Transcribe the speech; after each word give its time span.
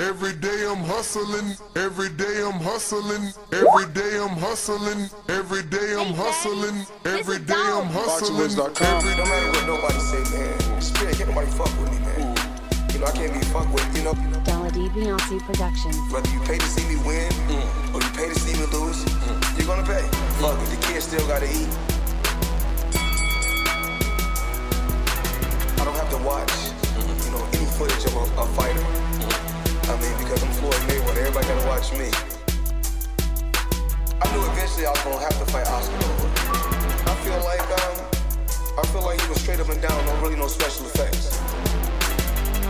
Every 0.00 0.32
day 0.32 0.66
I'm 0.66 0.82
hustling, 0.82 1.54
every 1.76 2.08
day 2.10 2.42
I'm 2.42 2.58
hustling, 2.58 3.30
every 3.52 3.86
day 3.94 4.18
I'm 4.18 4.36
hustling, 4.36 5.08
every 5.28 5.62
day 5.62 5.94
I'm 5.94 6.12
hustling, 6.14 6.84
every 7.04 7.38
day 7.38 7.54
I'm 7.54 7.86
hustling. 7.86 8.56
No 8.56 9.24
matter 9.24 9.50
what 9.54 9.66
nobody 9.68 9.98
say, 10.00 10.18
man. 10.34 10.82
Spirit, 10.82 11.16
can't 11.16 11.28
nobody 11.28 11.46
fuck 11.52 11.70
with 11.78 11.92
me, 11.92 12.00
man. 12.00 12.34
You 12.92 12.98
know, 12.98 13.06
I 13.06 13.12
can't 13.12 13.32
be 13.34 13.40
fucked 13.54 13.70
with, 13.70 13.96
you 13.96 14.02
know. 14.02 14.14
Dollar 14.42 14.70
D 14.70 14.88
Beyonce 14.90 15.38
Productions. 15.46 15.96
Whether 16.12 16.30
you 16.30 16.40
pay 16.40 16.58
to 16.58 16.66
see 16.66 16.82
me 16.90 16.96
win 17.06 17.30
or 17.94 18.02
you 18.02 18.10
pay 18.18 18.26
to 18.26 18.34
see 18.34 18.58
me 18.58 18.66
lose, 18.74 18.98
you're 19.56 19.66
gonna 19.68 19.86
pay. 19.86 20.02
Fuck 20.42 20.58
it, 20.58 20.70
the 20.74 20.86
kids 20.88 21.06
still 21.06 21.24
gotta 21.28 21.46
eat. 21.46 21.70
I 25.78 25.84
don't 25.86 25.94
have 25.94 26.10
to 26.10 26.18
watch, 26.26 26.50
you 27.24 27.30
know, 27.30 27.46
any 27.54 27.66
footage 27.78 28.04
of 28.06 28.16
a, 28.16 28.42
a 28.42 28.46
fighter. 28.58 29.43
Because 30.24 30.42
I'm 30.42 30.52
Floyd 30.56 30.72
Mayweather, 30.88 31.20
everybody 31.20 31.46
gotta 31.46 31.68
watch 31.68 31.92
me. 32.00 32.08
I 34.16 34.24
knew 34.32 34.40
eventually 34.56 34.86
I 34.88 34.90
was 34.96 35.04
gonna 35.04 35.20
have 35.20 35.36
to 35.36 35.44
fight 35.52 35.68
Oscar 35.68 36.00
over. 36.00 36.32
I 37.04 37.14
feel 37.20 37.36
like, 37.44 37.60
um, 37.60 38.00
I 38.80 38.82
feel 38.88 39.04
like 39.04 39.20
he 39.20 39.28
was 39.28 39.42
straight 39.42 39.60
up 39.60 39.68
and 39.68 39.82
down, 39.82 39.92
no 40.06 40.16
really 40.24 40.36
no 40.36 40.48
special 40.48 40.86
effects. 40.86 41.36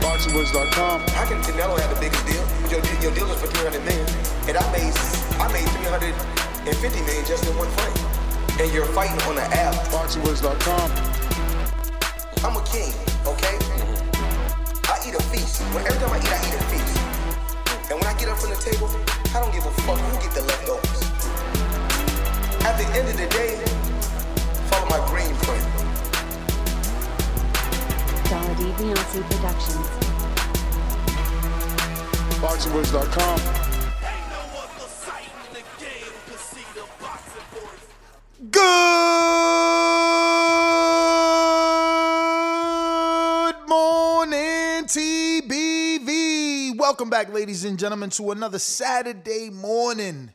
BoxingWords.com. 0.02 1.06
How 1.14 1.30
can 1.30 1.38
Canelo 1.46 1.78
have 1.78 1.94
the 1.94 2.00
biggest 2.02 2.26
deal? 2.26 2.42
Your, 2.74 2.82
your 2.98 3.14
deal 3.14 3.30
is 3.30 3.40
for 3.40 3.46
300 3.46 3.86
million, 3.86 4.06
and 4.50 4.58
I 4.58 4.66
made 4.74 4.90
I 5.38 5.46
made 5.54 5.70
350 5.78 7.02
million 7.06 7.24
just 7.24 7.46
in 7.46 7.56
one 7.56 7.70
fight. 7.78 7.94
And 8.58 8.72
you're 8.74 8.90
fighting 8.90 9.22
on 9.30 9.36
the 9.36 9.46
app. 9.54 9.74
BoxingWords.com. 9.94 10.90
I'm 12.42 12.56
a 12.58 12.64
king, 12.66 12.90
okay? 13.30 13.73
Table, 18.64 18.88
I 19.34 19.40
don't 19.40 19.52
give 19.52 19.66
a 19.66 19.70
fuck 19.82 19.98
who 19.98 20.22
get 20.22 20.32
the 20.32 20.40
leftovers. 20.40 21.02
At 22.64 22.78
the 22.78 22.86
end 22.96 23.08
of 23.08 23.16
the 23.18 23.26
day, 23.28 23.60
follow 24.70 24.88
my 24.88 25.00
green 25.06 25.36
print. 25.44 25.64
Dollar 28.30 28.54
D 28.54 28.72
Beyonce 28.80 29.20
Productions. 29.28 29.86
BoxingWords.com. 32.40 33.63
Welcome 46.94 47.10
back, 47.10 47.32
ladies 47.32 47.64
and 47.64 47.76
gentlemen, 47.76 48.10
to 48.10 48.30
another 48.30 48.60
Saturday 48.60 49.50
morning. 49.50 50.32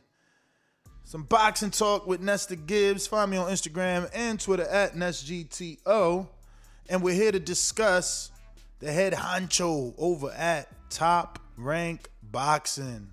Some 1.04 1.22
boxing 1.22 1.70
talk 1.70 2.06
with 2.06 2.20
Nesta 2.20 2.54
Gibbs. 2.54 3.06
Find 3.06 3.30
me 3.30 3.38
on 3.38 3.50
Instagram 3.50 4.10
and 4.12 4.38
Twitter 4.38 4.64
at 4.64 4.94
NestGTO. 4.94 6.28
And 6.90 7.02
we're 7.02 7.14
here 7.14 7.32
to 7.32 7.40
discuss 7.40 8.30
the 8.78 8.92
head 8.92 9.14
honcho 9.14 9.94
over 9.96 10.30
at 10.32 10.68
Top 10.90 11.38
Rank 11.56 12.10
Boxing 12.22 13.08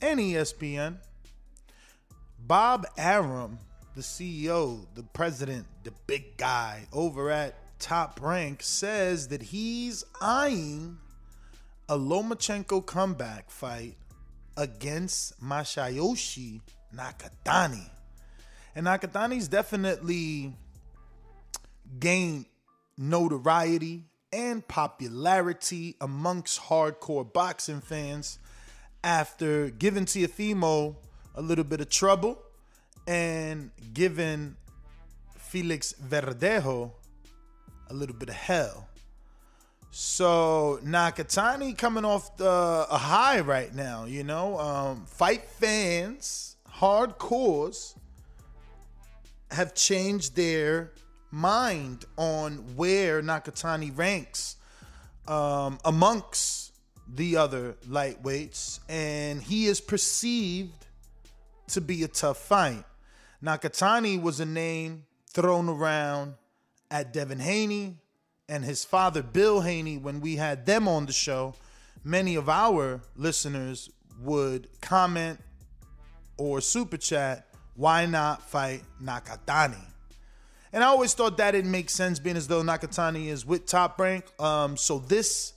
and 0.00 0.18
ESPN. 0.18 0.96
Bob 2.40 2.88
Arum, 2.98 3.56
the 3.94 4.02
CEO, 4.02 4.84
the 4.96 5.04
president, 5.04 5.64
the 5.84 5.92
big 6.08 6.36
guy 6.38 6.88
over 6.92 7.30
at 7.30 7.54
Top 7.78 8.18
Rank, 8.20 8.64
says 8.64 9.28
that 9.28 9.42
he's 9.42 10.02
eyeing 10.20 10.98
a 11.88 11.98
Lomachenko 11.98 12.84
comeback 12.84 13.50
fight 13.50 13.96
against 14.56 15.40
Masayoshi 15.42 16.60
Nakatani. 16.94 17.88
And 18.74 18.86
Nakatani's 18.86 19.48
definitely 19.48 20.54
gained 21.98 22.46
notoriety 22.96 24.04
and 24.32 24.66
popularity 24.66 25.96
amongst 26.00 26.60
hardcore 26.60 27.30
boxing 27.30 27.80
fans 27.80 28.38
after 29.04 29.70
giving 29.70 30.06
Teofimo 30.06 30.96
a 31.34 31.42
little 31.42 31.64
bit 31.64 31.80
of 31.80 31.88
trouble 31.88 32.38
and 33.06 33.70
giving 33.92 34.56
Felix 35.36 35.94
Verdejo 35.94 36.92
a 37.90 37.94
little 37.94 38.16
bit 38.16 38.28
of 38.28 38.34
hell. 38.34 38.88
So 39.94 40.80
Nakatani 40.82 41.76
coming 41.76 42.06
off 42.06 42.38
the, 42.38 42.48
a 42.48 42.96
high 42.96 43.40
right 43.40 43.72
now, 43.74 44.06
you 44.06 44.24
know. 44.24 44.58
Um, 44.58 45.04
fight 45.04 45.44
fans, 45.44 46.56
hardcores, 46.66 47.94
have 49.50 49.74
changed 49.74 50.34
their 50.34 50.92
mind 51.30 52.06
on 52.16 52.74
where 52.74 53.20
Nakatani 53.20 53.94
ranks 53.94 54.56
um, 55.28 55.78
amongst 55.84 56.72
the 57.06 57.36
other 57.36 57.74
lightweights, 57.86 58.80
and 58.88 59.42
he 59.42 59.66
is 59.66 59.78
perceived 59.78 60.86
to 61.68 61.82
be 61.82 62.02
a 62.02 62.08
tough 62.08 62.38
fight. 62.38 62.84
Nakatani 63.44 64.20
was 64.22 64.40
a 64.40 64.46
name 64.46 65.04
thrown 65.28 65.68
around 65.68 66.32
at 66.90 67.12
Devin 67.12 67.40
Haney 67.40 67.98
and 68.52 68.66
his 68.66 68.84
father 68.84 69.22
Bill 69.22 69.62
Haney 69.62 69.96
when 69.96 70.20
we 70.20 70.36
had 70.36 70.66
them 70.66 70.86
on 70.86 71.06
the 71.06 71.12
show. 71.12 71.54
Many 72.04 72.34
of 72.34 72.50
our 72.50 73.00
listeners 73.16 73.88
would 74.20 74.68
comment 74.82 75.40
or 76.36 76.60
super 76.60 76.98
chat, 76.98 77.46
why 77.76 78.04
not 78.04 78.42
fight 78.42 78.82
Nakatani? 79.02 79.82
And 80.70 80.84
I 80.84 80.88
always 80.88 81.14
thought 81.14 81.38
that 81.38 81.52
didn't 81.52 81.70
make 81.70 81.88
sense, 81.88 82.18
being 82.18 82.36
as 82.36 82.46
though 82.46 82.62
Nakatani 82.62 83.28
is 83.28 83.46
with 83.46 83.64
Top 83.64 83.98
Rank. 83.98 84.26
Um, 84.38 84.76
so 84.76 84.98
this 84.98 85.54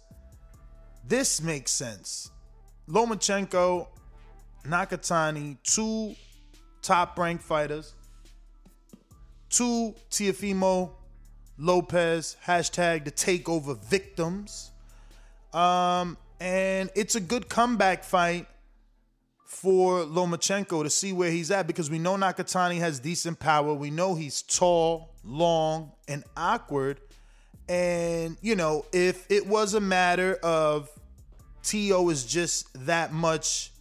this 1.05 1.41
makes 1.41 1.71
sense. 1.71 2.31
Lomachenko, 2.87 3.87
Nakatani, 4.63 5.57
two 5.63 6.15
top 6.81 7.19
rank 7.19 7.41
fighters, 7.41 7.93
two 9.49 9.93
Teofimo 10.09 10.91
Lopez, 11.57 12.37
hashtag 12.45 13.05
the 13.05 13.11
takeover 13.11 13.77
victims. 13.77 14.71
Um, 15.53 16.17
and 16.39 16.89
it's 16.95 17.15
a 17.15 17.21
good 17.21 17.49
comeback 17.49 18.03
fight 18.03 18.47
for 19.45 20.03
Lomachenko 20.03 20.83
to 20.83 20.89
see 20.89 21.13
where 21.13 21.31
he's 21.31 21.49
at 21.49 21.65
because 21.65 21.89
we 21.89 21.97
know 21.97 22.15
Nakatani 22.15 22.79
has 22.79 22.99
decent 22.99 23.39
power. 23.39 23.73
We 23.73 23.89
know 23.89 24.15
he's 24.15 24.41
tall, 24.41 25.13
long, 25.23 25.91
and 26.07 26.23
awkward. 26.35 26.99
And, 27.69 28.37
you 28.41 28.55
know, 28.55 28.85
if 28.91 29.25
it 29.31 29.47
was 29.47 29.73
a 29.73 29.79
matter 29.79 30.35
of 30.43 30.89
T.O. 31.63 32.09
is 32.09 32.25
just 32.25 32.67
that 32.85 33.13
much 33.13 33.71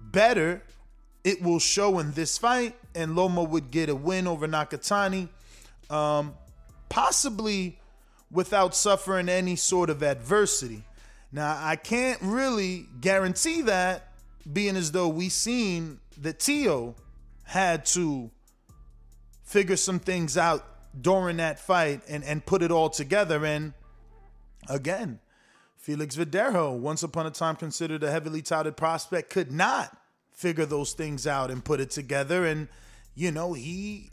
better, 0.00 0.62
it 1.22 1.42
will 1.42 1.58
show 1.58 1.98
in 1.98 2.12
this 2.12 2.38
fight, 2.38 2.74
and 2.94 3.14
Loma 3.14 3.42
would 3.42 3.70
get 3.70 3.88
a 3.88 3.94
win 3.94 4.26
over 4.26 4.48
Nakatani, 4.48 5.28
um, 5.90 6.34
possibly 6.88 7.78
without 8.30 8.74
suffering 8.74 9.28
any 9.28 9.56
sort 9.56 9.90
of 9.90 10.02
adversity. 10.02 10.84
Now, 11.32 11.58
I 11.60 11.76
can't 11.76 12.20
really 12.22 12.86
guarantee 13.00 13.62
that, 13.62 14.12
being 14.50 14.76
as 14.76 14.92
though 14.92 15.08
we 15.08 15.28
seen 15.28 16.00
that 16.20 16.38
Tio 16.38 16.94
had 17.44 17.84
to 17.86 18.30
figure 19.44 19.76
some 19.76 19.98
things 19.98 20.36
out 20.36 20.64
during 21.00 21.36
that 21.36 21.58
fight 21.58 22.02
and, 22.08 22.24
and 22.24 22.44
put 22.44 22.62
it 22.62 22.70
all 22.70 22.88
together. 22.88 23.44
And 23.44 23.74
again, 24.68 25.20
Felix 25.76 26.16
Verdejo, 26.16 26.76
once 26.76 27.02
upon 27.02 27.26
a 27.26 27.30
time 27.30 27.54
considered 27.54 28.02
a 28.02 28.10
heavily 28.10 28.42
touted 28.42 28.76
prospect, 28.76 29.30
could 29.30 29.52
not 29.52 29.96
figure 30.32 30.66
those 30.66 30.92
things 30.92 31.26
out 31.26 31.50
and 31.50 31.64
put 31.64 31.80
it 31.80 31.90
together. 31.90 32.44
And, 32.44 32.68
you 33.14 33.30
know, 33.30 33.52
he 33.52 34.10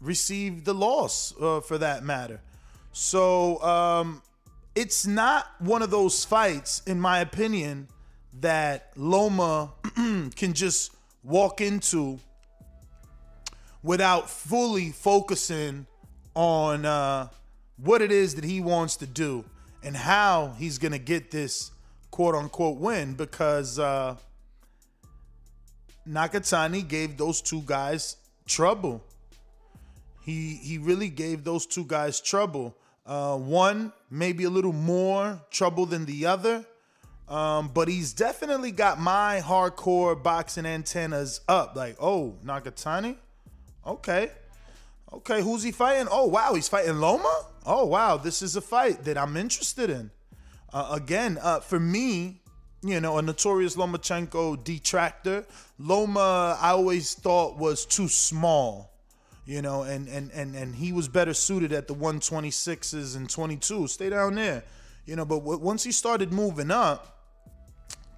received 0.00 0.64
the 0.64 0.74
loss 0.74 1.34
uh, 1.40 1.60
for 1.60 1.78
that 1.78 2.04
matter. 2.04 2.40
So 2.92 3.62
um, 3.62 4.22
it's 4.74 5.06
not 5.06 5.46
one 5.58 5.82
of 5.82 5.90
those 5.90 6.24
fights, 6.24 6.82
in 6.86 7.00
my 7.00 7.20
opinion, 7.20 7.88
that 8.40 8.92
Loma 8.96 9.72
can 9.94 10.52
just 10.52 10.92
walk 11.22 11.60
into 11.60 12.18
without 13.82 14.28
fully 14.28 14.90
focusing 14.90 15.86
on 16.34 16.84
uh, 16.84 17.28
what 17.76 18.02
it 18.02 18.12
is 18.12 18.34
that 18.34 18.44
he 18.44 18.60
wants 18.60 18.96
to 18.96 19.06
do 19.06 19.44
and 19.82 19.96
how 19.96 20.54
he's 20.58 20.78
going 20.78 20.92
to 20.92 20.98
get 20.98 21.30
this 21.30 21.70
quote 22.10 22.34
unquote 22.34 22.78
win 22.78 23.14
because 23.14 23.78
uh, 23.78 24.16
Nakatani 26.08 26.86
gave 26.86 27.16
those 27.16 27.40
two 27.40 27.62
guys 27.64 28.16
trouble. 28.46 29.04
He 30.26 30.56
he 30.56 30.78
really 30.78 31.08
gave 31.08 31.44
those 31.44 31.66
two 31.66 31.84
guys 31.84 32.20
trouble. 32.20 32.76
Uh, 33.06 33.36
one 33.36 33.92
maybe 34.10 34.42
a 34.42 34.50
little 34.50 34.72
more 34.72 35.40
trouble 35.52 35.86
than 35.86 36.04
the 36.04 36.26
other, 36.26 36.66
um, 37.28 37.70
but 37.72 37.86
he's 37.86 38.12
definitely 38.12 38.72
got 38.72 38.98
my 38.98 39.40
hardcore 39.40 40.20
boxing 40.20 40.66
antennas 40.66 41.42
up. 41.48 41.76
Like, 41.76 41.96
oh, 42.00 42.34
Nakatani, 42.44 43.14
okay, 43.86 44.32
okay, 45.12 45.40
who's 45.42 45.62
he 45.62 45.70
fighting? 45.70 46.08
Oh 46.10 46.26
wow, 46.26 46.54
he's 46.54 46.66
fighting 46.68 46.98
Loma. 46.98 47.44
Oh 47.64 47.86
wow, 47.86 48.16
this 48.16 48.42
is 48.42 48.56
a 48.56 48.60
fight 48.60 49.04
that 49.04 49.16
I'm 49.16 49.36
interested 49.36 49.90
in. 49.90 50.10
Uh, 50.72 50.88
again, 50.90 51.38
uh, 51.40 51.60
for 51.60 51.78
me, 51.78 52.42
you 52.82 53.00
know, 53.00 53.18
a 53.18 53.22
notorious 53.22 53.76
Lomachenko 53.76 54.64
detractor. 54.64 55.46
Loma, 55.78 56.58
I 56.60 56.70
always 56.70 57.14
thought 57.14 57.56
was 57.56 57.86
too 57.86 58.08
small, 58.08 58.90
you 59.46 59.62
know, 59.62 59.82
and 59.82 60.08
and 60.08 60.30
and 60.32 60.54
and 60.56 60.74
he 60.74 60.92
was 60.92 61.08
better 61.08 61.32
suited 61.32 61.72
at 61.72 61.86
the 61.86 61.94
126s 61.94 63.16
and 63.16 63.30
22. 63.30 63.86
Stay 63.86 64.10
down 64.10 64.34
there, 64.34 64.64
you 65.06 65.14
know. 65.14 65.24
But 65.24 65.38
w- 65.38 65.58
once 65.58 65.84
he 65.84 65.92
started 65.92 66.32
moving 66.32 66.72
up 66.72 67.22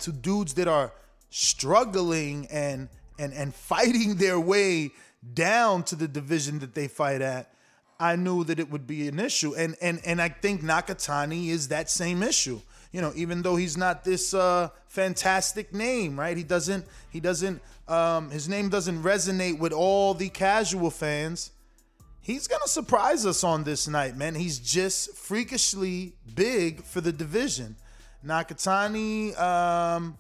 to 0.01 0.11
dudes 0.13 0.55
that 0.55 0.67
are 0.67 0.91
struggling 1.29 2.47
and 2.51 2.89
and 3.19 3.35
and 3.35 3.55
fighting 3.73 4.17
their 4.17 4.41
way 4.41 4.91
down 5.35 5.83
to 5.85 5.97
the 5.97 6.09
division 6.09 6.61
that 6.61 6.75
they 6.75 6.89
fight 6.89 7.21
at, 7.21 7.53
I 8.01 8.17
knew 8.17 8.43
that 8.45 8.59
it 8.59 8.71
would 8.71 8.87
be 8.87 9.07
an 9.07 9.19
issue. 9.19 9.55
And 9.55 9.77
and 9.83 10.01
and 10.07 10.23
I 10.23 10.31
think 10.31 10.63
Nakatani 10.63 11.49
is 11.49 11.69
that 11.69 11.91
same 11.91 12.23
issue. 12.23 12.63
You 12.93 13.03
know, 13.03 13.13
even 13.15 13.43
though 13.43 13.57
he's 13.57 13.77
not 13.77 14.05
this 14.05 14.33
uh, 14.33 14.71
fantastic 14.87 15.75
name, 15.75 16.19
right? 16.19 16.37
He 16.37 16.43
doesn't 16.43 16.87
he 17.11 17.21
doesn't 17.21 17.61
um, 17.87 18.31
his 18.31 18.49
name 18.49 18.69
doesn't 18.69 19.03
resonate 19.03 19.59
with 19.59 19.73
all 19.73 20.15
the 20.15 20.29
casual 20.29 20.91
fans. 20.91 21.51
He's 22.21 22.47
gonna 22.47 22.67
surprise 22.67 23.27
us 23.27 23.45
on 23.45 23.65
this 23.65 23.89
night, 23.89 24.17
man. 24.17 24.35
He's 24.35 24.59
just 24.59 25.15
freakishly 25.15 26.15
big 26.35 26.83
for 26.83 27.01
the 27.01 27.13
division. 27.13 27.77
Nakatani, 28.27 29.39
um, 29.39 30.17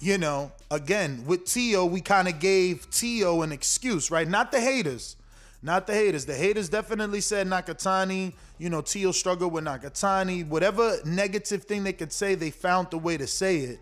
you 0.00 0.18
know, 0.18 0.52
again 0.70 1.24
with 1.26 1.44
Tio, 1.44 1.86
we 1.86 2.00
kind 2.00 2.28
of 2.28 2.38
gave 2.38 2.90
Tio 2.90 3.42
an 3.42 3.52
excuse, 3.52 4.10
right? 4.10 4.28
Not 4.28 4.52
the 4.52 4.60
haters 4.60 5.16
not 5.62 5.86
the 5.86 5.94
haters. 5.94 6.26
The 6.26 6.34
haters 6.34 6.68
definitely 6.68 7.20
said 7.20 7.46
Nakatani, 7.46 8.34
you 8.58 8.70
know, 8.70 8.80
Tio 8.80 9.12
struggled 9.12 9.52
with 9.52 9.64
Nakatani. 9.64 10.46
Whatever 10.46 10.98
negative 11.04 11.64
thing 11.64 11.84
they 11.84 11.92
could 11.92 12.12
say, 12.12 12.34
they 12.34 12.50
found 12.50 12.90
the 12.90 12.98
way 12.98 13.16
to 13.16 13.26
say 13.26 13.58
it. 13.58 13.80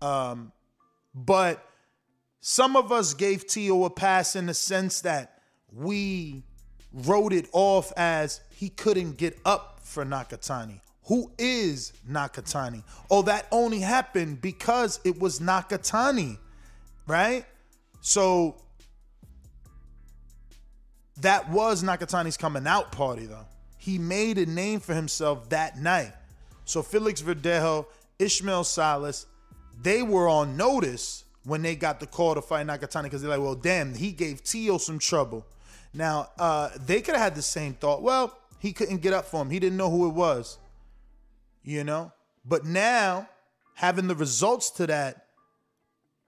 Um, 0.00 0.52
but 1.14 1.64
some 2.40 2.76
of 2.76 2.92
us 2.92 3.14
gave 3.14 3.46
Tio 3.46 3.84
a 3.84 3.90
pass 3.90 4.36
in 4.36 4.46
the 4.46 4.54
sense 4.54 5.00
that 5.02 5.42
we 5.72 6.44
wrote 6.92 7.32
it 7.32 7.48
off 7.52 7.92
as 7.96 8.40
he 8.50 8.68
couldn't 8.68 9.16
get 9.16 9.38
up 9.44 9.80
for 9.82 10.04
Nakatani. 10.04 10.80
Who 11.04 11.32
is 11.38 11.92
Nakatani? 12.08 12.82
Oh, 13.10 13.22
that 13.22 13.46
only 13.50 13.80
happened 13.80 14.40
because 14.40 15.00
it 15.04 15.18
was 15.18 15.40
Nakatani, 15.40 16.38
right? 17.06 17.44
So 18.00 18.56
that 21.20 21.50
was 21.50 21.82
Nakatani's 21.82 22.36
coming 22.36 22.66
out 22.66 22.92
party, 22.92 23.26
though. 23.26 23.46
He 23.76 23.98
made 23.98 24.38
a 24.38 24.46
name 24.46 24.80
for 24.80 24.94
himself 24.94 25.48
that 25.50 25.78
night. 25.78 26.12
So 26.64 26.82
Felix 26.82 27.22
Verdejo, 27.22 27.86
Ishmael 28.18 28.64
Salas, 28.64 29.26
they 29.80 30.02
were 30.02 30.28
on 30.28 30.56
notice 30.56 31.24
when 31.44 31.62
they 31.62 31.74
got 31.74 32.00
the 32.00 32.06
call 32.06 32.34
to 32.34 32.42
fight 32.42 32.66
Nakatani 32.66 33.04
because 33.04 33.22
they're 33.22 33.30
like, 33.30 33.40
well, 33.40 33.54
damn, 33.54 33.94
he 33.94 34.12
gave 34.12 34.42
Tio 34.42 34.78
some 34.78 34.98
trouble. 34.98 35.46
Now, 35.94 36.28
uh, 36.38 36.70
they 36.84 37.00
could 37.00 37.14
have 37.14 37.22
had 37.22 37.34
the 37.34 37.42
same 37.42 37.74
thought. 37.74 38.02
Well, 38.02 38.36
he 38.58 38.72
couldn't 38.72 38.98
get 38.98 39.12
up 39.12 39.24
for 39.24 39.40
him. 39.40 39.50
He 39.50 39.58
didn't 39.58 39.78
know 39.78 39.90
who 39.90 40.06
it 40.08 40.14
was. 40.14 40.58
You 41.62 41.84
know? 41.84 42.12
But 42.44 42.64
now, 42.64 43.28
having 43.74 44.08
the 44.08 44.14
results 44.14 44.70
to 44.72 44.86
that 44.88 45.26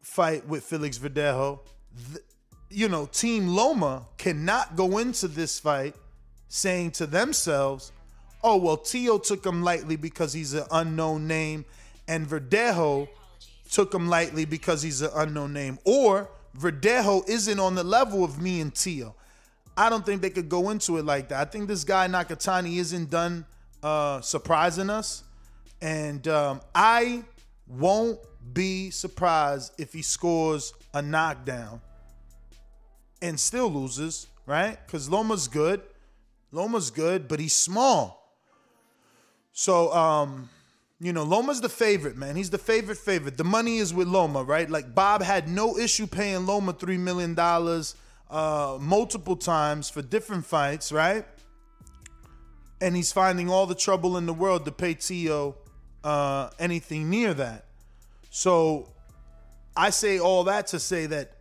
fight 0.00 0.46
with 0.48 0.64
Felix 0.64 0.98
Verdejo, 0.98 1.60
th- 2.12 2.24
you 2.70 2.88
know, 2.88 3.06
Team 3.06 3.48
Loma 3.48 4.06
cannot 4.16 4.76
go 4.76 4.98
into 4.98 5.28
this 5.28 5.58
fight 5.58 5.94
saying 6.48 6.92
to 6.92 7.06
themselves, 7.06 7.92
oh, 8.42 8.56
well, 8.56 8.76
Tio 8.76 9.18
took 9.18 9.44
him 9.44 9.62
lightly 9.62 9.96
because 9.96 10.32
he's 10.32 10.54
an 10.54 10.64
unknown 10.70 11.26
name, 11.26 11.64
and 12.08 12.26
Verdejo 12.26 13.08
took 13.70 13.92
him 13.92 14.08
lightly 14.08 14.44
because 14.44 14.82
he's 14.82 15.02
an 15.02 15.10
unknown 15.14 15.52
name. 15.52 15.78
Or 15.84 16.28
Verdejo 16.56 17.28
isn't 17.28 17.58
on 17.58 17.74
the 17.74 17.84
level 17.84 18.24
of 18.24 18.40
me 18.40 18.60
and 18.60 18.74
Tio. 18.74 19.14
I 19.76 19.88
don't 19.88 20.04
think 20.04 20.22
they 20.22 20.30
could 20.30 20.48
go 20.48 20.70
into 20.70 20.96
it 20.98 21.04
like 21.04 21.28
that. 21.28 21.40
I 21.40 21.50
think 21.50 21.68
this 21.68 21.84
guy 21.84 22.06
Nakatani 22.06 22.78
isn't 22.78 23.10
done 23.10 23.44
uh, 23.82 24.20
surprising 24.20 24.90
us. 24.90 25.24
And 25.80 26.26
um, 26.28 26.60
I 26.74 27.24
won't 27.66 28.18
be 28.52 28.90
surprised 28.90 29.72
if 29.78 29.92
he 29.92 30.02
scores 30.02 30.74
a 30.92 31.00
knockdown 31.00 31.80
and 33.22 33.38
still 33.38 33.70
loses, 33.70 34.26
right? 34.46 34.78
Because 34.86 35.08
Loma's 35.08 35.48
good. 35.48 35.82
Loma's 36.52 36.90
good, 36.90 37.28
but 37.28 37.38
he's 37.38 37.54
small. 37.54 38.34
So, 39.52 39.92
um, 39.92 40.48
you 41.00 41.12
know, 41.12 41.22
Loma's 41.22 41.60
the 41.60 41.68
favorite, 41.68 42.16
man. 42.16 42.36
He's 42.36 42.50
the 42.50 42.58
favorite 42.58 42.98
favorite. 42.98 43.36
The 43.36 43.44
money 43.44 43.78
is 43.78 43.94
with 43.94 44.08
Loma, 44.08 44.42
right? 44.42 44.68
Like 44.68 44.94
Bob 44.94 45.22
had 45.22 45.48
no 45.48 45.78
issue 45.78 46.06
paying 46.06 46.46
Loma 46.46 46.74
$3 46.74 46.98
million 46.98 47.38
uh, 47.38 48.78
multiple 48.80 49.36
times 49.36 49.88
for 49.88 50.02
different 50.02 50.44
fights, 50.44 50.92
right? 50.92 51.24
And 52.80 52.94
he's 52.96 53.12
finding 53.12 53.50
all 53.50 53.66
the 53.66 53.74
trouble 53.74 54.16
in 54.16 54.26
the 54.26 54.34
world 54.34 54.64
to 54.66 54.72
pay 54.72 54.94
Tio 54.94 55.56
uh, 56.04 56.50
anything 56.58 57.10
near 57.10 57.34
that. 57.34 57.66
So 58.30 58.88
I 59.76 59.90
say 59.90 60.18
all 60.18 60.44
that 60.44 60.68
to 60.68 60.78
say 60.78 61.06
that 61.06 61.32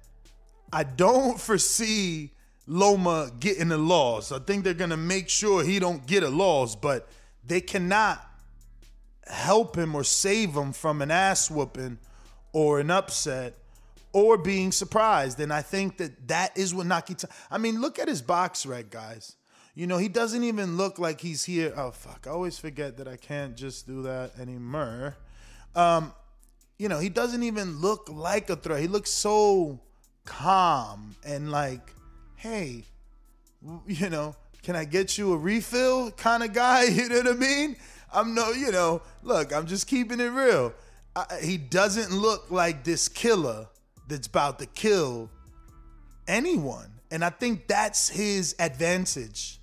I 0.71 0.83
don't 0.83 1.39
foresee 1.39 2.31
Loma 2.67 3.31
getting 3.39 3.71
a 3.71 3.77
loss. 3.77 4.31
I 4.31 4.39
think 4.39 4.63
they're 4.63 4.73
gonna 4.73 4.97
make 4.97 5.29
sure 5.29 5.63
he 5.63 5.79
don't 5.79 6.05
get 6.05 6.23
a 6.23 6.29
loss, 6.29 6.75
but 6.75 7.09
they 7.45 7.61
cannot 7.61 8.23
help 9.25 9.75
him 9.75 9.95
or 9.95 10.03
save 10.03 10.53
him 10.53 10.73
from 10.73 11.01
an 11.01 11.11
ass 11.11 11.49
whooping 11.49 11.97
or 12.53 12.79
an 12.79 12.91
upset 12.91 13.55
or 14.13 14.37
being 14.37 14.71
surprised. 14.71 15.39
And 15.39 15.53
I 15.53 15.61
think 15.61 15.97
that 15.97 16.27
that 16.27 16.57
is 16.57 16.73
what 16.73 16.87
Nakita. 16.87 17.25
I 17.49 17.57
mean, 17.57 17.81
look 17.81 17.99
at 17.99 18.07
his 18.07 18.21
BoxRec, 18.21 18.89
guys. 18.89 19.35
You 19.75 19.87
know, 19.87 19.97
he 19.97 20.09
doesn't 20.09 20.43
even 20.43 20.77
look 20.77 20.99
like 20.99 21.21
he's 21.21 21.45
here. 21.45 21.73
Oh 21.75 21.91
fuck! 21.91 22.25
I 22.27 22.31
always 22.31 22.59
forget 22.59 22.97
that 22.97 23.07
I 23.07 23.15
can't 23.15 23.55
just 23.55 23.87
do 23.87 24.01
that 24.03 24.37
anymore. 24.39 25.15
Um, 25.75 26.11
you 26.77 26.89
know, 26.89 26.99
he 26.99 27.09
doesn't 27.09 27.43
even 27.43 27.79
look 27.79 28.09
like 28.09 28.49
a 28.49 28.55
threat. 28.55 28.81
He 28.81 28.87
looks 28.87 29.11
so 29.11 29.79
calm 30.29 31.15
and 31.25 31.51
like, 31.51 31.93
hey, 32.35 32.85
you 33.87 34.09
know, 34.09 34.35
can 34.63 34.75
I 34.75 34.85
get 34.85 35.17
you 35.17 35.33
a 35.33 35.37
refill 35.37 36.11
kind 36.11 36.43
of 36.43 36.53
guy? 36.53 36.83
You 36.89 37.09
know 37.09 37.17
what 37.17 37.27
I 37.27 37.33
mean? 37.33 37.75
I'm 38.13 38.33
no, 38.33 38.51
you 38.51 38.71
know, 38.71 39.01
look, 39.23 39.53
I'm 39.53 39.65
just 39.65 39.87
keeping 39.87 40.19
it 40.19 40.29
real. 40.29 40.73
I, 41.15 41.25
he 41.41 41.57
doesn't 41.57 42.11
look 42.11 42.49
like 42.51 42.83
this 42.83 43.07
killer 43.07 43.67
that's 44.07 44.27
about 44.27 44.59
to 44.59 44.65
kill 44.67 45.29
anyone. 46.27 46.91
And 47.11 47.25
I 47.25 47.31
think 47.31 47.67
that's 47.67 48.09
his 48.09 48.55
advantage. 48.59 49.59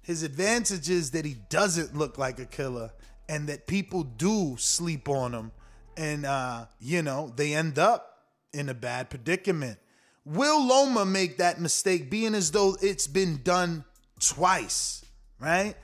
His 0.00 0.22
advantage 0.22 0.90
is 0.90 1.10
that 1.12 1.24
he 1.24 1.36
doesn't 1.50 1.96
look 1.96 2.18
like 2.18 2.38
a 2.40 2.46
killer 2.46 2.90
and 3.28 3.46
that 3.48 3.66
people 3.66 4.02
do 4.02 4.56
sleep 4.58 5.08
on 5.08 5.32
him. 5.32 5.52
And, 5.96 6.24
uh, 6.24 6.66
you 6.80 7.02
know, 7.02 7.32
they 7.36 7.54
end 7.54 7.78
up 7.78 8.12
in 8.52 8.68
a 8.68 8.74
bad 8.74 9.10
predicament. 9.10 9.78
Will 10.24 10.64
Loma 10.64 11.04
make 11.04 11.38
that 11.38 11.60
mistake, 11.60 12.10
being 12.10 12.34
as 12.34 12.50
though 12.52 12.76
it's 12.80 13.06
been 13.06 13.40
done 13.42 13.84
twice, 14.20 15.04
right? 15.40 15.74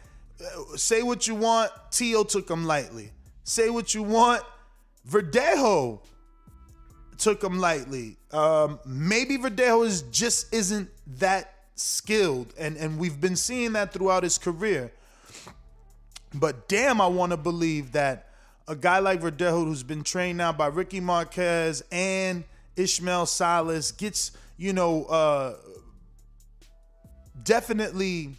Uh, 0.41 0.77
Say 0.77 1.03
what 1.03 1.27
you 1.27 1.35
want, 1.35 1.73
Tio 1.91 2.23
took 2.23 2.49
him 2.49 2.65
lightly. 2.65 3.11
Say 3.43 3.69
what 3.71 3.95
you 3.95 4.03
want, 4.03 4.43
Verdejo 5.09 6.01
took 7.17 7.43
him 7.43 7.59
lightly. 7.59 8.17
Um, 8.31 8.79
maybe 8.87 9.39
Verdejo 9.39 9.85
is 9.85 10.03
just 10.03 10.53
isn't 10.55 10.89
that 11.19 11.55
skilled, 11.75 12.55
and 12.59 12.77
and 12.77 12.99
we've 12.99 13.21
been 13.21 13.37
seeing 13.37 13.73
that 13.73 13.93
throughout 13.93 14.23
his 14.23 14.39
career. 14.39 14.93
But 16.33 16.69
damn, 16.69 17.01
I 17.01 17.07
want 17.07 17.33
to 17.33 17.37
believe 17.37 17.93
that 17.93 18.29
a 18.69 18.77
guy 18.77 18.99
like 18.99 19.21
Verdejo, 19.21 19.65
who's 19.65 19.83
been 19.83 20.05
trained 20.05 20.39
now 20.39 20.53
by 20.53 20.67
Ricky 20.67 21.01
Marquez 21.01 21.83
and 21.91 22.45
Ishmael 22.79 23.27
Salas 23.27 23.93
gets 23.93 24.33
you 24.57 24.73
know 24.73 25.05
uh, 25.05 25.55
definitely 27.43 28.37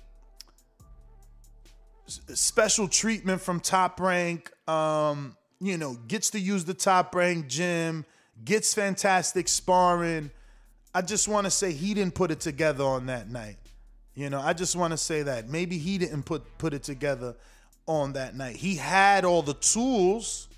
special 2.08 2.88
treatment 2.88 3.42
from 3.42 3.60
Top 3.60 4.00
Rank. 4.00 4.52
Um, 4.68 5.36
you 5.62 5.78
know, 5.78 5.96
gets 6.08 6.30
to 6.32 6.40
use 6.40 6.66
the 6.66 6.74
Top 6.74 7.14
Rank 7.14 7.48
gym, 7.48 8.06
gets 8.44 8.74
fantastic 8.74 9.48
sparring. 9.48 10.32
I 10.94 11.02
just 11.02 11.28
want 11.28 11.46
to 11.46 11.52
say 11.52 11.72
he 11.72 11.94
didn't 11.94 12.16
put 12.16 12.32
it 12.32 12.40
together 12.40 12.84
on 12.84 13.08
that 13.08 13.30
night. 13.30 13.58
You 14.16 14.30
know, 14.30 14.42
I 14.42 14.54
just 14.54 14.76
want 14.76 14.92
to 14.92 14.98
say 14.98 15.24
that 15.24 15.50
maybe 15.50 15.78
he 15.78 15.98
didn't 15.98 16.24
put 16.24 16.44
put 16.58 16.74
it 16.74 16.84
together 16.84 17.36
on 17.86 18.14
that 18.14 18.36
night. 18.36 18.58
He 18.58 18.76
had 18.76 19.24
all 19.24 19.42
the 19.42 19.54
tools, 19.54 20.49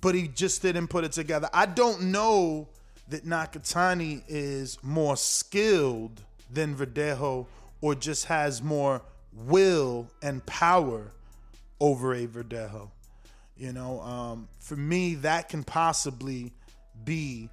but 0.00 0.14
he 0.14 0.28
just 0.28 0.62
didn't 0.62 0.88
put 0.88 1.04
it 1.04 1.12
together. 1.12 1.48
I 1.52 1.66
don't 1.66 2.04
know 2.04 2.68
that 3.08 3.24
Nakatani 3.24 4.22
is 4.28 4.78
more 4.82 5.16
skilled 5.16 6.20
than 6.52 6.74
Verdejo 6.74 7.46
or 7.80 7.94
just 7.94 8.26
has 8.26 8.62
more 8.62 9.02
will 9.32 10.08
and 10.22 10.44
power 10.46 11.10
over 11.80 12.14
a 12.14 12.26
Verdejo. 12.26 12.90
You 13.56 13.72
know, 13.72 14.00
um, 14.00 14.48
for 14.58 14.76
me, 14.76 15.16
that 15.16 15.48
can 15.48 15.64
possibly 15.64 16.52
be 17.04 17.50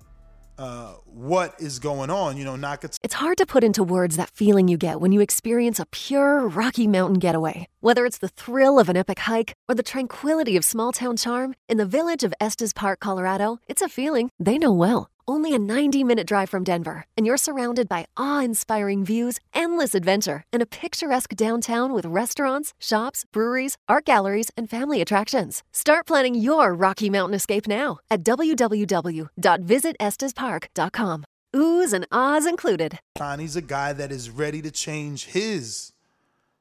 uh, 0.57 0.93
what 1.05 1.55
is 1.59 1.79
going 1.79 2.09
on. 2.09 2.37
You 2.37 2.45
know, 2.45 2.55
Nakatani. 2.55 2.97
It's 3.03 3.15
hard 3.15 3.37
to 3.37 3.45
put 3.45 3.63
into 3.63 3.83
words 3.83 4.15
that 4.17 4.29
feeling 4.29 4.67
you 4.67 4.77
get 4.77 4.99
when 4.99 5.11
you 5.11 5.21
experience 5.21 5.79
a 5.79 5.85
pure 5.87 6.47
Rocky 6.47 6.87
Mountain 6.87 7.19
getaway. 7.19 7.67
Whether 7.81 8.05
it's 8.05 8.17
the 8.17 8.29
thrill 8.29 8.79
of 8.79 8.89
an 8.89 8.97
epic 8.97 9.19
hike 9.19 9.53
or 9.69 9.75
the 9.75 9.83
tranquility 9.83 10.57
of 10.57 10.65
small 10.65 10.91
town 10.91 11.17
charm, 11.17 11.55
in 11.67 11.77
the 11.77 11.85
village 11.85 12.23
of 12.23 12.33
Estes 12.39 12.73
Park, 12.73 12.99
Colorado, 12.99 13.59
it's 13.67 13.81
a 13.81 13.89
feeling 13.89 14.29
they 14.39 14.57
know 14.57 14.73
well. 14.73 15.09
Only 15.29 15.53
a 15.53 15.59
90 15.59 16.05
minute 16.05 16.25
drive 16.25 16.49
from 16.49 16.63
Denver, 16.63 17.03
and 17.17 17.25
you're 17.25 17.35
surrounded 17.37 17.89
by 17.89 18.05
awe 18.15 18.39
inspiring 18.41 19.03
views, 19.03 19.41
endless 19.53 19.93
adventure, 19.93 20.45
and 20.53 20.61
a 20.61 20.65
picturesque 20.65 21.35
downtown 21.35 21.91
with 21.91 22.05
restaurants, 22.05 22.73
shops, 22.79 23.25
breweries, 23.33 23.75
art 23.89 24.05
galleries, 24.05 24.49
and 24.55 24.69
family 24.69 25.01
attractions. 25.01 25.63
Start 25.73 26.07
planning 26.07 26.35
your 26.35 26.73
Rocky 26.73 27.09
Mountain 27.09 27.35
escape 27.35 27.67
now 27.67 27.99
at 28.09 28.23
www.visitestespark.com. 28.23 31.23
Oohs 31.55 31.93
and 31.93 32.05
ahs 32.11 32.45
included. 32.45 32.99
He's 33.39 33.55
a 33.55 33.61
guy 33.61 33.93
that 33.93 34.11
is 34.11 34.29
ready 34.29 34.61
to 34.61 34.71
change 34.71 35.25
his 35.25 35.93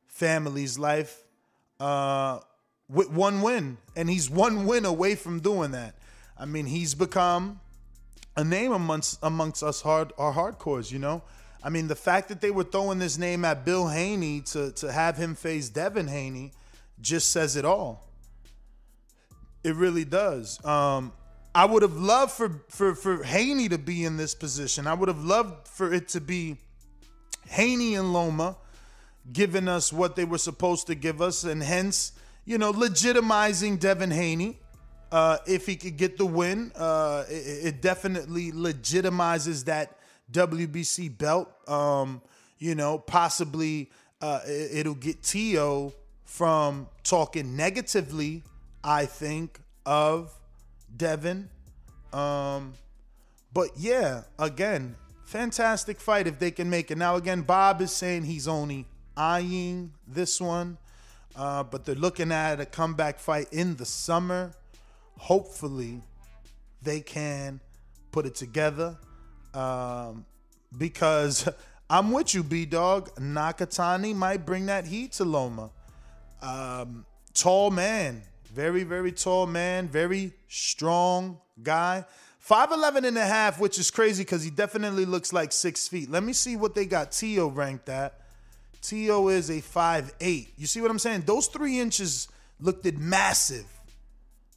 family's 0.06 0.78
life 0.78 1.24
uh, 1.78 2.38
with 2.88 3.10
one 3.10 3.42
win. 3.42 3.76
And 3.94 4.08
he's 4.08 4.30
one 4.30 4.66
win 4.66 4.84
away 4.84 5.14
from 5.14 5.40
doing 5.40 5.72
that. 5.72 5.94
I 6.38 6.46
mean, 6.46 6.66
he's 6.66 6.94
become 6.94 7.60
a 8.36 8.44
name 8.44 8.72
amongst 8.72 9.18
amongst 9.22 9.62
us 9.62 9.80
hard 9.80 10.12
our 10.18 10.32
hardcores, 10.32 10.90
you 10.90 10.98
know? 10.98 11.22
I 11.62 11.68
mean, 11.68 11.88
the 11.88 11.96
fact 11.96 12.28
that 12.28 12.40
they 12.40 12.50
were 12.50 12.64
throwing 12.64 12.98
this 12.98 13.18
name 13.18 13.44
at 13.44 13.64
Bill 13.64 13.88
Haney 13.88 14.42
to, 14.42 14.70
to 14.72 14.92
have 14.92 15.16
him 15.16 15.34
face 15.34 15.68
Devin 15.68 16.06
Haney 16.06 16.52
just 17.00 17.30
says 17.30 17.56
it 17.56 17.64
all. 17.64 18.08
It 19.64 19.74
really 19.74 20.04
does. 20.04 20.64
Um, 20.64 21.12
I 21.54 21.64
would 21.64 21.82
have 21.82 21.96
loved 21.96 22.32
for, 22.32 22.62
for 22.68 22.94
for 22.94 23.22
Haney 23.24 23.68
to 23.70 23.78
be 23.78 24.04
in 24.04 24.16
this 24.16 24.34
position. 24.34 24.86
I 24.86 24.94
would 24.94 25.08
have 25.08 25.24
loved 25.24 25.66
for 25.66 25.92
it 25.92 26.08
to 26.10 26.20
be 26.20 26.58
Haney 27.48 27.94
and 27.94 28.12
Loma 28.12 28.56
giving 29.32 29.66
us 29.66 29.92
what 29.92 30.16
they 30.16 30.24
were 30.24 30.38
supposed 30.38 30.86
to 30.86 30.94
give 30.94 31.20
us, 31.20 31.44
and 31.44 31.62
hence, 31.62 32.12
you 32.44 32.58
know, 32.58 32.72
legitimizing 32.72 33.80
Devin 33.80 34.10
Haney. 34.10 34.58
Uh, 35.12 35.38
if 35.46 35.66
he 35.66 35.76
could 35.76 35.96
get 35.96 36.18
the 36.18 36.26
win, 36.26 36.72
uh, 36.74 37.24
it, 37.28 37.66
it 37.66 37.82
definitely 37.82 38.50
legitimizes 38.52 39.64
that 39.64 39.98
WBC 40.32 41.16
belt. 41.16 41.48
Um, 41.68 42.22
you 42.58 42.74
know, 42.74 42.98
possibly 42.98 43.90
uh, 44.20 44.40
it, 44.46 44.78
it'll 44.78 44.94
get 44.94 45.22
Tio 45.22 45.92
from 46.24 46.88
talking 47.04 47.56
negatively, 47.56 48.42
I 48.82 49.06
think, 49.06 49.60
of 49.84 50.32
Devin. 50.96 51.48
Um, 52.12 52.74
but 53.52 53.70
yeah, 53.76 54.22
again, 54.38 54.96
fantastic 55.24 56.00
fight 56.00 56.26
if 56.26 56.38
they 56.38 56.50
can 56.50 56.68
make 56.68 56.90
it. 56.90 56.98
Now, 56.98 57.16
again, 57.16 57.42
Bob 57.42 57.80
is 57.80 57.92
saying 57.92 58.24
he's 58.24 58.48
only 58.48 58.86
eyeing 59.16 59.92
this 60.06 60.40
one, 60.40 60.78
uh, 61.36 61.62
but 61.62 61.84
they're 61.84 61.94
looking 61.94 62.32
at 62.32 62.60
a 62.60 62.66
comeback 62.66 63.18
fight 63.18 63.52
in 63.52 63.76
the 63.76 63.86
summer. 63.86 64.52
Hopefully, 65.18 66.00
they 66.82 67.00
can 67.00 67.60
put 68.12 68.26
it 68.26 68.34
together 68.34 68.96
um, 69.54 70.24
because 70.76 71.48
I'm 71.90 72.12
with 72.12 72.34
you, 72.34 72.42
B 72.42 72.64
Dog. 72.66 73.14
Nakatani 73.16 74.14
might 74.14 74.44
bring 74.44 74.66
that 74.66 74.86
heat 74.86 75.12
to 75.12 75.24
Loma. 75.24 75.70
Um, 76.42 77.04
tall 77.34 77.70
man, 77.70 78.22
very, 78.52 78.84
very 78.84 79.12
tall 79.12 79.46
man, 79.46 79.88
very 79.88 80.32
strong 80.48 81.38
guy. 81.62 82.04
5'11 82.48 83.04
and 83.04 83.18
a 83.18 83.24
half, 83.24 83.58
which 83.58 83.78
is 83.78 83.90
crazy 83.90 84.22
because 84.22 84.44
he 84.44 84.50
definitely 84.50 85.04
looks 85.04 85.32
like 85.32 85.50
six 85.50 85.88
feet. 85.88 86.08
Let 86.08 86.22
me 86.22 86.32
see 86.32 86.56
what 86.56 86.74
they 86.74 86.86
got 86.86 87.10
Tio 87.10 87.48
ranked 87.48 87.88
at. 87.88 88.20
Tio 88.82 89.28
is 89.28 89.50
a 89.50 89.60
five 89.60 90.14
eight. 90.20 90.52
You 90.56 90.68
see 90.68 90.80
what 90.80 90.90
I'm 90.90 91.00
saying? 91.00 91.22
Those 91.26 91.48
three 91.48 91.80
inches 91.80 92.28
looked 92.60 92.86
massive 92.98 93.66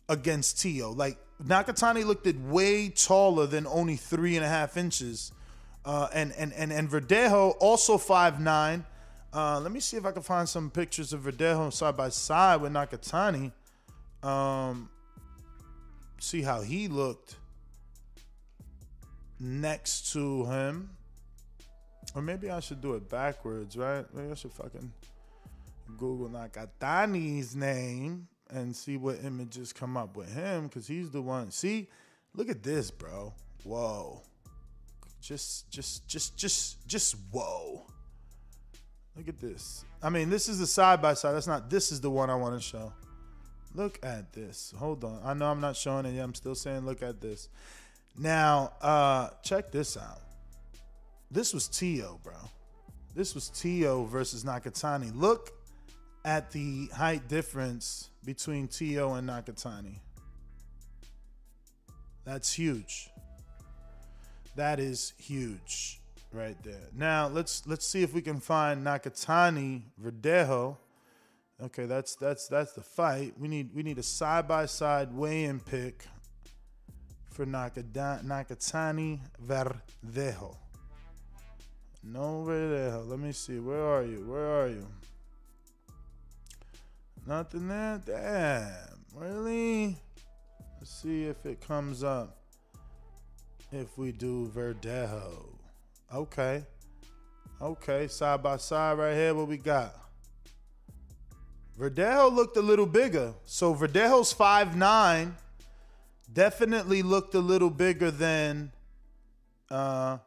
against 0.10 0.60
Tio. 0.60 0.92
Like 0.92 1.18
Nakatani 1.42 2.06
looked 2.06 2.28
at 2.28 2.38
way 2.38 2.90
taller 2.90 3.48
than 3.48 3.66
only 3.68 3.96
three 3.96 4.36
and 4.36 4.44
a 4.44 4.50
half 4.50 4.76
inches. 4.76 5.32
Uh, 5.86 6.10
and, 6.14 6.34
and 6.38 6.52
and 6.54 6.74
and 6.74 6.90
Verdejo 6.90 7.56
also 7.60 7.98
5'9. 7.98 8.84
Uh, 9.32 9.60
let 9.60 9.72
me 9.72 9.80
see 9.80 9.96
if 9.96 10.06
I 10.06 10.12
can 10.12 10.24
find 10.24 10.50
some 10.50 10.70
pictures 10.70 11.14
of 11.14 11.22
Verdejo 11.22 11.72
side 11.72 11.96
by 11.96 12.10
side 12.10 12.62
with 12.62 12.74
Nakatani. 12.74 13.54
Um, 14.22 14.90
see 16.20 16.42
how 16.42 16.62
he 16.62 16.90
looked 16.90 17.38
next 19.40 20.12
to 20.14 20.46
him. 20.46 20.90
Or 22.16 22.22
maybe 22.22 22.50
I 22.50 22.60
should 22.60 22.82
do 22.82 22.96
it 22.96 23.08
backwards, 23.08 23.78
right? 23.78 24.04
Maybe 24.14 24.32
I 24.32 24.36
should 24.36 24.52
fucking 24.52 24.92
Google 25.98 26.30
Nakatani's 26.30 27.56
name 27.56 28.28
and 28.50 28.76
see 28.76 28.98
what 28.98 29.18
images 29.24 29.74
come 29.74 29.98
up 29.98 30.16
with 30.16 30.34
him 30.34 30.68
because 30.68 30.88
he's 30.88 31.12
the 31.12 31.22
one. 31.22 31.52
See, 31.52 31.88
look 32.34 32.50
at 32.50 32.64
this, 32.64 32.92
bro. 32.92 33.34
Whoa. 33.64 34.22
Just, 35.22 35.70
just, 35.70 36.08
just, 36.08 36.38
just, 36.38 36.88
just 36.88 37.16
whoa. 37.32 37.86
Look 39.16 39.28
at 39.28 39.40
this. 39.40 39.84
I 40.02 40.10
mean, 40.10 40.30
this 40.30 40.48
is 40.48 40.60
the 40.60 40.68
side 40.68 41.02
by 41.02 41.14
side. 41.14 41.34
That's 41.34 41.48
not, 41.48 41.70
this 41.70 41.92
is 41.92 42.00
the 42.00 42.10
one 42.10 42.30
I 42.30 42.36
want 42.36 42.56
to 42.56 42.62
show. 42.62 42.94
Look 43.76 44.00
at 44.02 44.34
this. 44.34 44.74
Hold 44.78 45.04
on. 45.04 45.20
I 45.24 45.34
know 45.34 45.46
I'm 45.48 45.62
not 45.62 45.76
showing 45.76 46.06
it 46.06 46.14
yet. 46.14 46.24
I'm 46.24 46.34
still 46.34 46.56
saying, 46.56 46.86
look 46.86 47.04
at 47.04 47.22
this. 47.22 47.50
Now, 48.18 48.74
uh, 48.82 49.30
check 49.44 49.72
this 49.72 49.98
out. 49.98 50.22
This 51.30 51.54
was 51.54 51.68
Tio, 51.68 52.20
bro. 52.24 52.34
This 53.14 53.36
was 53.36 53.50
Tio 53.50 54.06
versus 54.06 54.44
Nakatani. 54.44 55.12
Look 55.14 55.52
at 56.26 56.52
the 56.52 56.88
height 56.96 57.28
difference 57.28 58.09
between 58.24 58.68
Tio 58.68 59.14
and 59.14 59.30
Nakatani. 59.30 60.00
That's 62.26 62.54
huge. 62.54 63.10
That 64.56 64.80
is 64.80 65.14
huge 65.18 66.00
right 66.34 66.62
there. 66.64 66.90
Now 66.96 67.28
let's 67.28 67.66
let's 67.66 67.88
see 67.88 68.04
if 68.04 68.14
we 68.14 68.22
can 68.22 68.40
find 68.40 68.86
Nakatani 68.86 69.84
Verdejo. 70.02 70.78
Okay, 71.62 71.86
that's 71.86 72.16
that's 72.16 72.48
that's 72.48 72.74
the 72.74 72.82
fight. 72.82 73.34
We 73.38 73.48
need 73.48 73.72
we 73.74 73.84
need 73.84 73.98
a 73.98 74.04
side 74.04 74.48
by 74.48 74.66
side 74.66 75.14
weigh-in 75.14 75.60
pick 75.60 76.06
for 77.32 77.46
Nakatani 77.46 79.20
Verdejo. 79.46 80.56
No 82.04 82.46
Verdejo. 82.48 83.10
Let 83.10 83.20
me 83.20 83.32
see. 83.32 83.60
Where 83.60 83.84
are 83.84 84.04
you? 84.04 84.26
Where 84.28 84.62
are 84.62 84.68
you? 84.68 84.88
Nothing 87.26 87.68
there. 87.68 88.02
Damn. 88.06 89.00
Really? 89.16 89.96
Let's 90.80 90.92
see 90.92 91.26
if 91.26 91.46
it 91.46 91.62
comes 91.62 92.04
up. 92.04 92.38
If 93.72 93.98
we 93.98 94.12
do 94.12 94.52
Verdejo. 94.56 95.46
Okay. 96.14 96.64
Okay. 97.62 98.08
Side 98.08 98.42
by 98.42 98.58
side 98.58 98.98
right 98.98 99.14
here. 99.14 99.36
What 99.36 99.48
we 99.48 99.58
got? 99.58 99.94
Verdejo 101.78 102.34
looked 102.34 102.58
a 102.58 102.62
little 102.62 102.86
bigger. 102.86 103.34
So 103.46 103.76
Verdejo's 103.76 104.34
5'9. 104.34 105.34
Definitely 106.32 107.02
looked 107.02 107.36
a 107.36 107.40
little 107.40 107.70
bigger 107.70 108.12
than 108.12 108.72
uh 109.70 110.18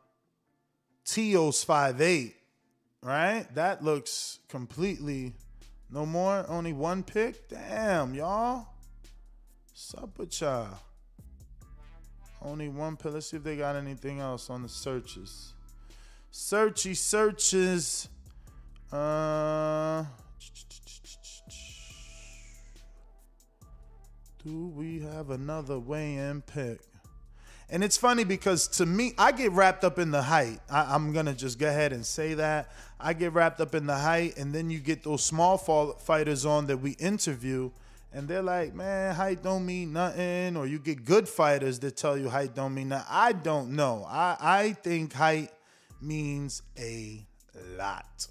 Tio's 1.04 1.64
5'8. 1.64 2.34
Right? 3.02 3.46
That 3.54 3.82
looks 3.82 4.38
completely 4.48 5.34
no 5.92 6.06
more. 6.06 6.44
Only 6.48 6.72
one 6.72 7.02
pick. 7.02 7.48
Damn, 7.48 8.14
y'all. 8.14 8.66
What's 9.68 9.94
up 9.94 10.18
with 10.18 10.40
y'all? 10.40 10.78
Only 12.40 12.68
one 12.68 12.96
pick. 12.96 13.12
Let's 13.12 13.26
see 13.26 13.36
if 13.36 13.44
they 13.44 13.56
got 13.56 13.76
anything 13.76 14.20
else 14.20 14.48
on 14.48 14.62
the 14.62 14.68
searches. 14.68 15.52
Searchy 16.32 16.96
searches. 16.96 18.08
Uh 18.90 20.04
Do 24.44 24.72
we 24.74 25.00
have 25.00 25.30
another 25.30 25.78
weigh-in 25.78 26.42
pick? 26.42 26.80
And 27.70 27.84
it's 27.84 27.96
funny 27.96 28.24
because 28.24 28.66
to 28.68 28.86
me, 28.86 29.14
I 29.16 29.30
get 29.30 29.52
wrapped 29.52 29.84
up 29.84 30.00
in 30.00 30.10
the 30.10 30.20
height. 30.20 30.58
I, 30.68 30.94
am 30.94 31.12
gonna 31.12 31.32
just 31.32 31.60
go 31.60 31.68
ahead 31.68 31.92
and 31.92 32.04
say 32.04 32.34
that 32.34 32.72
I 33.02 33.12
get 33.12 33.32
wrapped 33.32 33.60
up 33.60 33.74
in 33.74 33.86
the 33.86 33.96
height, 33.96 34.36
and 34.36 34.54
then 34.54 34.70
you 34.70 34.78
get 34.78 35.02
those 35.02 35.24
small 35.24 35.58
fall 35.58 35.94
fighters 35.94 36.46
on 36.46 36.66
that 36.68 36.78
we 36.78 36.92
interview, 36.92 37.70
and 38.12 38.28
they're 38.28 38.42
like, 38.42 38.74
"Man, 38.74 39.14
height 39.14 39.42
don't 39.42 39.66
mean 39.66 39.92
nothing," 39.92 40.56
or 40.56 40.66
you 40.66 40.78
get 40.78 41.04
good 41.04 41.28
fighters 41.28 41.78
that 41.80 41.96
tell 41.96 42.16
you 42.16 42.28
height 42.28 42.54
don't 42.54 42.74
mean 42.74 42.90
nothing. 42.90 43.08
I 43.10 43.32
don't 43.32 43.70
know. 43.70 44.06
I 44.08 44.36
I 44.40 44.72
think 44.72 45.12
height 45.12 45.50
means 46.00 46.62
a 46.78 47.26
lot, 47.76 48.28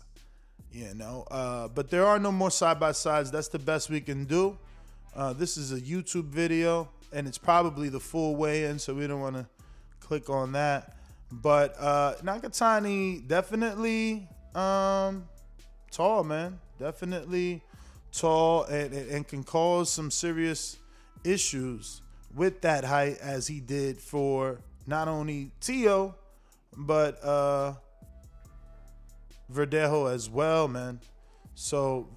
you 0.71 0.93
know. 0.93 1.25
Uh, 1.29 1.67
but 1.67 1.89
there 1.89 2.05
are 2.05 2.19
no 2.19 2.31
more 2.31 2.51
side 2.51 2.79
by 2.79 2.93
sides. 2.93 3.29
That's 3.29 3.49
the 3.49 3.59
best 3.59 3.89
we 3.89 4.01
can 4.01 4.25
do. 4.25 4.57
Uh, 5.13 5.33
this 5.33 5.57
is 5.57 5.73
a 5.73 5.81
YouTube 5.81 6.29
video, 6.29 6.87
and 7.11 7.27
it's 7.27 7.37
probably 7.37 7.89
the 7.89 7.99
full 7.99 8.35
weigh 8.35 8.65
in, 8.65 8.79
so 8.79 8.93
we 8.93 9.07
don't 9.07 9.19
want 9.19 9.35
to 9.35 9.45
click 9.99 10.29
on 10.29 10.53
that. 10.53 10.95
But 11.31 11.75
uh, 11.79 12.15
Nakatani 12.23 13.27
definitely 13.27 14.27
um, 14.55 15.27
tall, 15.91 16.23
man. 16.23 16.59
Definitely 16.79 17.61
tall 18.11 18.63
and, 18.65 18.93
and 18.93 19.27
can 19.27 19.43
cause 19.43 19.91
some 19.91 20.11
serious 20.11 20.77
issues 21.23 22.01
with 22.35 22.61
that 22.61 22.83
height 22.83 23.17
as 23.21 23.47
he 23.47 23.59
did 23.59 23.99
for 23.99 24.59
not 24.87 25.07
only 25.07 25.51
Tio, 25.59 26.15
but 26.75 27.23
uh, 27.23 27.73
Verdejo 29.51 30.11
as 30.11 30.29
well, 30.29 30.67
man. 30.67 30.99
So 31.55 32.07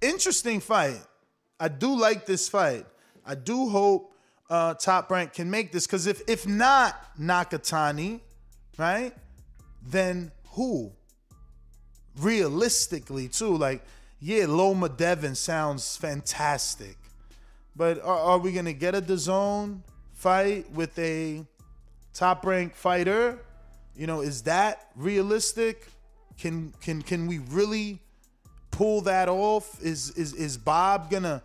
interesting 0.00 0.60
fight. 0.60 1.00
I 1.58 1.68
do 1.68 1.98
like 1.98 2.26
this 2.26 2.48
fight. 2.48 2.86
I 3.26 3.34
do 3.34 3.68
hope 3.68 4.14
uh, 4.50 4.74
Top 4.74 5.10
Rank 5.10 5.32
can 5.32 5.50
make 5.50 5.72
this 5.72 5.86
because 5.86 6.06
if 6.06 6.22
if 6.28 6.46
not 6.46 6.94
Nakatani, 7.18 8.20
right, 8.78 9.12
then 9.86 10.30
who? 10.50 10.92
Realistically, 12.16 13.28
too, 13.28 13.56
like 13.56 13.84
yeah, 14.20 14.46
Loma 14.46 14.88
Devin 14.88 15.34
sounds 15.34 15.98
fantastic, 15.98 16.96
but 17.76 18.02
are, 18.02 18.18
are 18.18 18.38
we 18.38 18.52
gonna 18.52 18.72
get 18.72 18.94
a 18.94 19.02
DAZN 19.02 19.80
fight 20.14 20.70
with 20.72 20.98
a 20.98 21.44
top 22.14 22.46
ranked 22.46 22.74
fighter? 22.74 23.38
You 23.94 24.06
know, 24.06 24.22
is 24.22 24.42
that 24.42 24.88
realistic? 24.96 25.88
Can 26.38 26.72
can 26.80 27.02
can 27.02 27.26
we 27.26 27.38
really 27.38 28.00
pull 28.70 29.02
that 29.02 29.28
off? 29.28 29.82
Is 29.82 30.10
is 30.12 30.32
is 30.32 30.56
Bob 30.56 31.10
gonna 31.10 31.42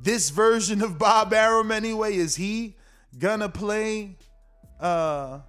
this 0.00 0.30
version 0.30 0.82
of 0.82 0.98
Bob 0.98 1.32
Arum 1.32 1.72
anyway? 1.72 2.14
Is 2.16 2.36
he 2.36 2.76
gonna 3.18 3.48
play 3.48 4.16
uh 4.80 5.40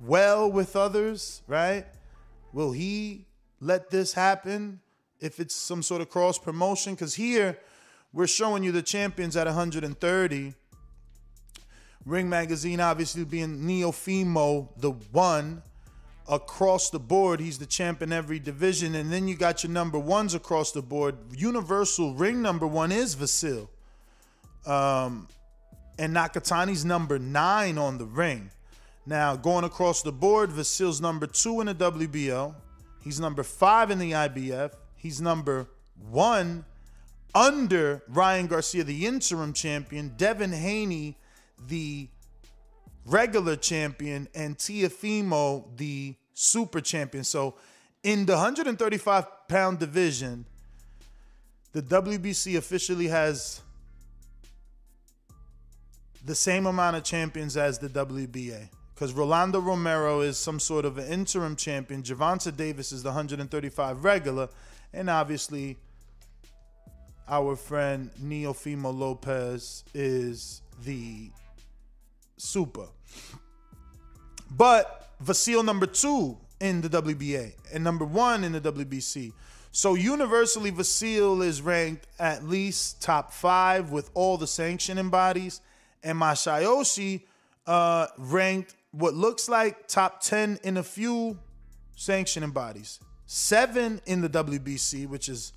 well 0.00 0.50
with 0.50 0.74
others, 0.74 1.42
right? 1.46 1.86
Will 2.52 2.72
he 2.72 3.26
let 3.64 3.90
this 3.90 4.12
happen 4.12 4.80
if 5.20 5.40
it's 5.40 5.54
some 5.54 5.82
sort 5.82 6.02
of 6.02 6.10
cross 6.10 6.38
promotion? 6.38 6.94
Because 6.94 7.14
here 7.14 7.58
we're 8.12 8.26
showing 8.26 8.62
you 8.62 8.72
the 8.72 8.82
champions 8.82 9.36
at 9.36 9.46
130. 9.46 10.54
Ring 12.04 12.28
Magazine 12.28 12.80
obviously 12.80 13.24
being 13.24 13.58
Teofimo, 13.60 14.68
the 14.76 14.90
one 14.90 15.62
across 16.28 16.90
the 16.90 16.98
board. 16.98 17.40
He's 17.40 17.58
the 17.58 17.66
champ 17.66 18.02
in 18.02 18.12
every 18.12 18.38
division. 18.38 18.94
And 18.94 19.10
then 19.10 19.28
you 19.28 19.34
got 19.34 19.64
your 19.64 19.72
number 19.72 19.98
ones 19.98 20.34
across 20.34 20.72
the 20.72 20.82
board. 20.82 21.16
Universal 21.34 22.14
ring 22.14 22.42
number 22.42 22.66
one 22.66 22.92
is 22.92 23.16
Vasil. 23.16 23.68
Um, 24.66 25.26
and 25.98 26.14
Nakatani's 26.14 26.84
number 26.84 27.18
nine 27.18 27.78
on 27.78 27.96
the 27.96 28.06
ring. 28.06 28.50
Now, 29.06 29.36
going 29.36 29.64
across 29.64 30.02
the 30.02 30.12
board, 30.12 30.50
Vasil's 30.50 31.00
number 31.00 31.26
two 31.26 31.60
in 31.60 31.66
the 31.66 31.74
WBO. 31.74 32.54
He's 33.04 33.20
number 33.20 33.42
five 33.42 33.90
in 33.90 33.98
the 33.98 34.12
IBF. 34.12 34.72
He's 34.96 35.20
number 35.20 35.68
one 36.10 36.64
under 37.34 38.02
Ryan 38.08 38.46
Garcia, 38.46 38.82
the 38.82 39.04
interim 39.04 39.52
champion, 39.52 40.14
Devin 40.16 40.52
Haney, 40.52 41.18
the 41.68 42.08
regular 43.04 43.56
champion, 43.56 44.26
and 44.34 44.56
Teofimo, 44.56 45.76
the 45.76 46.14
super 46.32 46.80
champion. 46.80 47.24
So 47.24 47.56
in 48.02 48.24
the 48.24 48.32
135 48.32 49.48
pound 49.48 49.78
division, 49.80 50.46
the 51.72 51.82
WBC 51.82 52.56
officially 52.56 53.08
has 53.08 53.60
the 56.24 56.34
same 56.34 56.64
amount 56.64 56.96
of 56.96 57.04
champions 57.04 57.58
as 57.58 57.78
the 57.78 57.88
WBA. 57.90 58.70
Because 58.94 59.12
Rolando 59.12 59.60
Romero 59.60 60.20
is 60.20 60.38
some 60.38 60.60
sort 60.60 60.84
of 60.84 60.98
an 60.98 61.08
interim 61.08 61.56
champion. 61.56 62.02
Gervonta 62.02 62.56
Davis 62.56 62.92
is 62.92 63.02
the 63.02 63.08
135 63.08 64.04
regular. 64.04 64.48
And 64.92 65.10
obviously, 65.10 65.76
our 67.28 67.56
friend 67.56 68.10
Teofimo 68.22 68.96
Lopez 68.96 69.84
is 69.94 70.62
the 70.84 71.30
super. 72.36 72.86
But 74.50 75.10
Vasil 75.24 75.64
number 75.64 75.86
two 75.86 76.38
in 76.60 76.80
the 76.80 76.88
WBA 76.88 77.54
and 77.72 77.82
number 77.82 78.04
one 78.04 78.44
in 78.44 78.52
the 78.52 78.60
WBC. 78.60 79.32
So 79.72 79.94
universally, 79.94 80.70
Vasil 80.70 81.44
is 81.44 81.60
ranked 81.60 82.06
at 82.20 82.44
least 82.44 83.02
top 83.02 83.32
five 83.32 83.90
with 83.90 84.08
all 84.14 84.38
the 84.38 84.46
sanctioning 84.46 85.10
bodies, 85.10 85.60
and 86.04 86.16
Masayoshi 86.16 87.22
uh, 87.66 88.06
ranked 88.16 88.76
what 88.96 89.14
looks 89.14 89.48
like 89.48 89.88
top 89.88 90.20
ten 90.20 90.58
in 90.62 90.76
a 90.76 90.82
few 90.82 91.38
sanctioning 91.96 92.50
bodies, 92.50 93.00
seven 93.26 94.00
in 94.06 94.20
the 94.20 94.28
WBC, 94.28 95.08
which 95.08 95.28
is 95.28 95.52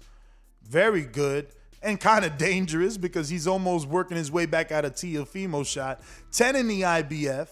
very 0.64 1.04
good 1.04 1.48
and 1.82 2.00
kind 2.00 2.26
of 2.26 2.38
dangerous 2.38 2.98
because 2.98 3.30
he's 3.30 3.48
almost 3.48 3.88
working 3.88 4.18
his 4.18 4.32
way 4.32 4.46
back 4.46 4.72
out 4.72 4.86
of 4.86 4.94
Teofimo 4.94 5.66
shot. 5.66 6.02
10 6.32 6.56
in 6.56 6.68
the 6.68 6.82
IBF, 6.82 7.48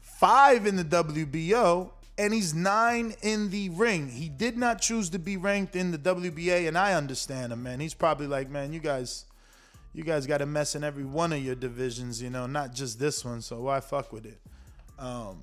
5 0.00 0.66
in 0.66 0.76
the 0.76 0.84
WBO, 0.84 1.90
and 2.16 2.32
he's 2.32 2.54
9 2.54 3.14
in 3.22 3.50
the 3.50 3.68
ring. 3.70 4.08
He 4.08 4.28
did 4.28 4.56
not 4.56 4.80
choose 4.80 5.10
to 5.10 5.18
be 5.18 5.36
ranked 5.36 5.74
in 5.74 5.90
the 5.90 5.98
WBA, 5.98 6.68
and 6.68 6.78
I 6.78 6.94
understand 6.94 7.52
him, 7.52 7.62
man. 7.62 7.80
He's 7.80 7.94
probably 7.94 8.26
like, 8.26 8.48
man, 8.48 8.72
you 8.72 8.80
guys 8.80 9.26
you 9.92 10.04
guys 10.04 10.24
got 10.24 10.38
to 10.38 10.46
mess 10.46 10.76
in 10.76 10.84
every 10.84 11.04
one 11.04 11.32
of 11.32 11.42
your 11.44 11.56
divisions, 11.56 12.22
you 12.22 12.30
know, 12.30 12.46
not 12.46 12.72
just 12.72 13.00
this 13.00 13.24
one, 13.24 13.42
so 13.42 13.62
why 13.62 13.80
fuck 13.80 14.12
with 14.12 14.24
it? 14.24 14.38
Um, 15.00 15.42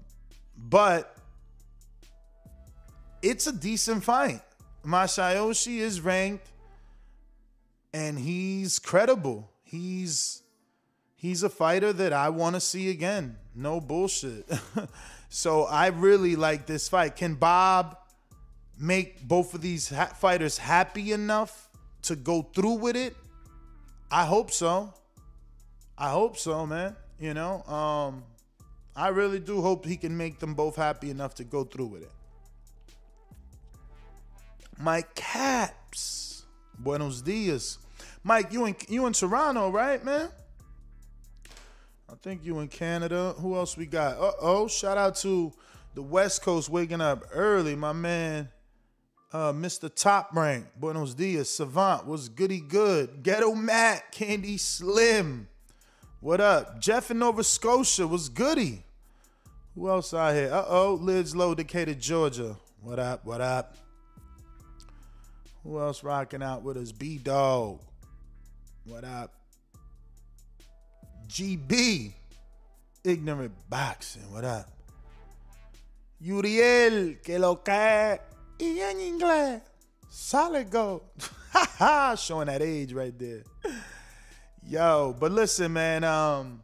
but 0.56 1.18
it's 3.22 3.48
a 3.48 3.52
decent 3.52 4.04
fight. 4.04 4.42
Masayoshi 4.86 5.80
is 5.80 6.00
ranked 6.00 6.48
and 7.94 8.18
he's 8.20 8.80
credible. 8.80 9.50
He's 9.64 10.44
he's 11.16 11.44
a 11.44 11.50
fighter 11.50 11.92
that 11.92 12.14
I 12.14 12.30
want 12.30 12.56
to 12.56 12.62
see 12.62 12.90
again. 12.92 13.38
No 13.56 13.82
bullshit. 13.82 14.48
so 15.30 15.64
I 15.64 15.88
really 15.88 16.36
like 16.36 16.68
this 16.68 16.88
fight. 16.88 17.16
Can 17.16 17.34
Bob 17.34 17.98
make 18.80 19.28
both 19.28 19.56
of 19.56 19.62
these 19.62 19.90
ha- 19.90 20.06
fighters 20.06 20.60
happy 20.60 21.12
enough 21.12 21.70
to 22.04 22.16
go 22.16 22.44
through 22.44 22.76
with 22.76 22.96
it? 22.96 23.16
I 24.12 24.26
hope 24.26 24.52
so. 24.52 24.94
I 25.98 26.12
hope 26.12 26.38
so, 26.38 26.66
man. 26.68 26.96
You 27.20 27.34
know, 27.34 27.64
um, 27.64 28.24
I 28.98 29.10
really 29.10 29.40
do 29.40 29.62
hope 29.62 29.86
he 29.86 29.96
can 29.96 30.18
make 30.18 30.40
them 30.40 30.56
both 30.56 30.76
happy 30.76 31.12
enough 31.12 31.36
to 31.36 31.44
go 31.44 31.64
through 31.64 31.86
with 31.86 32.02
it. 32.02 32.12
Mike 34.80 35.14
Caps, 35.14 36.46
buenos 36.80 37.22
dias. 37.22 37.78
Mike, 38.24 38.52
you 38.52 38.66
in 38.66 38.76
you 38.90 39.06
in 39.06 39.14
Toronto, 39.14 39.70
right, 39.70 40.04
man? 40.04 40.30
I 42.10 42.16
think 42.24 42.44
you 42.44 42.60
in 42.60 42.70
Canada. 42.70 43.36
Who 43.38 43.56
else 43.56 43.78
we 43.78 43.86
got? 43.86 44.18
Uh 44.18 44.32
oh, 44.42 44.68
shout 44.68 44.98
out 44.98 45.16
to 45.18 45.54
the 45.94 46.02
West 46.02 46.42
Coast 46.42 46.68
waking 46.68 47.02
up 47.02 47.24
early, 47.32 47.76
my 47.76 47.94
man. 47.94 48.50
Uh, 49.32 49.52
Mr. 49.52 49.94
Top 49.94 50.30
Rank, 50.34 50.66
Buenos 50.80 51.14
Dias, 51.14 51.54
Savant, 51.54 52.08
was 52.08 52.30
goody 52.30 52.62
good. 52.62 53.22
Ghetto 53.24 53.54
Matt, 53.54 54.12
Candy 54.12 54.58
Slim, 54.58 55.50
what 56.20 56.42
up? 56.42 56.80
Jeff 56.80 57.12
in 57.12 57.20
Nova 57.20 57.44
Scotia, 57.44 58.08
was 58.08 58.30
goody. 58.30 58.86
Who 59.78 59.90
else 59.90 60.12
out 60.12 60.34
here? 60.34 60.52
Uh 60.52 60.66
oh, 60.68 60.98
Lids 61.00 61.36
Low, 61.36 61.54
Decatur, 61.54 61.94
Georgia. 61.94 62.58
What 62.82 62.98
up? 62.98 63.24
What 63.24 63.42
up? 63.42 63.76
Who 65.62 65.80
else 65.80 66.04
rocking 66.04 66.42
out 66.42 66.64
with 66.64 66.78
us? 66.78 66.92
B 66.92 67.20
Dog. 67.20 67.80
What 68.86 69.04
up? 69.04 69.36
GB. 71.28 72.12
Ignorant 73.04 73.54
Boxing. 73.70 74.24
What 74.32 74.46
up? 74.46 74.68
Uriel, 76.22 77.18
que 77.24 77.38
lo 77.38 77.58
cae. 77.58 78.18
Y 78.60 78.80
en 78.80 78.98
inglés. 78.98 79.62
Solid 80.10 80.72
gold. 80.72 81.04
Showing 82.18 82.48
that 82.48 82.64
age 82.64 82.94
right 82.94 83.14
there. 83.20 83.44
Yo, 84.66 85.16
but 85.20 85.32
listen, 85.32 85.72
man. 85.72 86.04
Um, 86.04 86.64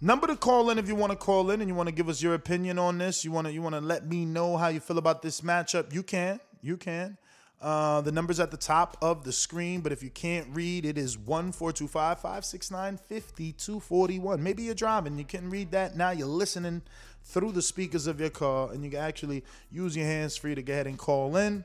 number 0.00 0.26
to 0.26 0.36
call 0.36 0.70
in 0.70 0.78
if 0.78 0.88
you 0.88 0.94
want 0.94 1.12
to 1.12 1.16
call 1.16 1.50
in 1.50 1.60
and 1.60 1.68
you 1.68 1.74
want 1.74 1.88
to 1.88 1.94
give 1.94 2.08
us 2.08 2.22
your 2.22 2.34
opinion 2.34 2.78
on 2.78 2.98
this. 2.98 3.24
You 3.24 3.32
want 3.32 3.46
to 3.46 3.52
you 3.52 3.62
want 3.62 3.74
to 3.74 3.80
let 3.80 4.06
me 4.06 4.24
know 4.24 4.56
how 4.56 4.68
you 4.68 4.80
feel 4.80 4.98
about 4.98 5.22
this 5.22 5.40
matchup. 5.40 5.92
You 5.92 6.02
can. 6.02 6.40
You 6.62 6.76
can. 6.76 7.18
Uh, 7.60 8.02
the 8.02 8.12
number's 8.12 8.38
at 8.38 8.50
the 8.50 8.56
top 8.56 8.98
of 9.00 9.24
the 9.24 9.32
screen, 9.32 9.80
but 9.80 9.90
if 9.90 10.02
you 10.02 10.10
can't 10.10 10.46
read, 10.52 10.84
it 10.84 10.98
is 10.98 11.16
1425 11.16 12.18
569 12.18 12.98
5241. 12.98 14.42
Maybe 14.42 14.64
you're 14.64 14.74
driving, 14.74 15.18
you 15.18 15.24
can 15.24 15.48
read 15.48 15.70
that. 15.70 15.96
Now 15.96 16.10
you're 16.10 16.26
listening 16.26 16.82
through 17.24 17.52
the 17.52 17.62
speakers 17.62 18.06
of 18.06 18.20
your 18.20 18.30
car, 18.30 18.72
and 18.72 18.84
you 18.84 18.90
can 18.90 19.00
actually 19.00 19.42
use 19.70 19.96
your 19.96 20.04
hands 20.04 20.36
free 20.36 20.54
to 20.54 20.62
go 20.62 20.72
ahead 20.72 20.86
and 20.86 20.98
call 20.98 21.36
in. 21.36 21.64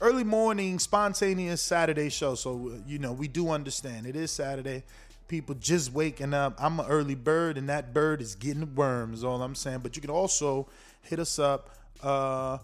Early 0.00 0.24
morning, 0.24 0.78
spontaneous 0.78 1.62
Saturday 1.62 2.08
show. 2.08 2.34
So, 2.34 2.82
you 2.86 2.98
know, 2.98 3.12
we 3.12 3.28
do 3.28 3.50
understand 3.50 4.06
it 4.06 4.16
is 4.16 4.30
Saturday. 4.30 4.82
People 5.30 5.54
just 5.54 5.92
waking 5.92 6.34
up. 6.34 6.56
I'm 6.58 6.80
an 6.80 6.86
early 6.88 7.14
bird, 7.14 7.56
and 7.56 7.68
that 7.68 7.94
bird 7.94 8.20
is 8.20 8.34
getting 8.34 8.74
worms, 8.74 9.22
all 9.22 9.40
I'm 9.40 9.54
saying. 9.54 9.78
But 9.78 9.94
you 9.94 10.02
can 10.02 10.10
also 10.10 10.66
hit 11.02 11.20
us 11.20 11.38
up 11.38 11.70
uh, 12.02 12.58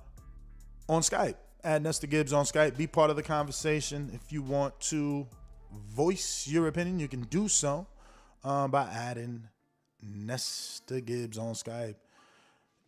on 0.88 1.02
Skype 1.02 1.36
at 1.62 1.80
Nesta 1.80 2.08
Gibbs 2.08 2.32
on 2.32 2.44
Skype. 2.44 2.76
Be 2.76 2.88
part 2.88 3.08
of 3.10 3.14
the 3.14 3.22
conversation. 3.22 4.10
If 4.12 4.32
you 4.32 4.42
want 4.42 4.80
to 4.80 5.28
voice 5.94 6.48
your 6.48 6.66
opinion, 6.66 6.98
you 6.98 7.06
can 7.06 7.20
do 7.22 7.46
so 7.46 7.86
um, 8.42 8.72
by 8.72 8.82
adding 8.92 9.44
Nesta 10.02 11.00
Gibbs 11.00 11.38
on 11.38 11.54
Skype. 11.54 11.94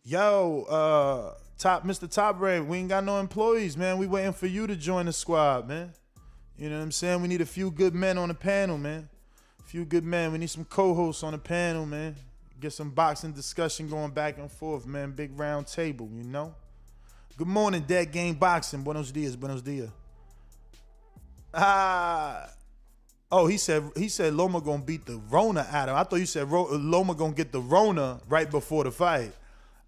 Yo, 0.03 0.63
uh, 0.63 1.41
top 1.57 1.85
Mr. 1.85 2.11
Top 2.11 2.39
Brain, 2.39 2.67
we 2.67 2.79
ain't 2.79 2.89
got 2.89 3.05
no 3.05 3.17
employees, 3.21 3.77
man. 3.77 3.97
We 3.97 4.07
waiting 4.07 4.33
for 4.33 4.47
you 4.47 4.67
to 4.67 4.75
join 4.75 5.05
the 5.05 5.13
squad, 5.13 5.69
man. 5.69 5.93
You 6.57 6.69
know 6.69 6.75
what 6.79 6.83
I'm 6.83 6.91
saying? 6.91 7.21
We 7.21 7.29
need 7.29 7.39
a 7.39 7.45
few 7.45 7.71
good 7.71 7.95
men 7.95 8.17
on 8.17 8.27
the 8.27 8.33
panel, 8.33 8.77
man. 8.77 9.07
Few 9.69 9.85
good 9.85 10.03
men. 10.03 10.31
We 10.31 10.39
need 10.39 10.49
some 10.49 10.65
co-hosts 10.65 11.21
on 11.21 11.33
the 11.33 11.37
panel, 11.37 11.85
man. 11.85 12.15
Get 12.59 12.73
some 12.73 12.89
boxing 12.89 13.33
discussion 13.33 13.87
going 13.87 14.09
back 14.09 14.39
and 14.39 14.51
forth, 14.51 14.87
man. 14.87 15.11
Big 15.11 15.37
round 15.37 15.67
table, 15.67 16.09
you 16.11 16.23
know? 16.23 16.55
Good 17.37 17.45
morning, 17.45 17.83
Dead 17.87 18.11
Game 18.11 18.33
Boxing. 18.33 18.81
Buenos 18.81 19.11
dias, 19.11 19.35
buenos 19.35 19.61
dias. 19.61 19.91
Ah. 21.53 22.49
Oh, 23.31 23.45
he 23.45 23.57
said 23.57 23.83
he 23.95 24.09
said 24.09 24.33
Loma 24.33 24.59
gonna 24.59 24.81
beat 24.81 25.05
the 25.05 25.21
Rona 25.29 25.61
of 25.61 25.67
him. 25.67 25.95
I 25.95 26.03
thought 26.03 26.15
you 26.15 26.25
said 26.25 26.49
Ro- 26.49 26.69
Loma 26.71 27.13
gonna 27.13 27.33
get 27.33 27.51
the 27.51 27.61
Rona 27.61 28.21
right 28.27 28.49
before 28.49 28.85
the 28.85 28.91
fight. 28.91 29.33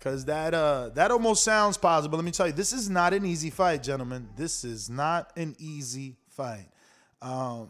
Cause 0.00 0.24
that 0.24 0.54
uh 0.54 0.88
that 0.94 1.12
almost 1.12 1.44
sounds 1.44 1.76
possible. 1.76 2.18
Let 2.18 2.24
me 2.24 2.32
tell 2.32 2.48
you, 2.48 2.52
this 2.52 2.72
is 2.72 2.90
not 2.90 3.14
an 3.14 3.24
easy 3.24 3.50
fight, 3.50 3.84
gentlemen. 3.84 4.28
This 4.36 4.64
is 4.64 4.90
not 4.90 5.30
an 5.36 5.54
easy 5.60 6.16
fight. 6.30 6.66
Um, 7.22 7.68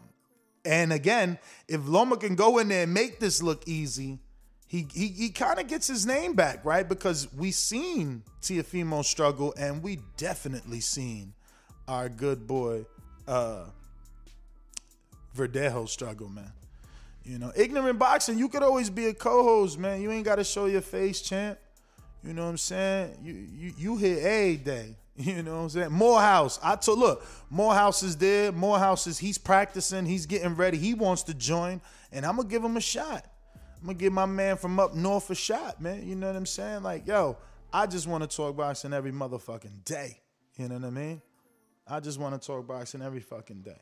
and 0.65 0.91
again, 0.91 1.37
if 1.67 1.87
Loma 1.87 2.17
can 2.17 2.35
go 2.35 2.57
in 2.57 2.67
there 2.67 2.83
and 2.83 2.93
make 2.93 3.19
this 3.19 3.41
look 3.41 3.67
easy, 3.67 4.19
he 4.67 4.87
he, 4.93 5.07
he 5.07 5.29
kind 5.29 5.59
of 5.59 5.67
gets 5.67 5.87
his 5.87 6.05
name 6.05 6.33
back, 6.33 6.65
right? 6.65 6.87
Because 6.87 7.31
we 7.33 7.51
seen 7.51 8.23
Teofimo 8.41 9.05
struggle, 9.05 9.53
and 9.57 9.81
we 9.83 9.99
definitely 10.17 10.79
seen 10.79 11.33
our 11.87 12.09
good 12.09 12.47
boy 12.47 12.85
uh 13.27 13.65
Verdejo 15.35 15.87
struggle, 15.87 16.29
man. 16.29 16.51
You 17.23 17.39
know, 17.39 17.51
ignorant 17.55 17.99
boxing, 17.99 18.37
you 18.37 18.49
could 18.49 18.63
always 18.63 18.89
be 18.89 19.07
a 19.07 19.13
co-host, 19.13 19.79
man. 19.79 20.01
You 20.01 20.11
ain't 20.11 20.25
got 20.25 20.35
to 20.35 20.43
show 20.43 20.67
your 20.67 20.81
face, 20.81 21.21
champ. 21.21 21.57
You 22.23 22.33
know 22.33 22.43
what 22.43 22.51
I'm 22.51 22.57
saying? 22.57 23.17
You 23.23 23.33
you 23.33 23.73
you 23.77 23.97
hit 23.97 24.23
a 24.23 24.55
day. 24.57 24.95
You 25.17 25.43
know 25.43 25.55
what 25.55 25.63
I'm 25.63 25.69
saying? 25.69 25.91
Morehouse. 25.93 26.59
I 26.61 26.75
told 26.75 26.99
look, 26.99 27.25
Morehouse 27.49 28.03
is 28.03 28.17
there. 28.17 28.51
Morehouse 28.51 29.07
is 29.07 29.17
he's 29.17 29.37
practicing, 29.37 30.05
he's 30.05 30.25
getting 30.25 30.55
ready. 30.55 30.77
He 30.77 30.93
wants 30.93 31.23
to 31.23 31.33
join, 31.33 31.79
and 32.11 32.25
I'm 32.25 32.35
gonna 32.35 32.49
give 32.49 32.63
him 32.63 32.75
a 32.75 32.81
shot. 32.81 33.25
I'm 33.79 33.85
gonna 33.87 33.93
give 33.97 34.11
my 34.11 34.25
man 34.25 34.57
from 34.57 34.77
up 34.79 34.93
north 34.93 35.29
a 35.29 35.35
shot, 35.35 35.81
man. 35.81 36.05
You 36.05 36.15
know 36.15 36.27
what 36.27 36.35
I'm 36.35 36.45
saying? 36.45 36.83
Like, 36.83 37.07
yo, 37.07 37.37
I 37.71 37.85
just 37.87 38.07
want 38.07 38.29
to 38.29 38.35
talk 38.35 38.57
boxing 38.57 38.91
every 38.91 39.13
motherfucking 39.13 39.85
day. 39.85 40.19
You 40.57 40.67
know 40.67 40.75
what 40.75 40.85
I 40.85 40.89
mean? 40.89 41.21
I 41.87 41.99
just 42.01 42.19
want 42.19 42.39
to 42.41 42.45
talk 42.45 42.67
boxing 42.67 43.01
every 43.01 43.21
fucking 43.21 43.61
day. 43.61 43.79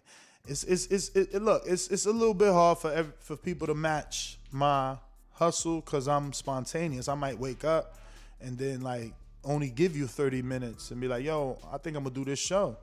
It's 0.47 0.63
it's 0.65 0.85
it's 0.87 1.09
it, 1.09 1.29
it- 1.33 1.41
look, 1.41 1.63
it's 1.65 1.87
it's 1.87 2.05
a 2.05 2.11
little 2.11 2.33
bit 2.35 2.51
hard 2.51 2.77
for 2.77 2.91
every, 2.91 3.13
for 3.19 3.35
people 3.37 3.65
to 3.67 3.73
match 3.73 4.37
my 4.51 4.97
hustle 5.31 5.81
because 5.81 6.07
I'm 6.07 6.31
spontaneous. 6.33 7.07
I 7.07 7.15
might 7.15 7.39
wake 7.39 7.63
up 7.63 7.95
and 8.41 8.55
then 8.57 8.81
like 8.81 9.13
only 9.43 9.69
give 9.69 9.95
you 9.95 10.07
30 10.07 10.41
minutes 10.41 10.91
and 10.91 11.01
be 11.01 11.07
like, 11.07 11.23
yo, 11.23 11.57
I 11.71 11.77
think 11.77 11.97
I'm 11.97 12.03
gonna 12.03 12.15
do 12.15 12.25
this 12.25 12.39
show. 12.39 12.77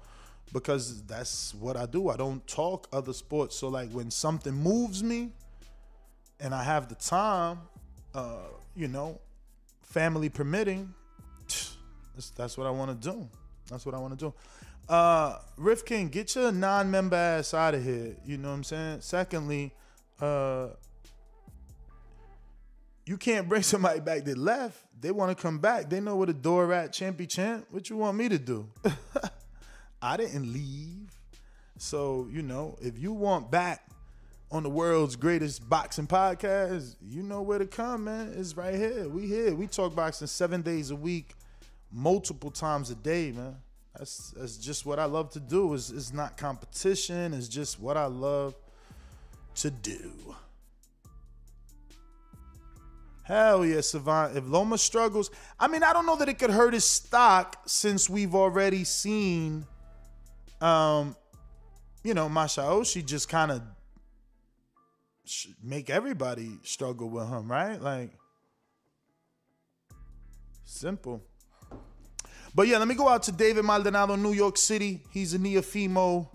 Because 0.52 1.02
that's 1.04 1.54
what 1.54 1.76
I 1.76 1.86
do. 1.86 2.08
I 2.08 2.16
don't 2.16 2.44
talk 2.46 2.88
other 2.92 3.12
sports. 3.12 3.56
So 3.56 3.68
like 3.68 3.90
when 3.90 4.10
something 4.10 4.52
moves 4.52 5.02
me 5.02 5.30
and 6.40 6.54
I 6.54 6.64
have 6.64 6.88
the 6.88 6.96
time, 6.96 7.60
uh, 8.14 8.48
you 8.74 8.88
know, 8.88 9.20
family 9.82 10.28
permitting, 10.28 10.92
that's, 12.14 12.30
that's 12.30 12.58
what 12.58 12.66
I 12.66 12.70
want 12.70 13.00
to 13.00 13.10
do. 13.10 13.28
That's 13.68 13.86
what 13.86 13.94
I 13.94 13.98
want 13.98 14.18
to 14.18 14.24
do. 14.26 14.34
Uh, 14.88 15.38
Riff 15.56 15.82
Rifkin, 15.82 16.08
get 16.08 16.34
your 16.34 16.50
non-member 16.50 17.14
ass 17.14 17.54
out 17.54 17.74
of 17.74 17.84
here. 17.84 18.16
You 18.26 18.38
know 18.38 18.48
what 18.48 18.54
I'm 18.54 18.64
saying? 18.64 19.00
Secondly, 19.02 19.72
uh, 20.20 20.70
you 23.06 23.16
can't 23.16 23.48
bring 23.48 23.62
somebody 23.74 24.00
back 24.00 24.24
that 24.24 24.38
left. 24.38 24.84
They 25.00 25.10
want 25.10 25.36
to 25.36 25.40
come 25.40 25.58
back. 25.58 25.88
They 25.88 26.00
know 26.00 26.16
where 26.16 26.26
the 26.26 26.34
door 26.34 26.72
at, 26.72 26.92
champy 26.92 27.28
champ. 27.28 27.66
What 27.70 27.88
you 27.88 27.96
want 27.96 28.16
me 28.16 28.28
to 28.28 28.38
do? 28.38 28.68
I 30.02 30.16
didn't 30.16 30.52
leave. 30.52 31.10
So, 31.78 32.28
you 32.30 32.42
know, 32.42 32.76
if 32.82 32.98
you 32.98 33.12
want 33.12 33.50
back 33.50 33.88
on 34.50 34.62
the 34.62 34.68
world's 34.68 35.16
greatest 35.16 35.66
boxing 35.68 36.06
podcast, 36.06 36.96
you 37.00 37.22
know 37.22 37.40
where 37.40 37.58
to 37.58 37.66
come, 37.66 38.04
man. 38.04 38.34
It's 38.36 38.56
right 38.56 38.74
here. 38.74 39.08
We 39.08 39.26
here. 39.26 39.54
We 39.54 39.66
talk 39.66 39.94
boxing 39.94 40.26
seven 40.26 40.60
days 40.60 40.90
a 40.90 40.96
week, 40.96 41.34
multiple 41.90 42.50
times 42.50 42.90
a 42.90 42.94
day, 42.94 43.32
man. 43.32 43.56
That's 43.96 44.30
that's 44.36 44.56
just 44.56 44.86
what 44.86 44.98
I 44.98 45.06
love 45.06 45.30
to 45.30 45.40
do. 45.40 45.72
Is 45.74 45.90
it's 45.90 46.12
not 46.12 46.36
competition. 46.36 47.34
It's 47.34 47.48
just 47.48 47.80
what 47.80 47.96
I 47.96 48.06
love 48.06 48.54
to 49.56 49.70
do. 49.70 50.12
Hell 53.30 53.64
yeah, 53.64 53.80
Savant. 53.80 54.36
If 54.36 54.44
Loma 54.48 54.76
struggles, 54.76 55.30
I 55.60 55.68
mean, 55.68 55.84
I 55.84 55.92
don't 55.92 56.04
know 56.04 56.16
that 56.16 56.28
it 56.28 56.36
could 56.40 56.50
hurt 56.50 56.74
his 56.74 56.84
stock 56.84 57.62
since 57.64 58.10
we've 58.10 58.34
already 58.34 58.82
seen, 58.82 59.64
um, 60.60 61.14
you 62.02 62.12
know, 62.12 62.28
Masayoshi 62.28 63.06
just 63.06 63.28
kind 63.28 63.52
of 63.52 63.62
make 65.62 65.90
everybody 65.90 66.58
struggle 66.64 67.08
with 67.08 67.28
him, 67.28 67.48
right? 67.48 67.80
Like, 67.80 68.10
simple. 70.64 71.22
But 72.52 72.66
yeah, 72.66 72.78
let 72.78 72.88
me 72.88 72.96
go 72.96 73.08
out 73.08 73.22
to 73.24 73.32
David 73.32 73.64
Maldonado, 73.64 74.16
New 74.16 74.32
York 74.32 74.56
City. 74.56 75.04
He's 75.12 75.34
a 75.34 75.38
Teofimo 75.38 76.28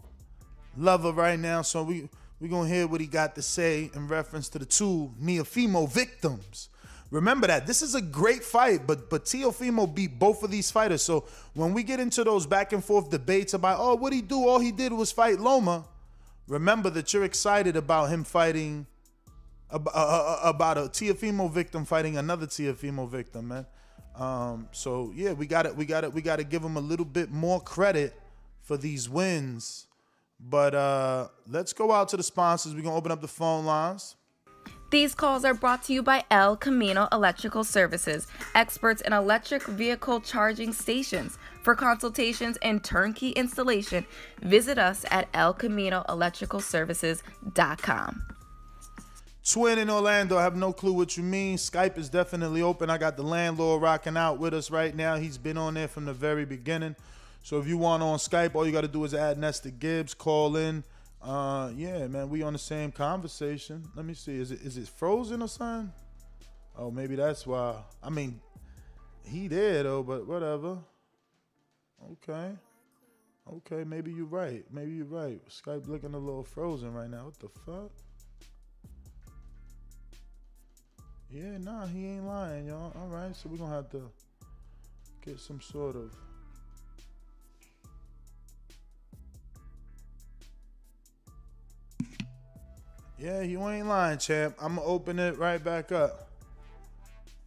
lover 0.78 1.12
right 1.12 1.38
now, 1.38 1.62
so 1.62 1.84
we 1.84 2.04
we 2.40 2.48
We're 2.48 2.52
gonna 2.52 2.70
hear 2.70 2.88
what 2.88 3.02
he 3.02 3.08
got 3.08 3.36
to 3.36 3.42
say 3.42 3.92
in 3.94 4.08
reference 4.08 4.48
to 4.50 4.60
the 4.60 4.66
two 4.66 5.12
Teofimo 5.22 5.92
victims. 5.92 6.70
Remember 7.16 7.48
that 7.48 7.66
this 7.66 7.82
is 7.82 7.96
a 7.96 8.02
great 8.02 8.44
fight, 8.44 8.86
but 8.86 9.10
but 9.10 9.24
Teofimo 9.24 9.88
beat 9.88 10.20
both 10.20 10.44
of 10.44 10.52
these 10.52 10.70
fighters. 10.70 11.02
So 11.02 11.24
when 11.54 11.74
we 11.74 11.82
get 11.82 12.02
into 12.02 12.26
those 12.26 12.46
back 12.46 12.74
and 12.74 12.84
forth 12.84 13.10
debates 13.10 13.54
about 13.54 13.78
oh 13.80 13.96
what 13.96 14.12
he 14.12 14.22
do, 14.22 14.46
all 14.46 14.60
he 14.60 14.74
did 14.74 14.92
was 14.92 15.14
fight 15.14 15.40
Loma. 15.40 15.86
Remember 16.50 16.90
that 16.90 17.14
you're 17.14 17.24
excited 17.24 17.78
about 17.78 18.10
him 18.10 18.26
fighting 18.26 18.86
uh, 19.72 19.80
uh, 19.86 19.90
uh, 19.94 20.40
about 20.44 20.78
a 20.78 20.82
Teofimo 20.82 21.50
victim 21.50 21.86
fighting 21.86 22.18
another 22.18 22.48
Teofimo 22.48 23.08
victim, 23.08 23.48
man. 23.48 23.66
Um, 24.18 24.68
so 24.74 25.14
yeah, 25.16 25.32
we 25.32 25.48
got 25.48 25.66
it. 25.66 25.74
We 25.74 25.86
got 25.86 26.04
it. 26.04 26.14
We 26.14 26.22
got 26.22 26.40
to 26.40 26.44
give 26.44 26.62
him 26.64 26.76
a 26.76 26.82
little 26.82 27.06
bit 27.06 27.32
more 27.32 27.62
credit 27.62 28.14
for 28.62 28.76
these 28.76 29.08
wins. 29.08 29.88
But 30.38 30.76
uh, 30.76 31.30
let's 31.48 31.72
go 31.72 31.94
out 31.94 32.10
to 32.10 32.18
the 32.18 32.24
sponsors. 32.24 32.76
We're 32.76 32.82
gonna 32.82 32.98
open 32.98 33.14
up 33.14 33.22
the 33.22 33.30
phone 33.30 33.64
lines. 33.64 34.18
These 34.92 35.16
calls 35.16 35.44
are 35.44 35.56
brought 35.56 35.82
to 35.86 35.94
you 35.94 36.04
by 36.04 36.26
El 36.30 36.58
Camino 36.58 37.08
Electrical 37.12 37.64
Services, 37.64 38.28
experts 38.54 39.02
in 39.02 39.14
electric 39.14 39.64
vehicle 39.64 40.22
charging 40.22 40.72
stations. 40.74 41.40
For 41.64 41.74
consultations 41.74 42.60
and 42.62 42.84
turnkey 42.84 43.32
installation, 43.32 44.06
visit 44.42 44.78
us 44.78 45.04
at 45.10 45.32
elcaminoelectricalservices.com. 45.34 48.26
Twin 49.48 49.78
in 49.80 49.90
Orlando, 49.90 50.38
I 50.38 50.44
have 50.44 50.56
no 50.56 50.72
clue 50.72 50.94
what 50.94 51.18
you 51.18 51.24
mean. 51.24 51.58
Skype 51.58 51.98
is 51.98 52.10
definitely 52.10 52.62
open. 52.62 52.90
I 52.90 52.98
got 52.98 53.18
the 53.18 53.24
landlord 53.24 53.82
rocking 53.82 54.16
out 54.18 54.40
with 54.40 54.54
us 54.54 54.72
right 54.72 54.96
now. 54.96 55.16
He's 55.16 55.38
been 55.38 55.58
on 55.58 55.74
there 55.76 55.88
from 55.88 56.06
the 56.06 56.14
very 56.14 56.46
beginning. 56.46 56.96
So 57.44 57.60
if 57.60 57.68
you 57.68 57.78
want 57.78 58.02
on 58.02 58.18
Skype, 58.18 58.56
all 58.56 58.66
you 58.66 58.72
got 58.72 58.82
to 58.82 58.88
do 58.88 59.04
is 59.04 59.14
add 59.14 59.38
Nesta 59.38 59.70
Gibbs, 59.70 60.16
call 60.16 60.56
in. 60.56 60.84
Uh, 61.26 61.72
yeah, 61.76 62.06
man, 62.06 62.30
we 62.30 62.44
on 62.44 62.54
the 62.54 62.60
same 62.60 62.92
conversation. 62.92 63.84
Let 63.96 64.06
me 64.06 64.14
see. 64.14 64.36
Is 64.36 64.52
it 64.52 64.62
is 64.62 64.78
it 64.78 64.88
frozen 64.88 65.42
or 65.42 65.48
something? 65.48 65.92
Oh, 66.78 66.92
maybe 66.92 67.16
that's 67.16 67.48
why. 67.48 67.78
I 68.04 68.12
mean, 68.12 68.40
he 69.24 69.48
there 69.48 69.82
though, 69.82 70.04
but 70.04 70.28
whatever. 70.28 70.78
Okay. 72.12 72.52
Okay, 73.52 73.84
maybe 73.84 74.12
you're 74.12 74.26
right. 74.26 74.64
Maybe 74.72 74.92
you're 74.92 75.06
right. 75.06 75.42
Skype 75.50 75.88
looking 75.88 76.14
a 76.14 76.18
little 76.20 76.44
frozen 76.44 76.94
right 76.94 77.10
now. 77.10 77.26
What 77.26 77.40
the 77.40 77.50
fuck? 77.66 77.92
Yeah, 81.32 81.58
nah, 81.58 81.88
he 81.88 82.06
ain't 82.06 82.26
lying, 82.26 82.68
y'all. 82.68 82.94
All 83.00 83.08
right, 83.08 83.36
so 83.36 83.50
we're 83.50 83.58
gonna 83.58 83.74
have 83.74 83.90
to 83.92 84.12
get 85.24 85.40
some 85.40 85.60
sort 85.60 85.96
of. 85.96 86.14
Yeah, 93.18 93.42
you 93.42 93.66
ain't 93.68 93.88
lying, 93.88 94.18
champ. 94.18 94.56
I'm 94.60 94.76
gonna 94.76 94.88
open 94.88 95.20
it 95.20 95.38
right 95.38 95.64
back 95.64 95.92
up. 95.92 96.30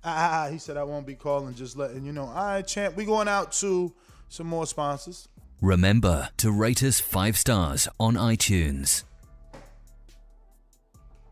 Ah, 0.04 0.48
he 0.50 0.58
said 0.58 0.76
I 0.76 0.84
won't 0.84 1.06
be 1.06 1.14
calling, 1.14 1.54
just 1.54 1.76
letting 1.76 2.04
you 2.04 2.12
know. 2.12 2.24
All 2.24 2.34
right, 2.34 2.66
champ, 2.66 2.96
we 2.96 3.04
going 3.04 3.28
out 3.28 3.52
to 3.52 3.92
some 4.28 4.46
more 4.46 4.66
sponsors. 4.66 5.28
Remember 5.60 6.28
to 6.38 6.52
rate 6.52 6.82
us 6.82 7.00
five 7.00 7.36
stars 7.36 7.88
on 7.98 8.14
iTunes. 8.14 9.02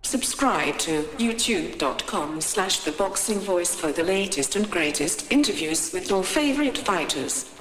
Subscribe 0.03 0.79
to 0.79 1.03
youtube.com 1.19 2.41
slash 2.41 2.81
the 2.81 2.93
boxing 2.93 3.41
voice 3.41 3.75
for 3.75 3.91
the 3.91 4.05
latest 4.05 4.55
and 4.55 4.71
greatest 4.71 5.33
interviews 5.33 5.93
with 5.93 6.09
your 6.11 6.23
favorite 6.23 6.79
fighters. 6.79 7.53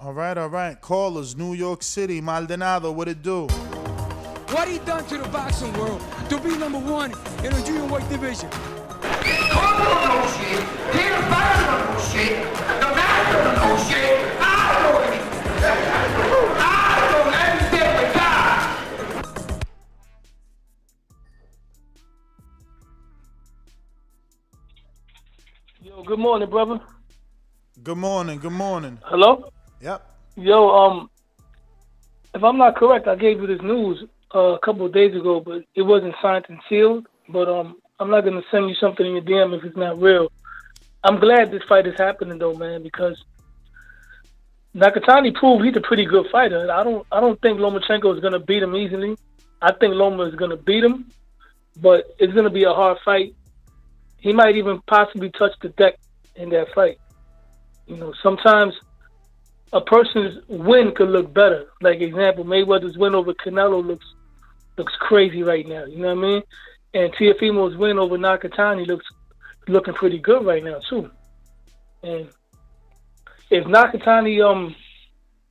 All 0.00 0.12
right, 0.12 0.36
all 0.36 0.48
right. 0.48 0.80
Callers, 0.80 1.36
New 1.36 1.54
York 1.54 1.82
City, 1.82 2.20
Maldonado, 2.20 2.92
what 2.92 3.08
it 3.08 3.22
do? 3.22 3.48
What 4.50 4.66
he 4.66 4.78
done 4.78 5.04
to 5.08 5.18
the 5.18 5.28
boxing 5.28 5.70
world 5.74 6.02
to 6.30 6.40
be 6.40 6.56
number 6.56 6.78
one 6.78 7.12
in 7.44 7.52
the 7.52 7.62
junior 7.66 7.84
weight 7.84 8.08
division. 8.08 8.48
Yo, 25.82 26.02
good 26.04 26.18
morning, 26.18 26.48
brother. 26.48 26.80
Good 27.82 27.98
morning, 27.98 28.38
good 28.38 28.52
morning. 28.52 28.98
Hello? 29.04 29.50
Yep. 29.82 30.10
Yo, 30.36 30.70
um, 30.70 31.10
if 32.34 32.42
I'm 32.42 32.56
not 32.56 32.76
correct, 32.76 33.06
I 33.08 33.14
gave 33.14 33.42
you 33.42 33.46
this 33.46 33.60
news 33.60 34.04
a 34.32 34.58
couple 34.62 34.86
of 34.86 34.92
days 34.92 35.14
ago, 35.14 35.40
but 35.40 35.64
it 35.74 35.82
wasn't 35.82 36.14
signed 36.20 36.46
and 36.48 36.60
sealed. 36.68 37.06
But 37.28 37.48
um, 37.48 37.76
I'm 38.00 38.10
not 38.10 38.24
gonna 38.24 38.42
send 38.50 38.68
you 38.68 38.74
something 38.76 39.04
in 39.04 39.12
your 39.12 39.22
DM 39.22 39.56
if 39.56 39.64
it's 39.64 39.76
not 39.76 40.00
real. 40.00 40.30
I'm 41.04 41.18
glad 41.20 41.50
this 41.50 41.62
fight 41.68 41.86
is 41.86 41.94
happening 41.96 42.38
though, 42.38 42.54
man, 42.54 42.82
because 42.82 43.22
Nakatani 44.74 45.34
proved 45.34 45.64
he's 45.64 45.76
a 45.76 45.80
pretty 45.80 46.04
good 46.04 46.26
fighter. 46.30 46.70
I 46.70 46.84
don't, 46.84 47.06
I 47.10 47.20
don't 47.20 47.40
think 47.40 47.58
Lomachenko 47.58 48.14
is 48.14 48.20
gonna 48.20 48.38
beat 48.38 48.62
him 48.62 48.76
easily. 48.76 49.16
I 49.60 49.72
think 49.72 49.94
Loma 49.94 50.24
is 50.24 50.34
gonna 50.34 50.56
beat 50.56 50.84
him, 50.84 51.10
but 51.80 52.14
it's 52.18 52.32
gonna 52.32 52.50
be 52.50 52.64
a 52.64 52.72
hard 52.72 52.98
fight. 53.04 53.34
He 54.18 54.32
might 54.32 54.56
even 54.56 54.80
possibly 54.86 55.30
touch 55.30 55.52
the 55.62 55.68
deck 55.70 55.98
in 56.36 56.50
that 56.50 56.72
fight. 56.74 56.98
You 57.86 57.96
know, 57.96 58.12
sometimes 58.22 58.74
a 59.72 59.80
person's 59.80 60.42
win 60.48 60.92
could 60.94 61.10
look 61.10 61.32
better. 61.32 61.66
Like 61.80 62.00
example, 62.00 62.44
Mayweather's 62.44 62.96
win 62.96 63.14
over 63.14 63.34
Canelo 63.34 63.84
looks 63.84 64.06
looks 64.78 64.94
crazy 65.00 65.42
right 65.42 65.66
now. 65.66 65.84
You 65.84 65.98
know 65.98 66.14
what 66.14 66.24
I 66.24 66.28
mean? 66.28 66.42
And 66.94 67.12
Teofimo's 67.14 67.76
win 67.76 67.98
over 67.98 68.16
Nakatani 68.16 68.86
looks 68.86 69.06
looking 69.66 69.94
pretty 69.94 70.18
good 70.18 70.44
right 70.44 70.64
now 70.64 70.80
too. 70.88 71.10
And 72.02 72.28
if 73.50 73.64
Nakatani, 73.64 74.44
um, 74.44 74.74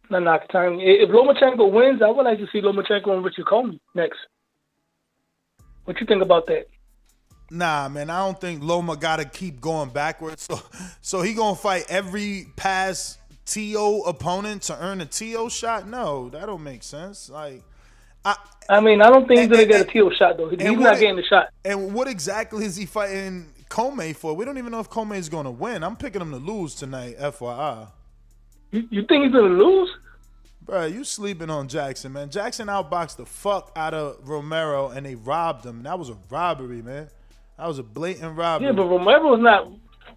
not 0.09 0.23
Nakatani, 0.23 0.81
if 0.81 1.09
Lomachenko 1.09 1.71
wins, 1.71 2.01
I 2.01 2.09
would 2.09 2.23
like 2.23 2.39
to 2.39 2.47
see 2.51 2.61
Lomachenko 2.61 3.09
and 3.09 3.23
Richard 3.23 3.45
Commey 3.45 3.79
next. 3.93 4.17
What 5.85 5.99
you 5.99 6.07
think 6.07 6.23
about 6.23 6.47
that? 6.47 6.67
Nah, 7.49 7.87
man, 7.87 8.09
I 8.09 8.25
don't 8.25 8.39
think 8.39 8.61
Loma 8.61 8.97
got 8.97 9.17
to 9.17 9.25
keep 9.25 9.61
going 9.61 9.89
backwards. 9.89 10.43
So, 10.43 10.59
so 11.01 11.21
he 11.21 11.33
gonna 11.33 11.55
fight 11.55 11.85
every 11.87 12.47
past 12.57 13.19
TO 13.47 14.03
opponent 14.05 14.63
to 14.63 14.77
earn 14.83 15.01
a 15.01 15.05
TO 15.05 15.49
shot? 15.49 15.87
No, 15.87 16.29
that 16.29 16.45
don't 16.45 16.63
make 16.63 16.83
sense. 16.83 17.29
Like, 17.29 17.63
I, 18.27 18.35
I 18.69 18.81
mean, 18.81 19.01
I 19.01 19.09
don't 19.09 19.27
think 19.27 19.39
he's 19.39 19.49
gonna 19.49 19.65
get 19.65 19.81
a 19.81 19.85
TO 19.85 20.11
shot 20.17 20.37
though. 20.37 20.49
He's 20.49 20.59
and 20.59 20.79
not 20.79 20.99
getting 20.99 21.15
the 21.15 21.23
shot. 21.23 21.49
And 21.63 21.93
what 21.93 22.07
exactly 22.07 22.65
is 22.65 22.75
he 22.75 22.85
fighting 22.85 23.47
Commey 23.69 24.15
for? 24.15 24.35
We 24.35 24.43
don't 24.43 24.57
even 24.57 24.71
know 24.71 24.81
if 24.81 24.89
Commey 24.89 25.17
is 25.17 25.29
gonna 25.29 25.51
win. 25.51 25.83
I'm 25.83 25.95
picking 25.95 26.21
him 26.21 26.31
to 26.31 26.37
lose 26.37 26.75
tonight, 26.75 27.17
FYI. 27.17 27.87
You, 28.71 28.87
you 28.91 29.05
think 29.05 29.23
he's 29.23 29.33
gonna 29.33 29.53
lose? 29.53 29.89
Bruh, 30.65 30.93
you 30.93 31.05
sleeping 31.05 31.49
on 31.49 31.69
Jackson, 31.69 32.11
man. 32.11 32.29
Jackson 32.29 32.67
outboxed 32.67 33.15
the 33.15 33.25
fuck 33.25 33.71
out 33.77 33.93
of 33.93 34.27
Romero 34.27 34.89
and 34.89 35.05
they 35.05 35.15
robbed 35.15 35.65
him. 35.65 35.83
That 35.83 35.97
was 35.97 36.09
a 36.09 36.17
robbery, 36.29 36.81
man. 36.81 37.07
That 37.57 37.67
was 37.67 37.79
a 37.79 37.83
blatant 37.83 38.37
robbery. 38.37 38.67
Yeah, 38.67 38.73
but 38.73 38.87
Romero's 38.87 39.41
not. 39.41 39.71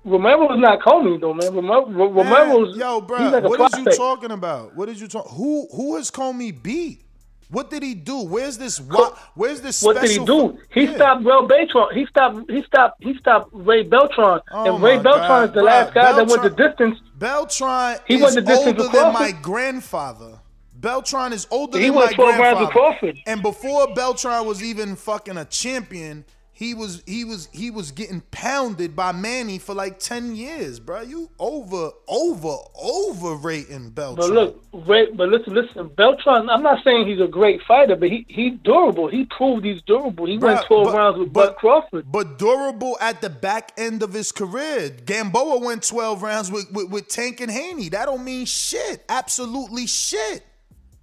Romero's 0.04 0.58
not 0.58 0.80
Commey 0.80 1.20
though, 1.20 1.34
man. 1.34 1.54
Romero, 1.54 1.86
Man, 1.86 2.14
Romero's 2.14 2.76
yo, 2.76 3.00
bro, 3.00 3.28
like 3.28 3.44
what 3.44 3.72
is 3.72 3.78
you 3.78 3.84
talking 3.92 4.32
about? 4.32 4.74
What 4.74 4.88
is 4.88 5.00
you 5.00 5.06
talking? 5.06 5.32
Who 5.36 5.68
who 5.72 5.96
has 5.96 6.10
Commey 6.10 6.50
beat? 6.60 7.04
What 7.50 7.68
did 7.68 7.82
he 7.82 7.94
do? 7.94 8.20
Where's 8.22 8.56
this? 8.58 8.80
What, 8.80 9.18
Where's 9.34 9.60
this? 9.60 9.82
What 9.82 10.00
did 10.00 10.10
he 10.10 10.24
do? 10.24 10.58
He 10.72 10.84
Yeah. 10.84 10.94
stopped 10.94 11.24
Ray 11.24 11.46
Beltran. 11.46 11.88
He 11.94 12.06
stopped. 12.06 12.50
He 12.50 12.62
stopped. 12.62 13.02
He 13.02 13.14
stopped 13.18 13.50
Ray 13.52 13.82
Beltran. 13.82 14.40
Oh 14.52 14.74
and 14.74 14.82
Ray 14.82 14.98
Beltran 14.98 15.28
God, 15.28 15.48
is 15.48 15.54
the 15.54 15.62
last 15.62 15.92
guy 15.92 16.12
that 16.12 16.26
went 16.28 16.42
the 16.42 16.50
distance. 16.50 16.98
Beltran 17.18 17.98
He 18.06 18.14
is 18.14 18.22
went 18.22 18.34
the 18.36 18.42
distance 18.42 18.80
older 18.80 18.92
than 18.92 19.12
my 19.12 19.32
grandfather. 19.32 20.38
Beltran 20.74 21.32
is 21.32 21.46
older 21.50 21.78
He 21.78 21.86
than 21.86 21.96
went 21.96 22.10
my 22.12 22.14
12 22.14 22.38
rounds 22.38 22.40
grandfather. 22.40 22.72
Crawford. 22.72 23.18
And 23.26 23.42
before 23.42 23.94
Beltran 23.94 24.46
was 24.46 24.62
even 24.62 24.94
fucking 24.96 25.36
a 25.36 25.44
champion, 25.44 26.24
he 26.60 26.74
was 26.74 27.02
he 27.06 27.24
was 27.24 27.48
he 27.52 27.70
was 27.70 27.90
getting 27.90 28.20
pounded 28.30 28.94
by 28.94 29.12
Manny 29.12 29.58
for 29.58 29.74
like 29.74 29.98
ten 29.98 30.36
years, 30.36 30.78
bro. 30.78 31.00
You 31.00 31.30
over 31.38 31.88
over 32.06 32.54
overrating 32.78 33.88
Beltran. 33.88 34.28
But 34.28 34.30
look, 34.30 34.86
Ray, 34.86 35.10
but 35.10 35.30
listen, 35.30 35.54
listen. 35.54 35.88
Beltran. 35.96 36.50
I'm 36.50 36.62
not 36.62 36.84
saying 36.84 37.08
he's 37.08 37.18
a 37.18 37.26
great 37.26 37.62
fighter, 37.66 37.96
but 37.96 38.10
he 38.10 38.26
he's 38.28 38.58
durable. 38.62 39.08
He 39.08 39.24
proved 39.24 39.64
he's 39.64 39.80
durable. 39.80 40.26
He 40.26 40.36
went 40.36 40.66
12 40.66 40.84
but- 40.84 40.94
rounds 40.94 41.18
with 41.18 41.32
but- 41.32 41.46
Bud 41.46 41.56
Crawford. 41.56 42.12
But 42.12 42.38
durable 42.38 42.98
at 43.00 43.22
the 43.22 43.30
back 43.30 43.72
end 43.78 44.02
of 44.02 44.12
his 44.12 44.30
career. 44.30 44.90
Gamboa 44.90 45.60
went 45.60 45.82
12 45.82 46.22
rounds 46.22 46.50
with, 46.50 46.70
with, 46.72 46.90
with 46.90 47.08
Tank 47.08 47.40
and 47.40 47.50
Haney. 47.50 47.88
That 47.88 48.04
don't 48.04 48.22
mean 48.22 48.44
shit. 48.44 49.02
Absolutely 49.08 49.86
shit. 49.86 50.44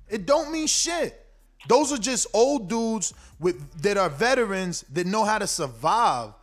It 0.07 0.27
don't 0.27 0.51
mean 0.51 0.67
shit. 0.67 1.19
Those 1.67 1.91
are 1.91 1.97
just 1.97 2.27
old 2.33 2.69
dudes 2.69 3.13
with 3.39 3.81
that 3.81 3.97
are 3.97 4.09
veterans 4.09 4.85
that 4.93 5.05
know 5.05 5.23
how 5.25 5.37
to 5.37 5.47
survive. 5.47 6.33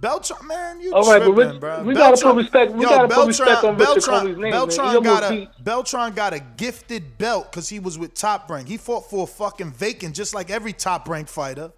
Beltran, 0.00 0.48
man, 0.48 0.80
you 0.80 0.92
All 0.92 1.08
right, 1.08 1.22
tripping, 1.22 1.60
bro. 1.60 1.84
we 1.84 1.94
gotta 1.94 2.20
put 2.20 2.34
respect- 2.34 2.72
we 2.72 2.82
yo, 2.82 2.88
gotta 2.88 3.14
put 3.14 3.26
respect 3.28 3.62
on 3.62 3.76
Beltran, 3.76 4.02
Commey's 4.02 4.32
name, 4.36 4.40
man. 4.40 4.50
Beltran 4.50 4.86
almost 4.88 5.04
got 5.04 5.22
a 5.22 5.30
beat- 5.30 5.48
Beltran 5.64 6.12
got 6.12 6.32
a 6.34 6.40
gifted 6.40 7.18
belt 7.18 7.52
because 7.52 7.68
he 7.68 7.78
was 7.78 7.96
with 7.98 8.12
Top 8.12 8.50
Rank. 8.50 8.66
He 8.66 8.76
fought 8.78 9.08
for 9.08 9.22
a 9.22 9.26
fucking 9.28 9.70
vacant, 9.70 10.16
just 10.16 10.34
like 10.34 10.50
every 10.50 10.72
Top 10.72 11.08
Rank 11.08 11.28
fighter. 11.28 11.70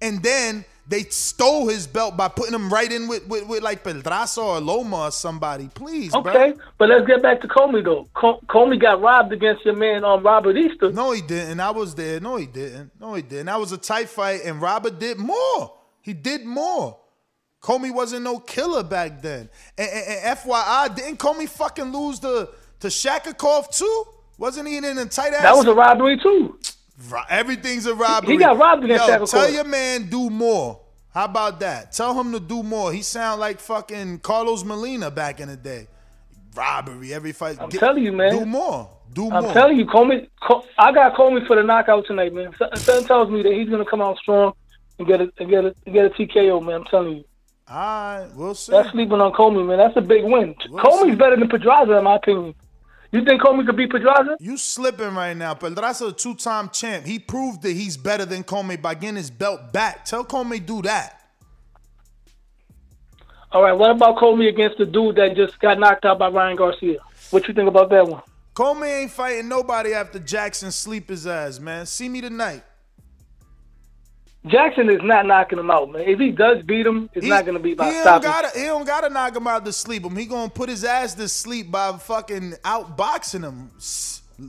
And 0.00 0.22
then 0.22 0.64
they 0.88 1.02
stole 1.04 1.68
his 1.68 1.86
belt 1.86 2.16
by 2.16 2.28
putting 2.28 2.54
him 2.54 2.72
right 2.72 2.90
in 2.90 3.06
with 3.08 3.26
with, 3.28 3.46
with 3.46 3.62
like 3.62 3.84
Pedraza 3.84 4.40
or 4.40 4.60
Loma 4.60 5.02
or 5.02 5.10
somebody. 5.10 5.68
Please, 5.72 6.12
bro. 6.12 6.20
Okay, 6.22 6.54
but 6.78 6.88
let's 6.88 7.06
get 7.06 7.22
back 7.22 7.40
to 7.42 7.48
Commey 7.48 7.84
though. 7.84 8.08
Co- 8.14 8.40
Commey 8.48 8.80
got 8.80 9.00
robbed 9.00 9.32
against 9.32 9.64
your 9.64 9.76
man 9.76 10.04
um, 10.04 10.22
Robert 10.22 10.56
Easter. 10.56 10.90
No, 10.90 11.12
he 11.12 11.20
didn't. 11.20 11.60
I 11.60 11.70
was 11.70 11.94
there. 11.94 12.20
No, 12.20 12.36
he 12.36 12.46
didn't. 12.46 12.90
No, 13.00 13.14
he 13.14 13.22
didn't. 13.22 13.46
That 13.46 13.60
was 13.60 13.72
a 13.72 13.78
tight 13.78 14.08
fight, 14.08 14.40
and 14.44 14.60
Robert 14.60 14.98
did 14.98 15.18
more. 15.18 15.74
He 16.02 16.12
did 16.12 16.44
more. 16.44 16.98
Commey 17.62 17.92
wasn't 17.92 18.24
no 18.24 18.38
killer 18.38 18.82
back 18.82 19.20
then. 19.20 19.48
And, 19.76 19.90
and, 19.90 20.06
and 20.08 20.38
FYI, 20.38 20.94
didn't 20.94 21.18
Commey 21.18 21.48
fucking 21.48 21.92
lose 21.92 22.18
the 22.18 22.50
to 22.80 22.88
Shafikov 22.88 23.76
too? 23.76 24.04
Wasn't 24.38 24.66
he 24.66 24.78
in 24.78 24.84
a 24.84 25.04
tight 25.04 25.34
ass? 25.34 25.42
That 25.42 25.56
was 25.56 25.66
a 25.66 25.74
robbery 25.74 26.18
too. 26.18 26.58
Everything's 27.28 27.86
a 27.86 27.94
robbery. 27.94 28.34
He 28.34 28.38
got 28.38 28.58
robbed 28.58 28.84
against 28.84 29.06
Yo, 29.06 29.18
Shafikov. 29.18 29.30
Tell 29.30 29.50
your 29.50 29.64
man 29.64 30.08
do 30.08 30.30
more. 30.30 30.80
How 31.12 31.24
about 31.24 31.60
that? 31.60 31.92
Tell 31.92 32.18
him 32.18 32.32
to 32.32 32.40
do 32.40 32.62
more. 32.62 32.92
He 32.92 33.02
sound 33.02 33.40
like 33.40 33.58
fucking 33.58 34.20
Carlos 34.20 34.64
Molina 34.64 35.10
back 35.10 35.40
in 35.40 35.48
the 35.48 35.56
day. 35.56 35.88
Robbery 36.54 37.12
every 37.12 37.32
fight. 37.32 37.58
I'm 37.60 37.70
telling 37.70 38.04
you, 38.04 38.12
man. 38.12 38.32
Do 38.32 38.46
more. 38.46 38.90
Do 39.12 39.30
I'm 39.30 39.44
more. 39.44 39.52
telling 39.52 39.76
you, 39.76 39.86
Commey. 39.86 40.28
Co- 40.40 40.64
I 40.78 40.92
got 40.92 41.16
Commey 41.16 41.46
for 41.46 41.56
the 41.56 41.62
knockout 41.62 42.06
tonight, 42.06 42.32
man. 42.32 42.54
Something 42.58 43.04
tells 43.06 43.30
me 43.30 43.42
that 43.42 43.52
he's 43.52 43.68
gonna 43.68 43.84
come 43.84 44.00
out 44.00 44.18
strong 44.18 44.52
and 44.98 45.08
get 45.08 45.20
a 45.20 45.32
and 45.38 45.48
get 45.48 45.64
a 45.64 45.74
and 45.86 45.94
get 45.94 46.06
a 46.06 46.10
TKO, 46.10 46.64
man. 46.64 46.76
I'm 46.76 46.84
telling 46.84 47.16
you. 47.18 47.24
All 47.68 47.76
right, 47.76 48.28
we'll 48.34 48.54
see. 48.54 48.72
That's 48.72 48.90
sleeping 48.90 49.20
on 49.20 49.32
Commey, 49.32 49.66
man. 49.66 49.78
That's 49.78 49.96
a 49.96 50.00
big 50.00 50.24
win. 50.24 50.54
We'll 50.68 51.16
better 51.16 51.36
than 51.36 51.48
Pedraza, 51.48 51.98
in 51.98 52.04
my 52.04 52.16
opinion. 52.16 52.54
You 53.12 53.24
think 53.24 53.42
Commey 53.42 53.66
could 53.66 53.76
beat 53.76 53.90
Pedraza? 53.90 54.36
You 54.38 54.56
slipping 54.56 55.14
right 55.14 55.36
now, 55.36 55.54
Pedraza 55.54 56.06
a 56.06 56.12
two-time 56.12 56.68
champ. 56.68 57.04
He 57.04 57.18
proved 57.18 57.62
that 57.62 57.72
he's 57.72 57.96
better 57.96 58.24
than 58.24 58.44
Commey 58.44 58.80
by 58.80 58.94
getting 58.94 59.16
his 59.16 59.30
belt 59.30 59.72
back. 59.72 60.04
Tell 60.04 60.24
Commey 60.24 60.64
do 60.64 60.80
that. 60.82 61.16
All 63.52 63.62
right. 63.62 63.72
What 63.72 63.90
about 63.90 64.16
Commey 64.16 64.48
against 64.48 64.78
the 64.78 64.86
dude 64.86 65.16
that 65.16 65.34
just 65.34 65.58
got 65.58 65.78
knocked 65.80 66.04
out 66.04 66.20
by 66.20 66.28
Ryan 66.28 66.56
Garcia? 66.56 66.98
What 67.30 67.48
you 67.48 67.54
think 67.54 67.68
about 67.68 67.90
that 67.90 68.06
one? 68.06 68.22
Commey 68.54 69.02
ain't 69.02 69.10
fighting 69.10 69.48
nobody 69.48 69.92
after 69.92 70.20
Jackson 70.20 70.70
sleep 70.70 71.08
his 71.08 71.26
ass, 71.26 71.58
man. 71.58 71.86
See 71.86 72.08
me 72.08 72.20
tonight. 72.20 72.62
Jackson 74.46 74.88
is 74.88 75.00
not 75.02 75.26
knocking 75.26 75.58
him 75.58 75.70
out, 75.70 75.90
man. 75.90 76.02
If 76.02 76.18
he 76.18 76.30
does 76.30 76.62
beat 76.62 76.86
him, 76.86 77.10
it's 77.12 77.26
not 77.26 77.44
going 77.44 77.58
to 77.58 77.62
be 77.62 77.74
by 77.74 77.86
he 77.86 77.90
don't 77.92 78.02
stopping. 78.02 78.30
gotta 78.30 78.58
he 78.58 78.64
don't 78.64 78.86
gotta 78.86 79.10
knock 79.10 79.36
him 79.36 79.46
out 79.46 79.64
to 79.66 79.72
sleep 79.72 80.04
him. 80.04 80.16
He 80.16 80.24
gonna 80.24 80.48
put 80.48 80.70
his 80.70 80.82
ass 80.82 81.14
to 81.14 81.28
sleep 81.28 81.70
by 81.70 81.92
fucking 81.98 82.52
outboxing 82.64 83.42
him. 83.42 83.70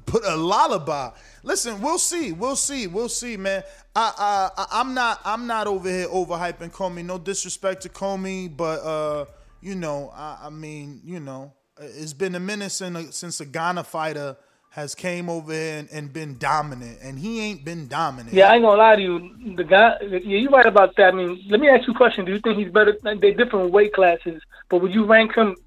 Put 0.06 0.24
a 0.24 0.38
lullaby. 0.38 1.10
Listen, 1.44 1.82
we'll 1.82 2.00
see. 2.00 2.32
We'll 2.32 2.56
see. 2.56 2.88
We'll 2.88 3.10
see, 3.10 3.36
man. 3.36 3.64
I 3.94 4.50
I 4.58 4.66
I'm 4.72 4.94
not 4.94 5.20
I'm 5.26 5.46
not 5.46 5.68
over 5.68 5.90
here 5.90 6.08
overhyping 6.08 6.72
Commey. 6.72 7.04
No 7.04 7.18
disrespect 7.18 7.82
to 7.82 7.90
Commey, 7.90 8.56
but 8.56 8.80
uh, 8.80 9.26
you 9.60 9.76
know, 9.76 10.14
I, 10.16 10.44
I 10.44 10.50
mean, 10.50 11.02
you 11.04 11.20
know, 11.20 11.52
it's 11.78 12.14
been 12.14 12.36
a 12.36 12.40
minute 12.40 12.70
since 12.70 13.18
since 13.18 13.42
a 13.42 13.46
Ghana 13.46 13.84
fighter 13.84 14.38
has 14.72 14.96
came 14.96 15.30
over 15.30 15.52
here 15.52 15.80
and, 15.80 15.90
and 15.92 16.14
been 16.14 16.38
dominant, 16.38 16.98
and 17.04 17.20
he 17.20 17.42
ain't 17.42 17.66
been 17.66 17.90
dominant. 17.90 18.34
Yeah, 18.34 18.50
I 18.50 18.56
ain't 18.56 18.64
gonna 18.64 18.78
lie 18.78 18.96
to 18.96 19.02
you. 19.02 19.56
The 19.56 19.66
guy, 19.66 19.98
yeah, 20.02 20.20
you're 20.20 20.50
right 20.50 20.66
about 20.66 20.96
that. 20.96 21.14
I 21.14 21.18
mean, 21.18 21.44
let 21.50 21.60
me 21.60 21.68
ask 21.68 21.86
you 21.88 21.94
a 21.94 21.98
question. 21.98 22.24
Do 22.24 22.32
you 22.32 22.40
think 22.40 22.58
he's 22.58 22.72
better? 22.72 22.98
They're 23.04 23.34
different 23.34 23.72
weight 23.72 23.94
classes, 23.94 24.42
but 24.70 24.82
would 24.82 24.94
you 24.94 25.06
rank 25.06 25.36
him 25.36 25.58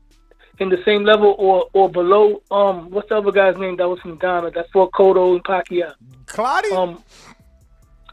in 0.58 0.70
the 0.70 0.82
same 0.86 1.04
level 1.04 1.34
or 1.38 1.68
or 1.74 1.90
below? 1.90 2.42
Um, 2.50 2.90
what's 2.90 3.10
the 3.10 3.18
other 3.18 3.30
guy's 3.30 3.58
name 3.58 3.76
that 3.76 3.88
was 3.88 4.00
from 4.00 4.16
Ghana 4.16 4.52
that 4.52 4.70
fought 4.72 4.92
Cotto 4.92 5.34
and 5.34 5.44
Pacquiao? 5.44 5.92
Clottey. 6.24 6.72
Um, 6.72 7.04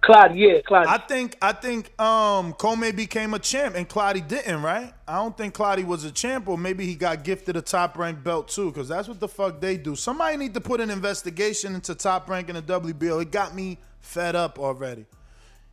Claude, 0.01 0.35
yeah, 0.35 0.61
Claude. 0.65 0.87
I 0.87 0.97
think 0.97 1.37
I 1.41 1.51
think 1.51 1.87
um 2.01 2.53
Commey 2.53 2.95
became 2.95 3.35
a 3.35 3.39
champ 3.39 3.75
and 3.75 3.87
Clottey 3.87 4.27
didn't, 4.27 4.63
right? 4.63 4.91
I 5.07 5.17
don't 5.17 5.37
think 5.37 5.53
Clottey 5.53 5.85
was 5.85 6.03
a 6.05 6.11
champ, 6.11 6.47
or 6.47 6.57
maybe 6.57 6.87
he 6.87 6.95
got 6.95 7.23
gifted 7.23 7.55
a 7.55 7.61
top 7.61 7.97
rank 7.97 8.23
belt 8.23 8.47
too, 8.47 8.71
because 8.71 8.87
that's 8.87 9.07
what 9.07 9.19
the 9.19 9.27
fuck 9.27 9.61
they 9.61 9.77
do. 9.77 9.95
Somebody 9.95 10.37
need 10.37 10.55
to 10.55 10.61
put 10.61 10.81
an 10.81 10.89
investigation 10.89 11.75
into 11.75 11.93
top 11.93 12.27
rank 12.27 12.49
in 12.49 12.55
the 12.55 12.63
WBO. 12.63 13.21
It 13.21 13.31
got 13.31 13.53
me 13.53 13.77
fed 13.99 14.35
up 14.35 14.57
already. 14.57 15.05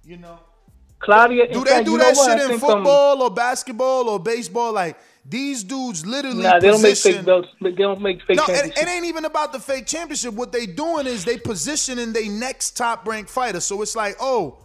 You 0.04 0.18
know. 0.18 0.38
Clottey. 1.00 1.50
Do 1.50 1.64
they 1.64 1.70
fact, 1.70 1.86
do 1.86 1.96
that 1.96 2.16
shit 2.16 2.40
in 2.50 2.52
um, 2.52 2.60
football 2.60 3.22
or 3.22 3.30
basketball 3.30 4.10
or 4.10 4.20
baseball? 4.20 4.74
Like 4.74 4.98
these 5.28 5.62
dudes 5.62 6.06
literally 6.06 6.42
Nah, 6.42 6.58
they 6.58 6.68
don't 6.68 6.82
make 6.82 6.96
fake 6.96 7.24
belts. 7.24 7.48
They 7.60 7.72
don't 7.72 8.00
make 8.00 8.22
fake 8.22 8.36
no, 8.38 8.44
it, 8.48 8.76
it 8.78 8.88
ain't 8.88 9.04
even 9.04 9.24
about 9.24 9.52
the 9.52 9.60
fake 9.60 9.86
championship. 9.86 10.32
What 10.34 10.52
they 10.52 10.66
doing 10.66 11.06
is 11.06 11.24
they 11.24 11.36
positioning 11.36 12.12
their 12.12 12.30
next 12.30 12.76
top 12.76 13.06
ranked 13.06 13.30
fighter. 13.30 13.60
So 13.60 13.82
it's 13.82 13.94
like, 13.94 14.16
oh, 14.20 14.58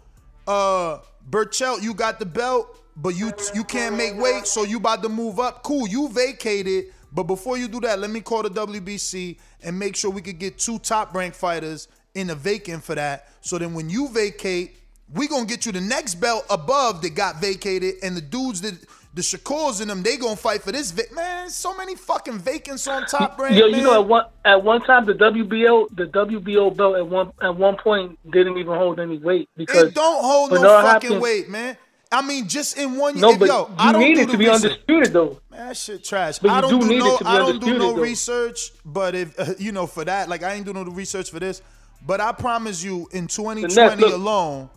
uh, 0.48 1.00
Berchelt, 1.30 1.82
you 1.82 1.94
got 1.94 2.20
the 2.20 2.26
belt, 2.26 2.80
but 2.96 3.10
you 3.10 3.34
you 3.54 3.64
can't 3.64 3.98
make 3.98 4.16
weight, 4.18 4.46
so 4.46 4.64
you 4.64 4.78
about 4.78 5.04
to 5.04 5.10
move 5.10 5.40
up. 5.40 5.64
Cool, 5.64 5.88
you 5.88 6.08
vacated, 6.10 6.94
but 7.12 7.24
before 7.24 7.58
you 7.58 7.68
do 7.68 7.80
that, 7.82 8.00
let 8.00 8.10
me 8.10 8.22
call 8.22 8.44
the 8.44 8.50
WBC 8.50 9.38
and 9.64 9.78
make 9.78 9.96
sure 9.96 10.12
we 10.12 10.22
could 10.22 10.40
get 10.40 10.58
two 10.60 10.80
top 10.80 11.14
ranked 11.14 11.36
fighters 11.36 11.88
in 12.16 12.28
the 12.28 12.36
vacant 12.36 12.84
for 12.84 12.96
that. 12.96 13.30
So 13.42 13.58
then 13.58 13.74
when 13.74 13.90
you 13.90 14.10
vacate, 14.10 14.78
we 15.14 15.28
gonna 15.28 15.46
get 15.46 15.66
you 15.66 15.72
the 15.72 15.82
next 15.82 16.16
belt 16.16 16.46
above 16.50 17.02
that 17.02 17.16
got 17.16 17.42
vacated, 17.42 17.96
and 18.04 18.16
the 18.16 18.22
dudes 18.22 18.62
that 18.62 18.76
the 19.16 19.22
Shakurs 19.22 19.80
in 19.82 19.88
them, 19.90 20.02
they 20.02 20.18
gonna 20.18 20.36
fight 20.36 20.64
for 20.64 20.72
this. 20.72 20.90
Va- 20.92 21.04
man, 21.14 21.50
so 21.50 21.76
many 21.78 21.96
fucking 21.96 22.40
vacants 22.40 22.88
on 22.88 23.06
top 23.06 23.38
rank. 23.40 23.56
Yo, 23.56 23.70
man. 23.70 23.80
you 23.80 23.86
know, 23.86 24.02
at 24.02 24.08
one 24.08 24.26
at 24.44 24.64
one 24.64 24.82
time 24.82 25.06
the 25.06 25.14
WBO 25.14 25.88
the 25.96 26.06
WBO 26.08 26.76
belt 26.76 26.96
at 26.98 27.08
one 27.08 27.32
at 27.42 27.56
one 27.56 27.76
point 27.78 28.18
didn't 28.32 28.58
even 28.58 28.74
hold 28.76 29.00
any 29.00 29.18
weight 29.18 29.50
because 29.56 29.84
It 29.90 29.94
don't 29.96 30.24
hold 30.24 30.52
no 30.52 30.62
fucking 30.62 30.90
Hopkins- 31.12 31.22
weight, 31.22 31.50
man. 31.50 31.78
I 32.12 32.22
mean, 32.22 32.48
just 32.48 32.78
in 32.78 32.96
one 32.98 33.16
year. 33.16 33.22
No, 33.24 33.38
but 33.38 33.48
yo, 33.48 33.68
you 33.70 33.76
I 33.78 33.92
don't 33.92 34.02
need 34.02 34.16
do 34.16 34.22
it 34.22 34.30
to 34.30 34.38
be 34.38 34.48
research. 34.48 34.64
undisputed 34.72 35.14
though. 35.14 35.40
Man, 35.50 35.68
that 35.68 35.78
shit 35.78 36.04
trash. 36.04 36.38
But 36.40 36.52
I 36.52 36.62
don't 36.62 36.80
do 36.80 36.88
do, 36.88 36.98
no. 37.00 37.16
it 37.16 37.18
to 37.18 37.24
be 37.24 37.30
I 37.30 37.38
don't 37.40 37.60
do 37.64 37.78
no 37.78 37.94
though. 37.94 38.02
research. 38.02 38.72
But 38.86 39.16
if 39.16 39.40
uh, 39.40 39.54
you 39.60 39.72
know 39.72 39.88
for 39.88 40.06
that, 40.06 40.30
like 40.30 40.44
I 40.44 40.54
ain't 40.54 40.66
doing 40.66 40.78
no 40.84 40.92
research 40.92 41.32
for 41.32 41.40
this. 41.40 41.62
But 42.06 42.20
I 42.20 42.32
promise 42.32 42.84
you, 42.84 43.08
in 43.14 43.28
2020 43.28 44.02
look- 44.02 44.14
alone, 44.14 44.70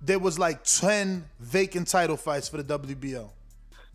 there 0.00 0.18
was 0.18 0.38
like 0.38 0.64
10 0.64 1.24
vacant 1.38 1.86
title 1.86 2.16
fights 2.16 2.48
for 2.48 2.60
the 2.62 2.78
WBO. 2.78 3.28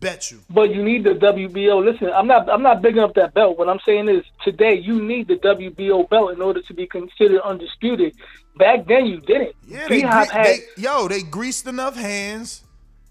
Bet 0.00 0.30
you. 0.30 0.40
But 0.48 0.70
you 0.70 0.84
need 0.84 1.02
the 1.04 1.14
WBO. 1.14 1.84
Listen, 1.84 2.10
I'm 2.14 2.28
not 2.28 2.48
I'm 2.48 2.62
not 2.62 2.82
bigging 2.82 3.02
up 3.02 3.14
that 3.14 3.34
belt. 3.34 3.58
What 3.58 3.68
I'm 3.68 3.80
saying 3.84 4.08
is 4.08 4.24
today 4.44 4.74
you 4.74 5.02
need 5.02 5.26
the 5.26 5.36
WBO 5.36 6.08
belt 6.08 6.32
in 6.32 6.40
order 6.40 6.62
to 6.62 6.74
be 6.74 6.86
considered 6.86 7.40
undisputed. 7.42 8.14
Back 8.56 8.86
then 8.86 9.06
you 9.06 9.20
didn't. 9.20 9.56
Yeah, 9.66 9.88
they, 9.88 10.02
gre- 10.02 10.06
had 10.06 10.44
they 10.44 10.60
yo, 10.76 11.08
they 11.08 11.22
greased 11.22 11.66
enough 11.66 11.96
hands 11.96 12.62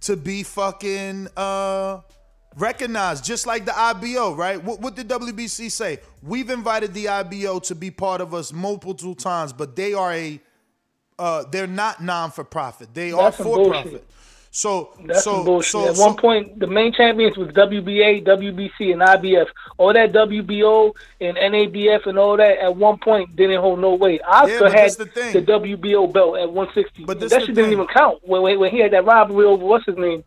to 0.01 0.15
be 0.15 0.43
fucking 0.43 1.27
uh 1.35 1.99
recognized, 2.55 3.25
just 3.25 3.45
like 3.45 3.65
the 3.65 3.77
IBO, 3.77 4.33
right? 4.33 4.63
What, 4.63 4.79
what 4.79 4.95
did 4.95 5.09
WBC 5.09 5.71
say? 5.71 5.99
We've 6.23 6.49
invited 6.49 6.93
the 6.93 7.09
IBO 7.09 7.59
to 7.59 7.75
be 7.75 7.91
part 7.91 8.21
of 8.21 8.33
us 8.33 8.51
multiple 8.53 9.13
times, 9.13 9.51
but 9.51 9.75
they 9.75 9.93
are 9.93 10.13
a 10.13 10.39
uh 11.19 11.43
they're 11.51 11.67
not 11.67 12.01
non 12.01 12.31
for 12.31 12.45
profit. 12.45 12.93
They 12.93 13.11
are 13.11 13.23
That's 13.23 13.37
some 13.37 13.47
for 13.47 13.67
profit. 13.67 14.07
So 14.57 14.89
That's 15.05 15.23
so 15.23 15.43
bullshit. 15.43 15.71
so, 15.71 15.89
At 15.89 15.97
so 15.97 16.07
one 16.07 16.15
point, 16.17 16.59
the 16.59 16.65
main 16.65 16.91
champions 16.91 17.37
was 17.37 17.49
WBA, 17.49 18.25
WBC, 18.25 18.91
and 18.91 19.03
IBF. 19.03 19.45
All 19.77 19.93
that 19.93 20.11
WBO 20.13 20.95
and 21.21 21.37
NABF 21.37 22.07
and 22.07 22.17
all 22.17 22.35
that 22.37 22.57
at 22.57 22.75
one 22.75 22.97
point 22.97 23.35
didn't 23.35 23.61
hold 23.61 23.79
no 23.79 23.93
weight. 23.93 24.19
Oscar 24.27 24.61
but 24.61 24.73
had 24.73 24.91
the 24.93 25.05
thing. 25.05 25.45
WBO 25.45 26.11
belt 26.11 26.39
at 26.39 26.51
160. 26.51 27.05
But 27.05 27.19
that 27.19 27.29
the 27.29 27.39
shit 27.39 27.53
didn't 27.53 27.71
even 27.71 27.85
count 27.85 28.17
when, 28.23 28.59
when 28.59 28.71
he 28.71 28.79
had 28.79 28.93
that 28.93 29.05
robbery 29.05 29.45
over 29.45 29.63
what's 29.63 29.85
his 29.85 29.95
name. 29.95 30.23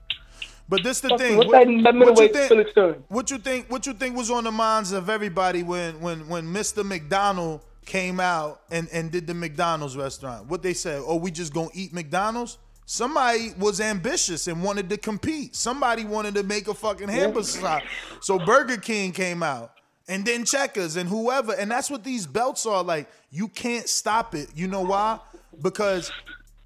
But 0.69 0.85
this 0.85 1.01
the 1.01 1.19
thing. 1.19 1.37
what's 1.37 1.49
What, 1.49 1.67
what 1.67 2.19
you 2.21 2.29
think? 2.29 3.05
What 3.09 3.31
you 3.33 3.39
think? 3.39 3.69
What 3.69 3.85
you 3.85 3.95
think 3.95 4.17
was 4.17 4.31
on 4.31 4.45
the 4.45 4.53
minds 4.53 4.93
of 4.93 5.11
everybody 5.11 5.65
when 5.65 6.01
when 6.01 6.29
when 6.29 6.45
Mr. 6.45 6.85
McDonald 6.85 7.63
came 7.85 8.21
out 8.21 8.61
and 8.71 8.89
and 8.93 9.11
did 9.11 9.27
the 9.27 9.35
McDonald's 9.35 9.97
restaurant? 9.97 10.47
What 10.47 10.63
they 10.63 10.75
said? 10.75 11.03
Oh, 11.05 11.17
we 11.17 11.33
just 11.33 11.53
gonna 11.53 11.71
eat 11.75 11.93
McDonald's? 11.93 12.59
Somebody 12.95 13.53
was 13.57 13.81
ambitious 13.81 14.49
and 14.49 14.65
wanted 14.65 14.91
to 14.91 14.97
compete. 14.97 15.55
Somebody 15.55 16.05
wanted 16.05 16.35
to 16.35 16.43
make 16.43 16.67
a 16.67 16.75
fucking 16.75 17.07
hamburger 17.09 17.47
shop. 17.47 17.83
So 18.21 18.37
Burger 18.37 18.79
King 18.79 19.13
came 19.13 19.45
out. 19.45 19.71
And 20.09 20.25
then 20.25 20.45
Checkers 20.45 20.97
and 20.97 21.09
whoever. 21.09 21.53
And 21.53 21.71
that's 21.71 21.89
what 21.89 22.03
these 22.03 22.27
belts 22.27 22.67
are 22.67 22.83
like. 22.83 23.09
You 23.31 23.47
can't 23.47 23.89
stop 23.89 24.35
it. 24.35 24.49
You 24.57 24.67
know 24.67 24.81
why? 24.81 25.21
Because 25.63 26.11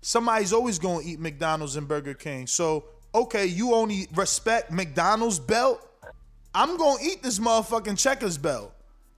somebody's 0.01 0.55
always 0.55 0.79
gonna 0.79 1.03
eat 1.05 1.21
McDonald's 1.21 1.77
and 1.77 1.87
Burger 1.87 2.15
King. 2.15 2.47
So 2.47 2.85
okay, 3.15 3.45
you 3.45 3.75
only 3.75 4.09
respect 4.15 4.71
McDonald's 4.73 5.39
belt. 5.39 5.87
I'm 6.55 6.79
gonna 6.79 7.03
eat 7.03 7.23
this 7.23 7.39
motherfucking 7.39 7.99
Checkers 7.99 8.39
belt, 8.39 8.73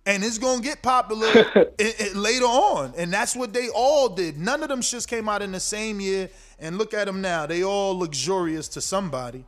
and 0.07 0.25
it's 0.25 0.39
gonna 0.39 0.61
get 0.61 0.83
popular 0.83 1.29
i- 1.55 1.71
i- 1.79 2.13
later 2.17 2.47
on. 2.47 2.95
And 2.97 3.13
that's 3.13 3.37
what 3.37 3.53
they 3.53 3.69
all 3.69 4.09
did. 4.09 4.39
None 4.39 4.65
of 4.65 4.69
them 4.69 4.81
shits 4.81 5.07
came 5.07 5.29
out 5.29 5.41
in 5.41 5.53
the 5.53 5.61
same 5.61 6.01
year. 6.01 6.31
And 6.59 6.79
look 6.79 6.95
at 6.95 7.07
them 7.07 7.21
now; 7.21 7.47
they 7.47 7.63
all 7.63 7.99
luxurious 7.99 8.69
to 8.69 8.81
somebody. 8.81 9.45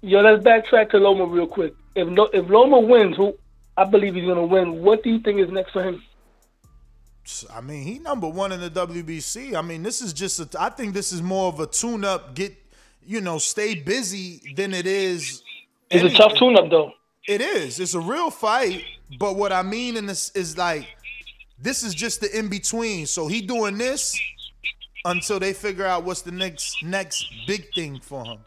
Yo, 0.00 0.20
let's 0.20 0.42
backtrack 0.44 0.90
to 0.90 0.98
Loma 0.98 1.24
real 1.24 1.46
quick. 1.46 1.74
If 1.94 2.08
no, 2.08 2.24
if 2.32 2.48
Loma 2.48 2.80
wins, 2.80 3.16
who 3.16 3.34
I 3.76 3.84
believe 3.84 4.14
he's 4.14 4.26
gonna 4.26 4.46
win, 4.46 4.82
what 4.82 5.02
do 5.02 5.10
you 5.10 5.20
think 5.20 5.40
is 5.40 5.50
next 5.50 5.72
for 5.72 5.82
him? 5.82 6.02
I 7.52 7.60
mean, 7.60 7.82
he 7.82 7.98
number 7.98 8.28
one 8.28 8.52
in 8.52 8.60
the 8.60 8.70
WBC. 8.70 9.54
I 9.54 9.62
mean, 9.62 9.82
this 9.82 10.00
is 10.00 10.12
just. 10.12 10.40
A, 10.40 10.48
I 10.60 10.70
think 10.70 10.94
this 10.94 11.12
is 11.12 11.20
more 11.20 11.48
of 11.48 11.60
a 11.60 11.66
tune-up. 11.66 12.34
Get 12.34 12.56
you 13.04 13.20
know, 13.20 13.38
stay 13.38 13.74
busy 13.74 14.54
than 14.54 14.74
it 14.74 14.86
is. 14.86 15.42
It's 15.90 16.14
a 16.14 16.16
tough 16.16 16.38
tune-up 16.38 16.70
though. 16.70 16.92
It 17.26 17.40
is. 17.40 17.80
It's 17.80 17.94
a 17.94 18.00
real 18.00 18.30
fight. 18.30 18.84
But 19.18 19.36
what 19.36 19.52
I 19.52 19.62
mean 19.62 19.96
in 19.96 20.06
this 20.06 20.30
is 20.30 20.58
like, 20.58 20.86
this 21.58 21.82
is 21.82 21.94
just 21.94 22.20
the 22.20 22.38
in 22.38 22.48
between. 22.48 23.06
So 23.06 23.26
he 23.26 23.40
doing 23.40 23.78
this 23.78 24.18
until 25.04 25.38
they 25.38 25.52
figure 25.52 25.86
out 25.86 26.04
what's 26.04 26.22
the 26.22 26.32
next 26.32 26.82
next 26.82 27.26
big 27.46 27.72
thing 27.74 28.00
for 28.00 28.24
him. 28.24 28.38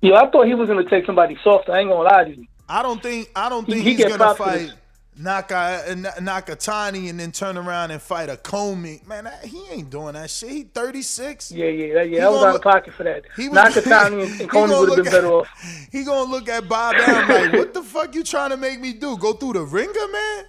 Yo, 0.00 0.14
I 0.14 0.28
thought 0.30 0.46
he 0.46 0.54
was 0.54 0.68
gonna 0.68 0.88
take 0.88 1.06
somebody 1.06 1.38
soft. 1.44 1.68
I 1.68 1.80
ain't 1.80 1.88
gonna 1.88 2.02
lie 2.08 2.24
to 2.24 2.36
you. 2.36 2.46
I 2.68 2.82
don't 2.82 3.02
think. 3.02 3.30
I 3.36 3.48
don't 3.48 3.64
think 3.66 3.82
he 3.82 3.90
he's 3.90 3.98
get 3.98 4.18
gonna 4.18 4.34
fight. 4.34 4.72
Naka 5.14 5.84
Nakatani 6.20 7.10
and 7.10 7.20
then 7.20 7.32
turn 7.32 7.58
around 7.58 7.90
and 7.90 8.00
fight 8.00 8.30
a 8.30 8.36
Commey. 8.36 9.06
Man, 9.06 9.24
that, 9.24 9.44
he 9.44 9.62
ain't 9.70 9.90
doing 9.90 10.14
that 10.14 10.30
shit. 10.30 10.50
He 10.50 10.62
36. 10.62 11.52
Yeah, 11.52 11.66
yeah, 11.66 11.94
that, 11.94 12.06
He 12.06 12.16
yeah. 12.16 12.26
I 12.26 12.30
was 12.30 12.42
out 12.42 12.54
of 12.56 12.62
pocket 12.62 12.94
for 12.94 13.04
that. 13.04 13.24
he 13.36 13.48
was- 13.50 13.58
Nakatani 13.58 14.22
and, 14.22 14.32
he 14.36 14.42
and 14.44 14.50
Commey 14.50 14.80
would 14.80 14.88
have 14.88 14.96
been 14.96 15.04
look 15.04 15.12
better 15.12 15.26
off. 15.28 15.48
He 15.92 16.04
gonna 16.04 16.30
look 16.30 16.48
at 16.48 16.66
Bob 16.66 16.94
Arum 16.96 17.28
like, 17.28 17.52
what 17.52 17.74
the 17.74 17.82
fuck 17.82 18.14
you 18.14 18.24
trying 18.24 18.50
to 18.50 18.56
make 18.56 18.80
me 18.80 18.94
do? 18.94 19.18
Go 19.18 19.34
through 19.34 19.52
the 19.52 19.62
ringer, 19.62 20.08
man? 20.10 20.44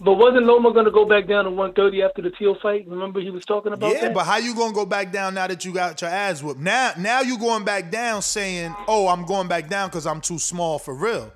But 0.00 0.14
wasn't 0.14 0.46
Loma 0.46 0.72
gonna 0.72 0.90
go 0.90 1.06
back 1.06 1.28
down 1.28 1.44
to 1.44 1.50
130 1.50 2.02
after 2.02 2.20
the 2.20 2.30
Teal 2.30 2.56
fight? 2.60 2.86
Remember 2.88 3.20
he 3.20 3.30
was 3.30 3.44
talking 3.44 3.72
about 3.72 3.90
that? 3.90 3.94
yeah, 3.94 4.08
that? 4.08 4.14
but 4.14 4.24
how 4.24 4.38
you 4.38 4.54
gonna 4.54 4.74
go 4.74 4.84
back 4.84 5.12
down 5.12 5.34
now 5.34 5.46
that 5.46 5.64
you 5.64 5.72
got 5.72 6.00
your 6.00 6.10
ass 6.10 6.42
whooped? 6.42 6.60
Now, 6.60 6.92
now 6.98 7.20
you 7.20 7.38
going 7.38 7.64
back 7.64 7.90
down 7.90 8.20
saying, 8.20 8.74
"Oh, 8.88 9.06
I'm 9.08 9.24
going 9.24 9.48
back 9.48 9.68
down 9.68 9.88
because 9.88 10.06
I'm 10.06 10.20
too 10.20 10.38
small 10.38 10.78
for 10.78 10.94
real." 10.94 11.32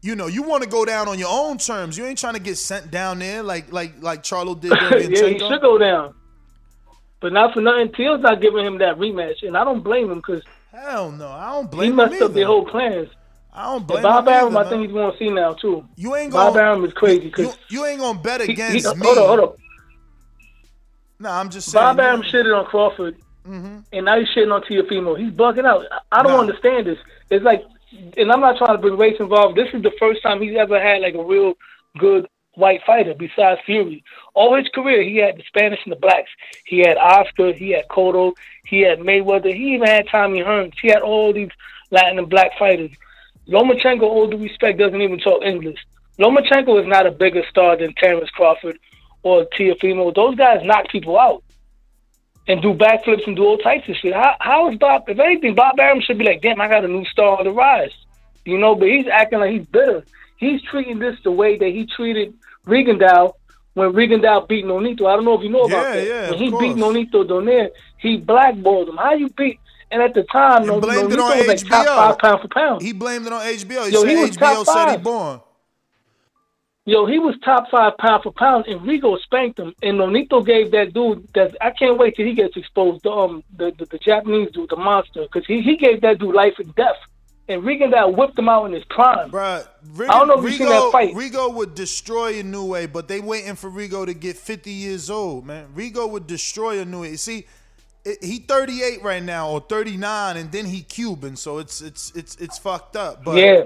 You 0.00 0.14
know, 0.14 0.28
you 0.28 0.44
want 0.44 0.62
to 0.62 0.68
go 0.68 0.84
down 0.84 1.08
on 1.08 1.18
your 1.18 1.30
own 1.30 1.58
terms. 1.58 1.98
You 1.98 2.06
ain't 2.06 2.18
trying 2.18 2.34
to 2.34 2.40
get 2.40 2.56
sent 2.56 2.92
down 2.92 3.18
there 3.18 3.42
like 3.42 3.72
like 3.72 4.00
like 4.00 4.22
Charlo 4.22 4.58
did. 4.58 4.70
yeah, 5.10 5.28
he 5.28 5.38
should 5.38 5.60
go 5.60 5.76
down. 5.78 6.14
But 7.20 7.32
not 7.32 7.52
for 7.52 7.60
nothing. 7.60 7.92
Teal's 7.92 8.20
not 8.20 8.40
giving 8.40 8.64
him 8.64 8.78
that 8.78 8.96
rematch, 8.96 9.42
and 9.42 9.56
I 9.56 9.64
don't 9.64 9.82
blame 9.82 10.08
him 10.08 10.18
because 10.18 10.42
Hell 10.70 11.10
no, 11.10 11.28
I 11.28 11.50
don't 11.52 11.70
blame. 11.70 11.92
Him. 11.92 11.98
He 11.98 12.04
messed 12.04 12.20
him 12.20 12.26
up 12.28 12.32
their 12.34 12.46
whole 12.46 12.64
plans. 12.64 13.08
I 13.58 13.64
don't 13.64 13.86
blame 13.86 14.02
Bob 14.04 14.26
him 14.28 14.32
Arum, 14.34 14.56
either, 14.56 14.66
I 14.66 14.70
think 14.70 14.82
he's 14.84 14.92
going 14.92 15.10
to 15.12 15.18
see 15.18 15.30
now 15.30 15.52
too. 15.54 15.84
You 15.96 16.14
ain't 16.14 16.32
Bob 16.32 16.54
gonna- 16.54 16.64
Arum 16.66 16.84
is 16.84 16.92
crazy 16.92 17.24
You, 17.24 17.30
because 17.30 17.58
you 17.68 17.84
ain't 17.86 17.98
gonna 18.00 18.18
bet 18.20 18.40
he, 18.40 18.52
against 18.52 18.86
he, 18.86 18.94
me. 18.94 19.04
hold 19.04 19.18
on, 19.18 19.26
hold 19.26 19.40
on. 19.40 19.52
Nah, 21.20 21.40
I'm 21.40 21.50
just 21.50 21.70
saying. 21.70 21.84
Bob 21.84 21.98
Arum 22.00 22.22
shitted 22.22 22.56
on 22.56 22.64
Crawford, 22.66 23.16
Mm-hmm. 23.46 23.78
and 23.92 24.04
now 24.04 24.18
he's 24.18 24.28
shitting 24.28 24.52
on 24.54 24.62
Teofimo. 24.62 25.18
He's 25.18 25.32
bugging 25.32 25.64
out. 25.64 25.84
I 25.90 26.20
I 26.20 26.22
don't 26.22 26.32
Nah. 26.34 26.40
understand 26.40 26.86
this. 26.86 26.98
It's 27.30 27.44
like, 27.44 27.64
and 28.16 28.30
I'm 28.30 28.40
not 28.40 28.58
trying 28.58 28.76
to 28.76 28.80
bring 28.80 28.96
race 28.96 29.16
involved. 29.18 29.56
This 29.56 29.68
is 29.72 29.82
the 29.82 29.90
first 29.98 30.22
time 30.22 30.40
he's 30.42 30.56
ever 30.56 30.78
had 30.80 31.00
like 31.00 31.14
a 31.14 31.24
real 31.24 31.54
good 31.98 32.28
white 32.54 32.82
fighter 32.86 33.14
besides 33.18 33.60
Fury. 33.64 34.04
All 34.34 34.54
his 34.54 34.68
career, 34.68 35.02
he 35.02 35.16
had 35.16 35.36
the 35.38 35.42
Spanish 35.48 35.80
and 35.84 35.92
the 35.92 35.96
blacks. 35.98 36.28
He 36.66 36.80
had 36.80 36.96
Oscar. 36.98 37.52
He 37.52 37.70
had 37.70 37.88
Cotto. 37.88 38.34
He 38.66 38.80
had 38.82 38.98
Mayweather. 39.00 39.52
He 39.54 39.74
even 39.74 39.86
had 39.88 40.06
Tommy 40.08 40.40
Hearns. 40.40 40.74
He 40.80 40.88
had 40.88 41.02
all 41.02 41.32
these 41.32 41.50
Latin 41.90 42.18
and 42.18 42.28
black 42.28 42.50
fighters. 42.58 42.90
Lomachenko, 43.48 44.02
all 44.02 44.28
due 44.28 44.36
respect, 44.38 44.78
doesn't 44.78 45.00
even 45.00 45.18
talk 45.18 45.42
English. 45.42 45.78
Lomachenko 46.18 46.80
is 46.82 46.86
not 46.86 47.06
a 47.06 47.10
bigger 47.10 47.42
star 47.48 47.76
than 47.76 47.94
Terrence 47.94 48.28
Crawford 48.30 48.78
or 49.22 49.46
Teofimo. 49.46 50.14
Those 50.14 50.34
guys 50.36 50.60
knock 50.64 50.88
people 50.88 51.18
out 51.18 51.42
and 52.46 52.60
do 52.62 52.74
backflips 52.74 53.26
and 53.26 53.36
do 53.36 53.44
all 53.44 53.58
types 53.58 53.88
of 53.88 53.96
shit. 53.96 54.14
How, 54.14 54.34
how 54.40 54.70
is 54.70 54.78
Bob? 54.78 55.04
If 55.08 55.18
anything, 55.18 55.54
Bob 55.54 55.78
Arum 55.78 56.00
should 56.00 56.18
be 56.18 56.24
like, 56.24 56.42
damn, 56.42 56.60
I 56.60 56.68
got 56.68 56.84
a 56.84 56.88
new 56.88 57.04
star 57.06 57.38
on 57.38 57.44
the 57.44 57.52
rise. 57.52 57.92
You 58.44 58.58
know, 58.58 58.74
but 58.74 58.88
he's 58.88 59.06
acting 59.06 59.40
like 59.40 59.52
he's 59.52 59.66
bitter. 59.66 60.04
He's 60.38 60.62
treating 60.62 60.98
this 60.98 61.16
the 61.24 61.30
way 61.30 61.58
that 61.58 61.68
he 61.68 61.86
treated 61.86 62.34
Rigondeaux 62.66 63.32
when 63.74 63.92
Rigondeaux 63.92 64.48
beat 64.48 64.64
Nonito. 64.64 65.06
I 65.06 65.16
don't 65.16 65.24
know 65.24 65.34
if 65.34 65.42
you 65.42 65.50
know 65.50 65.64
about 65.64 65.84
Yeah, 65.84 65.94
that. 65.94 66.06
yeah, 66.06 66.30
when 66.30 66.38
he 66.38 66.50
beat. 66.50 66.76
Nonito 66.76 67.24
Donaire, 67.26 67.70
he 67.98 68.16
blackballed 68.16 68.88
him. 68.88 68.96
How 68.96 69.12
you 69.14 69.28
beat? 69.30 69.58
And 69.90 70.02
at 70.02 70.14
the 70.14 70.24
time, 70.24 70.66
no, 70.66 70.80
blamed 70.80 71.12
it 71.12 71.18
on 71.18 71.38
was 71.38 71.46
like 71.46 71.66
top 71.66 71.86
HBO. 71.86 71.96
five 71.96 72.18
pound 72.18 72.40
for 72.42 72.48
pound. 72.48 72.82
He 72.82 72.92
blamed 72.92 73.26
it 73.26 73.32
on 73.32 73.40
HBO. 73.40 73.86
He 73.86 73.92
Yo, 73.92 74.00
said 74.02 74.10
he 74.10 74.16
was 74.16 74.30
HBO 74.32 74.38
top 74.38 74.66
said 74.66 74.88
he 74.88 74.94
five. 74.94 75.02
born. 75.02 75.40
Yo, 76.84 77.04
he 77.04 77.18
was 77.18 77.34
top 77.44 77.70
five 77.70 77.96
pound 77.98 78.22
for 78.22 78.32
pound, 78.32 78.66
and 78.66 78.80
Rigo 78.80 79.18
spanked 79.20 79.58
him. 79.58 79.74
And 79.82 79.98
Nonito 79.98 80.44
gave 80.44 80.70
that 80.70 80.94
dude 80.94 81.26
that 81.34 81.54
I 81.60 81.70
can't 81.70 81.98
wait 81.98 82.16
till 82.16 82.26
he 82.26 82.34
gets 82.34 82.56
exposed. 82.56 83.02
The 83.02 83.10
um 83.10 83.44
the 83.56 83.72
the, 83.78 83.84
the 83.86 83.98
Japanese 83.98 84.50
dude, 84.52 84.70
the 84.70 84.76
monster, 84.76 85.22
because 85.22 85.46
he 85.46 85.60
he 85.60 85.76
gave 85.76 86.00
that 86.00 86.18
dude 86.18 86.34
life 86.34 86.54
and 86.58 86.74
death. 86.74 86.96
And 87.50 87.64
Regan 87.64 87.90
that 87.92 88.14
whipped 88.14 88.38
him 88.38 88.48
out 88.48 88.66
in 88.66 88.72
his 88.72 88.84
prime. 88.84 89.30
Bruh, 89.30 89.66
I 90.00 90.06
don't 90.06 90.28
know 90.28 90.38
if 90.38 90.44
you 90.50 90.58
seen 90.58 90.68
that 90.68 90.90
fight. 90.92 91.14
Rigo 91.14 91.54
would 91.54 91.74
destroy 91.74 92.42
Inoue, 92.42 92.92
but 92.92 93.08
they 93.08 93.20
waiting 93.20 93.54
for 93.54 93.70
Rigo 93.70 94.04
to 94.04 94.12
get 94.12 94.36
50 94.36 94.70
years 94.70 95.08
old, 95.08 95.46
man. 95.46 95.66
Rigo 95.74 96.10
would 96.10 96.26
destroy 96.26 96.84
Inoue. 96.84 97.18
See, 97.18 97.38
it, 97.38 97.46
he 98.22 98.38
38 98.38 99.02
right 99.02 99.22
now 99.22 99.50
or 99.50 99.60
39, 99.60 100.36
and 100.36 100.50
then 100.52 100.64
he 100.66 100.82
Cuban, 100.82 101.36
so 101.36 101.58
it's 101.58 101.80
it's 101.80 102.10
it's 102.14 102.36
it's 102.36 102.58
fucked 102.58 102.96
up. 102.96 103.24
But 103.24 103.36
Yeah. 103.36 103.62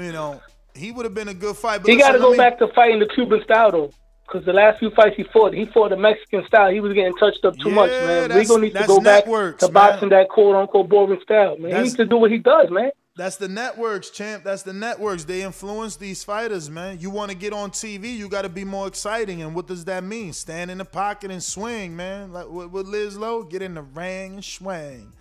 you 0.00 0.12
know, 0.12 0.40
he 0.74 0.92
would 0.92 1.04
have 1.04 1.14
been 1.14 1.28
a 1.28 1.34
good 1.34 1.56
fight. 1.56 1.82
But 1.82 1.90
He 1.90 1.96
got 1.98 2.12
to 2.12 2.18
go 2.18 2.30
me- 2.30 2.36
back 2.38 2.58
to 2.58 2.68
fighting 2.68 2.98
the 3.00 3.06
Cuban 3.14 3.42
style 3.44 3.70
though, 3.70 3.90
because 4.26 4.46
the 4.46 4.52
last 4.52 4.78
few 4.78 4.90
fights 4.90 5.16
he 5.16 5.24
fought, 5.24 5.52
he 5.52 5.66
fought 5.66 5.90
the 5.90 5.96
Mexican 5.96 6.46
style. 6.46 6.70
He 6.70 6.80
was 6.80 6.92
getting 6.94 7.14
touched 7.16 7.44
up 7.44 7.54
too 7.58 7.70
much, 7.70 7.90
Yeah, 7.90 8.06
man. 8.06 8.28
that's- 8.30 8.48
Rigo 8.50 8.60
needs 8.60 8.74
to 8.80 8.86
go 8.86 9.00
back 9.00 9.24
to 9.24 9.30
man. 9.30 9.72
boxing 9.72 10.08
that 10.10 10.28
quote 10.30 10.56
unquote 10.56 10.88
boring 10.88 11.20
style, 11.22 11.56
man. 11.58 11.70
That's- 11.70 11.76
he 11.76 11.82
needs 11.84 11.96
to 11.96 12.06
do 12.06 12.16
what 12.16 12.30
he 12.30 12.38
does, 12.38 12.70
man. 12.70 12.90
That's 13.14 13.36
the 13.36 13.48
networks, 13.48 14.08
champ. 14.08 14.42
That's 14.42 14.62
the 14.62 14.72
networks. 14.72 15.24
They 15.24 15.42
influence 15.42 15.96
these 15.96 16.24
fighters, 16.24 16.70
man. 16.70 16.98
You 16.98 17.10
want 17.10 17.30
to 17.30 17.36
get 17.36 17.52
on 17.52 17.70
TV, 17.70 18.16
you 18.16 18.26
got 18.26 18.42
to 18.42 18.48
be 18.48 18.64
more 18.64 18.86
exciting. 18.86 19.42
And 19.42 19.54
what 19.54 19.66
does 19.66 19.84
that 19.84 20.02
mean? 20.02 20.32
Stand 20.32 20.70
in 20.70 20.78
the 20.78 20.86
pocket 20.86 21.30
and 21.30 21.42
swing, 21.42 21.94
man. 21.94 22.32
Like 22.32 22.48
with, 22.48 22.86
Liz 22.86 23.18
Lowe, 23.18 23.42
get 23.42 23.60
in 23.60 23.74
the 23.74 23.82
ring 23.82 24.34
and 24.34 24.44
swing. 24.44 25.12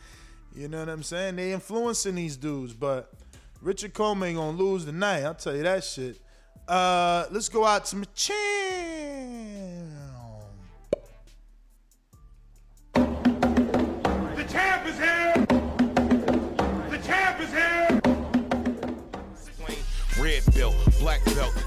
You 0.55 0.69
know 0.69 0.79
what 0.79 0.87
I'm 0.89 1.03
saying? 1.03 1.35
They 1.35 1.51
influencing 1.51 2.15
these 2.15 2.37
dudes, 2.37 2.73
but 2.73 3.11
Richard 3.61 3.93
Commey 3.93 4.35
gonna 4.35 4.57
lose 4.57 4.85
tonight. 4.85 5.23
I'll 5.23 5.35
tell 5.35 5.55
you 5.55 5.63
that 5.63 5.83
shit. 5.83 6.17
Uh, 6.67 7.25
let's 7.29 7.49
go 7.49 7.65
out 7.65 7.85
to 7.85 7.97
Machan. 7.97 8.37
The 12.93 14.45
champ 14.49 14.87
is 14.87 14.97
here! 14.97 15.50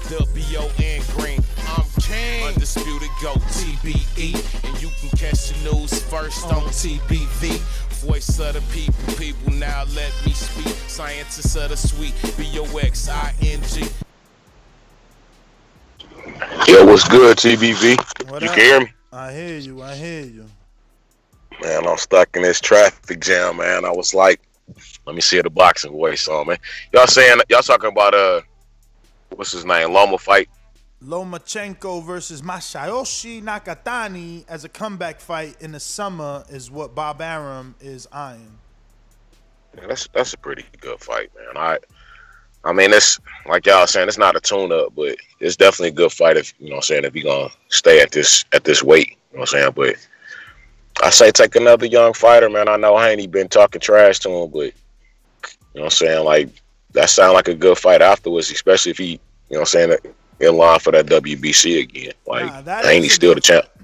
Black 0.07 0.19
belt, 0.19 0.29
W-O-N 0.33 1.01
green. 1.17 1.43
I'm 1.67 1.85
king. 2.01 2.47
Undisputed 2.47 3.09
go 3.21 3.33
TBE. 3.33 4.67
And 4.67 4.81
you 4.81 4.89
can 4.99 5.09
catch 5.17 5.49
the 5.49 5.71
news 5.71 6.03
first 6.03 6.45
on 6.45 6.63
TBV. 6.63 7.57
Voice 8.05 8.39
of 8.39 8.53
the 8.53 8.61
people, 8.73 9.15
people 9.15 9.53
now 9.53 9.83
let 9.95 10.13
me 10.25 10.31
speak. 10.31 10.73
Scientists 10.87 11.55
of 11.55 11.69
the 11.69 11.77
sweet, 11.77 12.13
B-O-X-I-N-G. 12.37 13.87
Yo, 16.67 16.85
what's 16.85 17.07
good, 17.07 17.37
TBV? 17.37 18.29
What 18.29 18.41
you 18.41 18.49
up? 18.49 18.55
can 18.55 18.65
hear 18.65 18.79
me? 18.81 18.91
I 19.11 19.31
hear 19.31 19.57
you. 19.57 19.81
I 19.81 19.95
hear 19.95 20.25
you. 20.25 20.45
Man, 21.61 21.87
I'm 21.87 21.97
stuck 21.97 22.35
in 22.35 22.41
this 22.41 22.59
traffic 22.59 23.21
jam, 23.21 23.57
man. 23.57 23.85
I 23.85 23.91
was 23.91 24.13
like, 24.13 24.41
let 25.05 25.15
me 25.15 25.21
see 25.21 25.41
the 25.41 25.49
boxing 25.49 25.91
voice 25.91 26.27
on, 26.27 26.47
man. 26.47 26.57
Y'all 26.91 27.07
saying, 27.07 27.39
y'all 27.49 27.61
talking 27.61 27.91
about, 27.91 28.13
uh, 28.13 28.41
what's 29.29 29.51
his 29.51 29.65
name, 29.65 29.91
Loma 29.91 30.17
fight? 30.17 30.49
Lomachenko 31.03 32.03
versus 32.03 32.41
Masayoshi 32.41 33.43
Nakatani 33.43 34.45
as 34.47 34.63
a 34.63 34.69
comeback 34.69 35.19
fight 35.19 35.55
in 35.61 35.71
the 35.71 35.79
summer 35.79 36.43
is 36.49 36.71
what 36.71 36.95
Bob 36.95 37.21
Arum 37.21 37.75
is 37.79 38.07
eyeing. 38.11 38.57
Yeah, 39.77 39.87
that's 39.87 40.07
that's 40.13 40.33
a 40.33 40.37
pretty 40.37 40.65
good 40.79 40.99
fight, 40.99 41.29
man. 41.35 41.57
I 41.57 41.77
I 42.63 42.73
mean 42.73 42.93
it's 42.93 43.19
like 43.45 43.65
y'all 43.65 43.87
saying, 43.87 44.07
it's 44.07 44.17
not 44.17 44.35
a 44.35 44.39
tune 44.39 44.71
up, 44.71 44.95
but 44.95 45.17
it's 45.39 45.55
definitely 45.55 45.89
a 45.89 45.91
good 45.91 46.11
fight 46.11 46.37
if 46.37 46.53
you 46.59 46.69
know 46.69 46.75
what 46.75 46.77
I'm 46.77 46.83
saying, 46.83 47.03
if 47.03 47.15
you're 47.15 47.31
gonna 47.31 47.53
stay 47.69 48.01
at 48.01 48.11
this 48.11 48.45
at 48.53 48.63
this 48.63 48.81
weight. 48.81 49.09
You 49.31 49.37
know 49.37 49.41
what 49.41 49.53
I'm 49.53 49.59
saying? 49.59 49.73
But 49.75 49.95
I 51.03 51.09
say 51.09 51.29
take 51.29 51.55
another 51.55 51.85
young 51.85 52.13
fighter, 52.13 52.49
man. 52.49 52.69
I 52.69 52.77
know 52.77 52.97
Haney 52.97 53.27
been 53.27 53.49
talking 53.49 53.81
trash 53.81 54.19
to 54.19 54.29
him, 54.29 54.49
but 54.49 54.73
you 54.73 55.51
know 55.75 55.81
what 55.81 55.83
I'm 55.83 55.89
saying, 55.91 56.23
like 56.23 56.49
that 56.95 57.09
sound 57.09 57.33
like 57.33 57.47
a 57.47 57.53
good 57.53 57.77
fight 57.77 58.01
afterwards, 58.01 58.51
especially 58.51 58.91
if 58.91 58.97
he, 58.97 59.11
you 59.11 59.17
know 59.51 59.59
what 59.59 59.59
I'm 59.61 59.65
saying, 59.65 59.97
in 60.39 60.57
line 60.57 60.79
for 60.79 60.91
that 60.91 61.05
WBC 61.05 61.81
again. 61.81 62.13
Like 62.25 62.45
Nah, 62.45 62.61
that 62.61 62.85
Haney's 62.85 63.13
still 63.13 63.35
the 63.35 63.41
champ. 63.41 63.65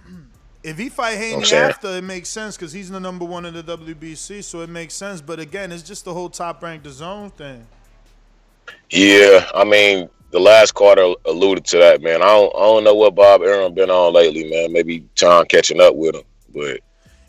If 0.63 0.77
he 0.77 0.89
fight 0.89 1.17
Haney 1.17 1.37
I'm 1.37 1.43
saying? 1.45 1.69
after, 1.71 1.87
it 1.87 2.03
makes 2.03 2.29
sense 2.29 2.55
because 2.55 2.71
he's 2.71 2.91
the 2.91 2.99
number 2.99 3.25
one 3.25 3.47
in 3.47 3.55
the 3.55 3.63
WBC, 3.63 4.43
so 4.43 4.61
it 4.61 4.69
makes 4.69 4.93
sense. 4.93 5.19
But 5.19 5.39
again, 5.39 5.71
it's 5.71 5.81
just 5.81 6.05
the 6.05 6.13
whole 6.13 6.29
top 6.29 6.61
ranked 6.61 6.85
zone 6.85 7.31
thing. 7.31 7.65
Yeah, 8.91 9.49
I 9.55 9.63
mean, 9.63 10.07
the 10.29 10.39
last 10.39 10.73
quarter 10.73 11.15
alluded 11.25 11.65
to 11.65 11.77
that, 11.79 12.03
man. 12.03 12.21
I 12.21 12.25
don't, 12.27 12.55
I 12.55 12.59
don't 12.59 12.83
know 12.83 12.93
what 12.93 13.15
Bob 13.15 13.41
Arum 13.41 13.73
been 13.73 13.89
on 13.89 14.13
lately, 14.13 14.51
man. 14.51 14.71
Maybe 14.71 15.03
John 15.15 15.47
catching 15.47 15.81
up 15.81 15.95
with 15.95 16.13
him, 16.13 16.23
but 16.53 16.79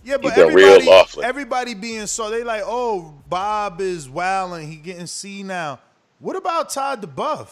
Yeah, 0.05 0.17
but 0.17 0.37
everybody, 0.37 0.55
real 0.55 0.91
off. 0.91 1.17
lately. 1.17 1.29
everybody 1.29 1.75
being 1.75 2.07
so 2.07 2.31
they 2.31 2.43
like, 2.45 2.63
oh, 2.65 3.15
Bob 3.29 3.81
is 3.81 4.09
wilding, 4.09 4.69
he 4.69 4.77
getting 4.77 5.07
C 5.07 5.43
now. 5.43 5.81
What 6.19 6.37
about 6.37 6.71
Todd 6.71 7.03
duBoef? 7.03 7.49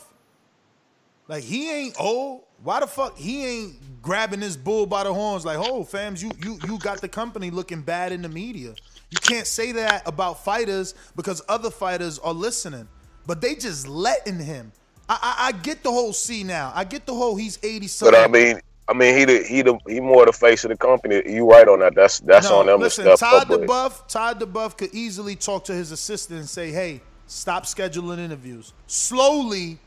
Like 1.29 1.45
he 1.45 1.71
ain't 1.71 1.95
old. 1.99 2.43
Why 2.63 2.81
the 2.81 2.87
fuck 2.87 3.17
he 3.17 3.47
ain't 3.47 4.03
grabbing 4.03 4.41
this 4.41 4.57
bull 4.57 4.85
by 4.85 5.05
the 5.05 5.15
horns? 5.15 5.47
Like, 5.47 5.59
oh, 5.59 5.83
fams, 5.85 6.23
you 6.23 6.31
you 6.45 6.59
you 6.67 6.79
got 6.79 7.01
the 7.01 7.09
company 7.09 7.51
looking 7.51 7.83
bad 7.83 8.13
in 8.13 8.21
the 8.21 8.29
media. 8.29 8.75
You 9.11 9.19
can't 9.21 9.47
say 9.47 9.73
that 9.73 10.07
about 10.07 10.45
fighters 10.45 10.95
because 11.17 11.43
other 11.49 11.71
fighters 11.71 12.19
are 12.19 12.35
listening, 12.35 12.89
but 13.27 13.41
they 13.41 13.55
just 13.55 13.89
letting 13.89 14.39
him. 14.39 14.73
I 15.09 15.19
I, 15.23 15.47
I 15.49 15.53
get 15.53 15.83
the 15.83 15.91
whole 15.91 16.13
C 16.13 16.45
now. 16.45 16.73
I 16.75 16.85
get 16.85 17.07
the 17.07 17.15
whole 17.15 17.37
he's 17.37 17.59
eighty 17.63 17.87
something. 17.87 18.21
But. 18.21 18.29
I 18.29 18.31
mean, 18.31 18.61
I 18.91 18.93
mean, 18.93 19.17
he 19.17 19.25
the, 19.25 19.45
he 19.45 19.63
the, 19.63 19.79
he 19.87 20.01
more 20.01 20.27
the 20.27 20.33
face 20.33 20.65
of 20.65 20.71
the 20.71 20.77
company. 20.77 21.23
You 21.25 21.49
right 21.49 21.69
on 21.69 21.79
that. 21.79 21.95
That's 21.95 22.19
that's 22.21 22.51
no, 22.51 22.59
on 22.59 22.67
them 22.67 22.81
listen, 22.81 23.05
to 23.05 23.17
step 23.17 23.31
Todd 23.31 23.51
up. 23.51 23.61
duBoef, 23.61 24.09
Todd 24.09 24.41
duBoef 24.41 24.77
could 24.77 24.93
easily 24.93 25.37
talk 25.37 25.65
to 25.67 25.73
his 25.73 25.93
assistant 25.93 26.41
and 26.41 26.49
say, 26.49 26.73
"Hey, 26.73 27.01
stop 27.29 27.67
scheduling 27.67 28.19
interviews. 28.19 28.73
Slowly, 28.89 29.79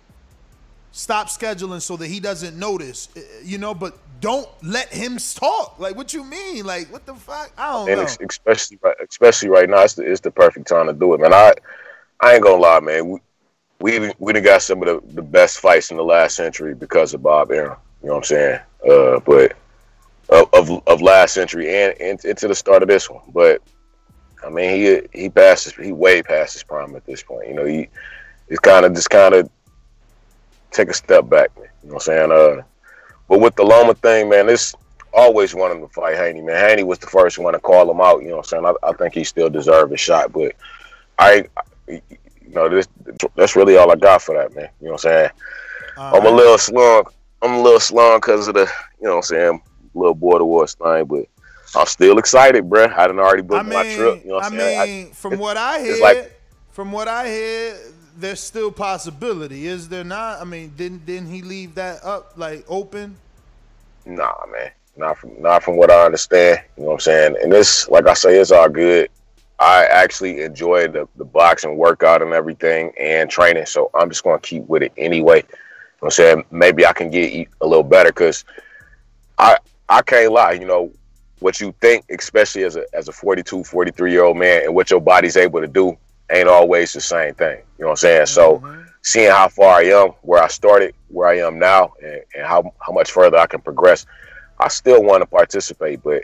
stop 0.94 1.28
scheduling 1.28 1.82
so 1.82 1.98
that 1.98 2.08
he 2.08 2.22
doesn't 2.22 2.58
notice. 2.58 3.10
Uh, 3.16 3.20
You 3.44 3.58
know, 3.58 3.74
but 3.74 3.98
don't 4.22 4.48
let 4.64 4.88
him 4.88 5.18
talk. 5.18 5.78
Like, 5.80 5.98
what 5.98 6.14
you 6.14 6.24
mean? 6.24 6.66
Like, 6.66 6.90
what 6.90 7.06
the 7.06 7.14
fuck? 7.14 7.52
I 7.58 7.74
don't 7.74 7.90
and 7.90 8.00
know. 8.00 8.26
especially 8.26 8.80
right, 8.82 8.96
especially 9.10 9.50
right 9.50 9.70
now, 9.70 9.82
it's 9.82 9.96
the, 9.96 10.10
it's 10.10 10.22
the 10.22 10.32
perfect 10.32 10.66
time 10.66 10.88
to 10.88 10.94
do 10.94 11.14
it, 11.14 11.20
man. 11.20 11.34
I 11.34 11.54
I 12.22 12.36
ain't 12.36 12.44
gonna 12.44 12.62
lie, 12.62 12.80
man. 12.80 13.10
We 13.10 13.20
we 13.82 14.14
we 14.18 14.32
done 14.32 14.44
got 14.44 14.62
some 14.62 14.82
of 14.82 14.88
the, 14.88 15.14
the 15.16 15.22
best 15.22 15.60
fights 15.60 15.92
in 15.92 15.98
the 15.98 16.06
last 16.06 16.38
century 16.38 16.74
because 16.74 17.14
of 17.14 17.22
Bob 17.22 17.52
Arum. 17.52 17.76
You 18.04 18.10
know 18.10 18.16
what 18.16 18.20
I'm 18.20 18.24
saying? 18.24 18.60
Uh, 18.88 19.20
but 19.22 19.54
of, 20.30 20.50
of 20.54 20.88
of 20.88 21.02
last 21.02 21.34
century 21.34 21.74
and, 21.74 21.96
and 22.02 22.24
into 22.26 22.48
the 22.48 22.56
start 22.56 22.84
of 22.84 22.90
this 22.90 23.10
one. 23.10 23.24
But 23.34 23.62
I 24.46 24.50
mean, 24.50 24.76
he 24.76 25.22
he 25.22 25.30
passes 25.30 25.74
he 25.74 25.92
way 25.92 26.22
past 26.22 26.54
his 26.54 26.64
prime 26.64 26.96
at 26.96 27.06
this 27.06 27.24
point. 27.24 27.48
You 27.48 27.54
know, 27.54 27.66
he 27.66 27.88
he's 28.50 28.60
kind 28.60 28.86
of 28.86 28.94
just 28.94 29.10
kind 29.10 29.34
of 29.34 29.50
take 30.72 30.90
a 30.90 30.94
step 30.94 31.30
back. 31.30 31.56
Man. 31.58 31.70
You 31.82 31.90
know 31.90 31.96
what 31.96 32.08
I'm 32.10 32.30
saying? 32.30 32.32
Uh, 32.32 32.64
but 33.30 33.40
with 33.40 33.56
the 33.56 33.64
Loma 33.64 33.94
thing, 33.96 34.30
man, 34.30 34.48
this 34.48 34.76
always 35.14 35.56
wanted 35.56 35.80
to 35.80 35.88
fight 35.88 36.18
Haney, 36.18 36.42
man. 36.42 36.70
Haney 36.70 36.84
was 36.84 37.00
the 37.00 37.08
first 37.08 37.40
one 37.40 37.54
to 37.54 37.60
call 37.60 37.90
him 37.90 38.02
out. 38.02 38.22
You 38.22 38.30
know 38.30 38.38
what 38.38 38.54
I'm 38.54 38.64
saying? 38.64 38.66
I, 38.66 38.90
I 38.90 38.94
think 38.94 39.14
he 39.14 39.24
still 39.24 39.50
deserved 39.50 39.94
a 39.94 39.98
shot, 39.98 40.34
but 40.34 40.54
I, 41.20 41.46
you 41.88 42.02
know, 42.50 42.68
this 42.68 42.88
that's 43.36 43.56
really 43.56 43.78
all 43.78 43.92
I 43.92 43.96
got 43.96 44.22
for 44.22 44.36
that, 44.36 44.54
man. 44.56 44.70
You 44.82 44.88
know 44.88 44.94
what 44.94 45.06
I'm 45.06 45.12
saying? 45.12 45.30
I'm 45.98 46.26
a 46.26 46.30
little 46.30 46.58
slung. 46.58 47.06
I'm 47.44 47.56
a 47.56 47.62
little 47.62 47.80
slow 47.80 48.18
because 48.18 48.48
of 48.48 48.54
the, 48.54 48.72
you 49.00 49.08
know 49.08 49.12
what 49.12 49.16
I'm 49.18 49.22
saying, 49.24 49.62
a 49.94 49.98
little 49.98 50.16
border 50.16 50.46
wars 50.46 50.76
thing, 50.76 51.06
but 51.06 51.26
I'm 51.76 51.86
still 51.86 52.18
excited, 52.18 52.70
bruh. 52.70 52.92
I 52.98 53.08
done 53.08 53.20
already 53.20 53.42
booked 53.42 53.66
I 53.66 53.70
my 53.70 53.84
trip. 53.96 54.22
You 54.24 54.30
know 54.30 54.36
what 54.36 54.44
I 54.44 54.48
I'm 54.48 54.52
saying? 54.54 54.88
mean, 55.06 55.12
from 55.14 55.38
what 55.38 55.58
I 55.58 55.80
hear, 55.82 56.02
like- 56.02 56.40
from 56.72 56.92
what 56.92 57.08
I 57.08 57.28
hear, 57.28 57.78
there's 58.18 58.40
still 58.40 58.72
possibility. 58.72 59.68
Is 59.68 59.90
there 59.90 60.04
not? 60.04 60.40
I 60.42 60.44
mean, 60.44 60.74
didn't 60.78 61.06
didn't 61.06 61.32
he 61.32 61.42
leave 61.42 61.76
that 61.76 62.04
up 62.04 62.34
like 62.38 62.64
open? 62.68 63.18
Nah, 64.06 64.34
man. 64.52 64.72
Not 64.96 65.18
from 65.18 65.42
not 65.42 65.64
from 65.64 65.76
what 65.78 65.92
I 65.92 66.06
understand. 66.06 66.62
You 66.78 66.84
know 66.84 66.88
what 66.90 66.94
I'm 66.96 67.00
saying? 67.02 67.38
And 67.44 67.52
this, 67.52 67.90
like 67.90 68.08
I 68.08 68.14
say, 68.14 68.38
it's 68.38 68.52
all 68.52 68.70
good. 68.70 69.10
I 69.60 69.86
actually 69.86 70.42
enjoy 70.42 70.88
the, 70.88 71.08
the 71.16 71.26
boxing 71.26 71.78
workout 71.78 72.22
and 72.22 72.34
everything 72.34 72.92
and 73.00 73.30
training. 73.30 73.66
So 73.66 73.90
I'm 73.94 74.10
just 74.10 74.24
gonna 74.24 74.40
keep 74.40 74.66
with 74.68 74.84
it 74.84 74.94
anyway. 74.98 75.44
You 76.04 76.08
know 76.08 76.08
what 76.08 76.20
I'm 76.20 76.36
saying? 76.36 76.46
Maybe 76.52 76.86
I 76.86 76.92
can 76.92 77.10
get 77.10 77.48
a 77.62 77.66
little 77.66 77.84
better 77.84 78.10
because 78.10 78.44
I 79.38 79.58
I 79.88 80.02
can't 80.02 80.34
lie, 80.34 80.52
you 80.52 80.66
know, 80.66 80.92
what 81.40 81.62
you 81.62 81.74
think, 81.80 82.04
especially 82.10 82.64
as 82.64 82.76
a 82.76 82.84
as 82.94 83.08
a 83.08 83.14
42, 83.14 83.64
43 83.64 84.12
year 84.12 84.26
old 84.26 84.36
man, 84.36 84.64
and 84.66 84.76
what 84.76 84.92
your 84.92 85.00
body's 85.00 85.38
able 85.38 85.62
to 85.62 85.68
do 85.68 85.98
ain't 86.30 86.50
always 86.50 86.92
the 86.92 87.00
same 87.00 87.34
thing. 87.36 87.60
You 87.78 87.86
know 87.86 87.88
what 87.88 87.92
I'm 87.92 87.96
saying? 87.96 88.26
So 88.26 88.84
seeing 89.02 89.32
how 89.32 89.48
far 89.48 89.76
I 89.80 89.84
am, 89.84 90.10
where 90.24 90.44
I 90.44 90.50
started, 90.50 90.94
where 91.08 91.30
I 91.30 91.38
am 91.38 91.58
now, 91.58 91.94
and, 92.04 92.22
and 92.36 92.46
how 92.46 92.74
how 92.86 92.92
much 92.92 93.10
further 93.10 93.38
I 93.38 93.46
can 93.46 93.62
progress, 93.62 94.06
I 94.60 94.68
still 94.68 95.02
want 95.02 95.22
to 95.22 95.26
participate. 95.26 96.04
But 96.04 96.24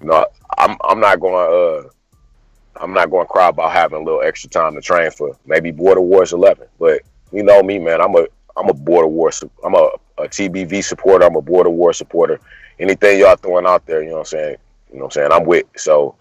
you 0.00 0.06
know, 0.06 0.24
I'm 0.56 0.76
I'm 0.84 1.00
not 1.00 1.18
going 1.18 1.34
to 1.34 1.88
uh, 1.88 2.80
I'm 2.80 2.92
not 2.92 3.10
going 3.10 3.26
to 3.26 3.32
cry 3.32 3.48
about 3.48 3.72
having 3.72 4.00
a 4.00 4.04
little 4.04 4.22
extra 4.22 4.48
time 4.48 4.76
to 4.76 4.80
train 4.80 5.10
for 5.10 5.36
maybe 5.46 5.72
Border 5.72 6.00
Wars 6.00 6.32
11. 6.32 6.68
But 6.78 7.02
you 7.32 7.42
know 7.42 7.60
me, 7.60 7.80
man. 7.80 8.00
I'm 8.00 8.14
a 8.14 8.28
I'm 8.58 8.68
a 8.68 8.74
Border 8.74 9.08
War. 9.08 9.30
I'm 9.64 9.74
a, 9.74 9.90
a 10.18 10.28
TBV 10.28 10.82
supporter. 10.82 11.24
I'm 11.24 11.36
a 11.36 11.42
Border 11.42 11.70
War 11.70 11.92
supporter. 11.92 12.40
Anything 12.78 13.20
y'all 13.20 13.36
throwing 13.36 13.66
out 13.66 13.86
there, 13.86 14.02
you 14.02 14.08
know 14.08 14.14
what 14.14 14.20
I'm 14.20 14.26
saying. 14.26 14.56
You 14.90 14.98
know 14.98 15.04
what 15.04 15.16
I'm 15.16 15.22
saying. 15.22 15.32
I'm 15.32 15.44
with. 15.44 15.66
So 15.76 16.16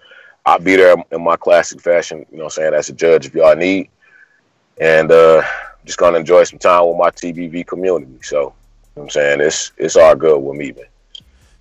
I'll 0.46 0.60
be 0.60 0.76
there 0.76 0.96
in 1.12 1.24
my 1.24 1.36
classic 1.36 1.82
fashion. 1.82 2.26
You 2.32 2.38
know 2.38 2.46
what 2.46 2.58
I'm 2.58 2.64
saying. 2.64 2.74
As 2.74 2.90
a 2.90 2.94
judge, 2.94 3.26
if 3.26 3.34
y'all 3.34 3.56
need. 3.56 3.90
And 4.80 5.12
uh, 5.12 5.42
just 5.86 5.98
gonna 5.98 6.20
enjoy 6.20 6.44
some 6.44 6.60
time 6.60 6.86
with 6.88 6.98
my 6.98 7.10
TBV 7.10 7.66
community. 7.66 8.20
So 8.22 8.38
you 8.38 8.44
know 8.44 8.54
what 8.94 9.04
I'm 9.04 9.10
saying 9.10 9.42
it's 9.42 9.72
it's 9.78 9.96
all 9.96 10.16
good 10.16 10.38
with 10.38 10.58
me, 10.58 10.72
man. 10.74 10.86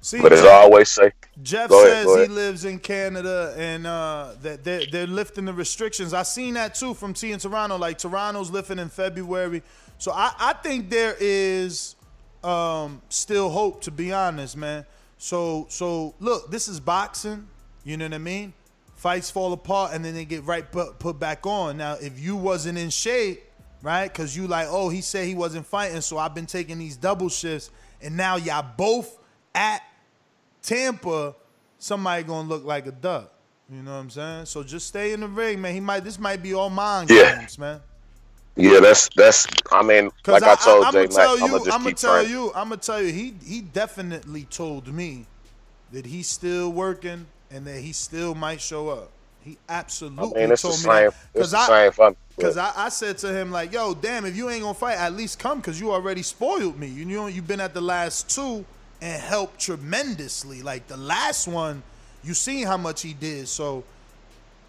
See, 0.03 0.21
but 0.21 0.33
as 0.33 0.43
I 0.43 0.53
always 0.53 0.89
say, 0.89 1.13
Jeff 1.43 1.69
Go 1.69 1.85
ahead, 1.85 2.05
says 2.05 2.07
go 2.07 2.23
he 2.23 2.29
lives 2.29 2.65
in 2.65 2.79
Canada 2.79 3.55
and 3.59 3.87
uh, 3.87 4.35
that 4.43 4.63
they're, 4.63 4.87
they're 4.87 5.07
lifting 5.07 5.47
the 5.47 5.53
restrictions. 5.53 6.15
I 6.15 6.23
seen 6.23 6.55
that 6.55 6.75
too 6.75 6.95
from 6.95 7.13
T 7.13 7.33
in 7.33 7.39
Toronto. 7.39 7.77
Like 7.77 7.99
Toronto's 7.99 8.51
lifting 8.51 8.79
in 8.79 8.89
February, 8.89 9.63
so 9.99 10.13
I, 10.13 10.33
I 10.39 10.53
think 10.55 10.91
there 10.91 11.17
is 11.19 11.97
um, 12.45 13.03
still 13.09 13.49
hope. 13.51 13.83
To 13.83 13.91
be 13.91 14.13
honest, 14.13 14.57
man. 14.57 14.85
So 15.19 15.67
so 15.69 16.15
look, 16.21 16.51
this 16.51 16.69
is 16.69 16.81
boxing. 16.81 17.49
You 17.85 17.97
know 17.97 18.07
what 18.07 18.15
I 18.15 18.19
mean? 18.19 18.53
Fights 18.97 19.31
fall 19.31 19.53
apart 19.53 19.93
and 19.95 20.05
then 20.05 20.15
they 20.15 20.25
get 20.25 20.45
right 20.45 20.71
put, 20.73 20.99
put 20.99 21.21
back 21.21 21.47
on. 21.47 21.77
Now, 21.77 21.95
if 21.95 22.19
you 22.19 22.35
wasn't 22.35 22.79
in 22.79 22.91
shape, 22.91 23.45
right? 23.83 24.11
Because 24.13 24.37
you 24.37 24.47
like, 24.49 24.67
oh, 24.71 24.89
he 24.89 25.01
said 25.03 25.27
he 25.27 25.35
wasn't 25.37 25.67
fighting, 25.67 26.01
so 26.01 26.19
I've 26.19 26.35
been 26.35 26.47
taking 26.47 26.79
these 26.79 26.97
double 26.97 27.29
shifts, 27.29 27.71
and 28.03 28.17
now 28.17 28.37
y'all 28.37 28.67
both 28.77 29.19
at 29.55 29.83
Tampa, 30.63 31.35
somebody 31.79 32.23
gonna 32.25 32.49
look 32.49 32.65
like 32.65 32.87
a 32.87 32.93
duck. 32.93 33.33
You 33.71 33.83
know 33.83 33.93
what 33.93 33.99
I'm 33.99 34.11
saying? 34.11 34.47
So 34.47 34.63
just 34.63 34.87
stay 34.87 35.13
in 35.13 35.21
the 35.21 35.29
ring, 35.29 35.61
man. 35.61 35.75
He 35.75 35.81
might. 35.81 36.05
This 36.05 36.19
might 36.19 36.43
be 36.43 36.55
all 36.55 36.71
mind 36.71 37.11
Yeah. 37.11 37.37
games, 37.37 37.59
man. 37.59 37.81
Yeah, 38.57 38.81
that's 38.81 39.09
that's. 39.15 39.47
I 39.71 39.83
mean, 39.83 40.11
like 40.27 40.43
I, 40.43 40.55
told 40.55 40.87
am 40.87 40.93
Jay 40.93 41.07
gonna 41.07 41.15
tell 41.15 41.39
you, 41.39 41.45
I'm 41.45 41.51
gonna 41.51 41.65
just 41.65 41.75
I'm 41.75 41.83
gonna 41.83 41.91
keep 41.91 41.99
tell 41.99 42.27
you, 42.27 42.53
I'm 42.55 42.69
gonna 42.69 42.77
tell 42.79 43.03
you. 43.03 43.13
He 43.13 43.35
he 43.45 43.61
definitely 43.61 44.45
told 44.45 44.89
me 44.89 45.27
that 45.93 46.07
he's 46.07 46.29
still 46.29 46.73
working 46.73 47.27
and 47.51 47.67
that 47.67 47.81
he 47.81 47.93
still 47.93 48.35
might 48.35 48.61
show 48.61 48.89
up. 48.89 49.11
He 49.43 49.59
absolutely 49.69 50.41
I 50.41 50.45
mean, 50.45 50.53
it's 50.53 50.63
told 50.63 50.75
me 50.75 50.79
same. 50.79 51.11
that. 51.11 51.15
It's 51.35 51.51
the 51.51 51.59
I, 51.59 51.67
same 51.67 51.93
fun. 51.93 52.17
Cause 52.41 52.57
I, 52.57 52.73
I 52.77 52.89
said 52.89 53.17
to 53.19 53.33
him 53.33 53.51
like, 53.51 53.73
"Yo, 53.73 53.95
damn, 53.95 54.25
if 54.27 54.37
you 54.37 54.51
ain't 54.51 54.63
gonna 54.63 54.75
fight, 54.75 54.99
at 54.99 55.13
least 55.13 55.39
come, 55.39 55.63
cause 55.63 55.81
you 55.81 55.93
already 55.93 56.23
spoiled 56.23 56.79
me. 56.79 56.89
You 56.89 57.05
know, 57.05 57.27
you've 57.29 57.47
been 57.47 57.61
at 57.61 57.75
the 57.75 57.81
last 57.81 58.35
two 58.35 58.65
and 59.01 59.21
helped 59.23 59.61
tremendously. 59.61 60.63
Like 60.63 60.87
the 60.89 60.97
last 60.97 61.47
one, 61.47 61.83
you 62.25 62.35
seen 62.35 62.67
how 62.67 62.77
much 62.77 63.03
he 63.03 63.15
did. 63.15 63.49
So 63.49 63.85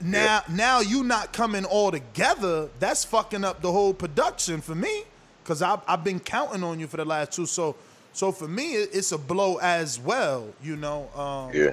now, 0.01 0.41
now 0.49 0.79
you 0.79 1.03
not 1.03 1.33
coming 1.33 1.65
all 1.65 1.91
together. 1.91 2.69
That's 2.79 3.03
fucking 3.05 3.43
up 3.43 3.61
the 3.61 3.71
whole 3.71 3.93
production 3.93 4.61
for 4.61 4.75
me, 4.75 5.03
cause 5.43 5.61
I've 5.61 5.79
I've 5.87 6.03
been 6.03 6.19
counting 6.19 6.63
on 6.63 6.79
you 6.79 6.87
for 6.87 6.97
the 6.97 7.05
last 7.05 7.31
two. 7.33 7.45
So, 7.45 7.75
so 8.13 8.31
for 8.31 8.47
me, 8.47 8.73
it's 8.73 9.11
a 9.11 9.17
blow 9.17 9.57
as 9.57 9.99
well. 9.99 10.47
You 10.63 10.75
know. 10.75 11.09
Um, 11.15 11.51
Yeah. 11.53 11.71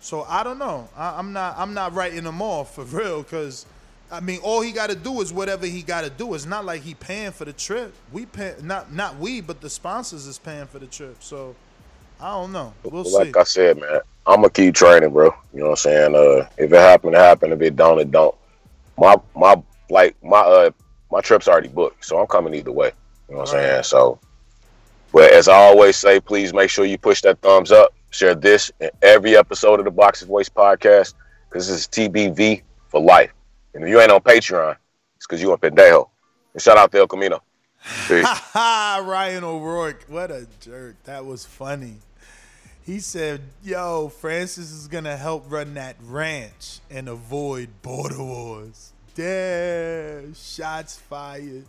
so 0.00 0.22
I 0.24 0.42
don't 0.42 0.58
know. 0.58 0.88
I, 0.96 1.18
I'm 1.18 1.32
not. 1.32 1.56
I'm 1.58 1.72
not 1.74 1.94
writing 1.94 2.24
him 2.24 2.42
off 2.42 2.74
for 2.74 2.84
real, 3.00 3.24
cause 3.24 3.64
I 4.10 4.20
mean, 4.20 4.40
all 4.42 4.60
he 4.60 4.72
got 4.72 4.90
to 4.90 4.96
do 4.96 5.22
is 5.22 5.32
whatever 5.32 5.64
he 5.64 5.80
got 5.80 6.04
to 6.04 6.10
do. 6.10 6.34
It's 6.34 6.44
not 6.44 6.66
like 6.66 6.82
he 6.82 6.92
paying 6.94 7.30
for 7.32 7.46
the 7.46 7.52
trip. 7.54 7.94
We 8.12 8.26
pay 8.26 8.54
not 8.62 8.92
not 8.92 9.16
we, 9.16 9.40
but 9.40 9.60
the 9.62 9.70
sponsors 9.70 10.26
is 10.26 10.38
paying 10.38 10.66
for 10.66 10.78
the 10.78 10.86
trip. 10.86 11.22
So 11.22 11.56
I 12.22 12.30
don't 12.34 12.52
know. 12.52 12.72
We'll 12.84 13.02
But 13.02 13.10
see. 13.10 13.16
like 13.16 13.36
I 13.36 13.42
said, 13.42 13.80
man, 13.80 14.00
I'm 14.26 14.36
gonna 14.36 14.50
keep 14.50 14.74
training, 14.74 15.10
bro. 15.10 15.34
You 15.52 15.60
know 15.60 15.64
what 15.66 15.70
I'm 15.72 15.76
saying? 15.76 16.14
Uh, 16.14 16.48
if 16.56 16.72
it 16.72 16.76
happen, 16.76 17.14
it 17.14 17.18
happen. 17.18 17.52
If 17.52 17.60
it 17.60 17.74
don't, 17.76 17.98
it 17.98 18.10
don't. 18.10 18.34
My 18.96 19.16
my 19.34 19.60
like 19.90 20.14
my 20.22 20.38
uh 20.38 20.70
my 21.10 21.20
trip's 21.20 21.48
already 21.48 21.68
booked, 21.68 22.04
so 22.04 22.18
I'm 22.20 22.26
coming 22.28 22.54
either 22.54 22.70
way. 22.72 22.92
You 23.28 23.34
know 23.34 23.40
what 23.40 23.48
I'm 23.54 23.60
saying? 23.60 23.82
So, 23.82 24.20
but 25.12 25.32
as 25.32 25.48
I 25.48 25.54
always 25.56 25.96
say, 25.96 26.20
please 26.20 26.54
make 26.54 26.70
sure 26.70 26.84
you 26.84 26.96
push 26.96 27.22
that 27.22 27.40
thumbs 27.40 27.72
up. 27.72 27.92
Share 28.10 28.34
this 28.34 28.70
in 28.80 28.90
every 29.02 29.36
episode 29.36 29.78
of 29.80 29.84
the 29.84 29.90
Boxing 29.90 30.28
Voice 30.28 30.48
podcast 30.48 31.14
because 31.48 31.66
this 31.68 31.80
is 31.80 31.88
TBV 31.88 32.62
for 32.88 33.00
life. 33.00 33.32
And 33.74 33.82
if 33.82 33.90
you 33.90 34.00
ain't 34.00 34.12
on 34.12 34.20
Patreon, 34.20 34.76
it's 35.16 35.26
because 35.26 35.40
you 35.40 35.50
on 35.50 35.58
Pendejo. 35.58 36.08
And 36.52 36.62
shout 36.62 36.76
out 36.76 36.92
to 36.92 36.98
El 36.98 37.08
Camino. 37.08 37.42
Ha 37.78 38.42
ha! 38.52 39.04
Ryan 39.04 39.44
O'Rourke, 39.44 40.04
what 40.08 40.30
a 40.30 40.46
jerk. 40.60 41.02
That 41.04 41.24
was 41.24 41.44
funny. 41.44 41.96
He 42.84 42.98
said, 42.98 43.42
"Yo, 43.62 44.08
Francis 44.08 44.70
is 44.72 44.88
gonna 44.88 45.16
help 45.16 45.44
run 45.48 45.74
that 45.74 45.96
ranch 46.02 46.80
and 46.90 47.08
avoid 47.08 47.80
border 47.82 48.22
wars." 48.22 48.92
Damn, 49.14 50.34
shots 50.34 50.96
fired, 50.96 51.66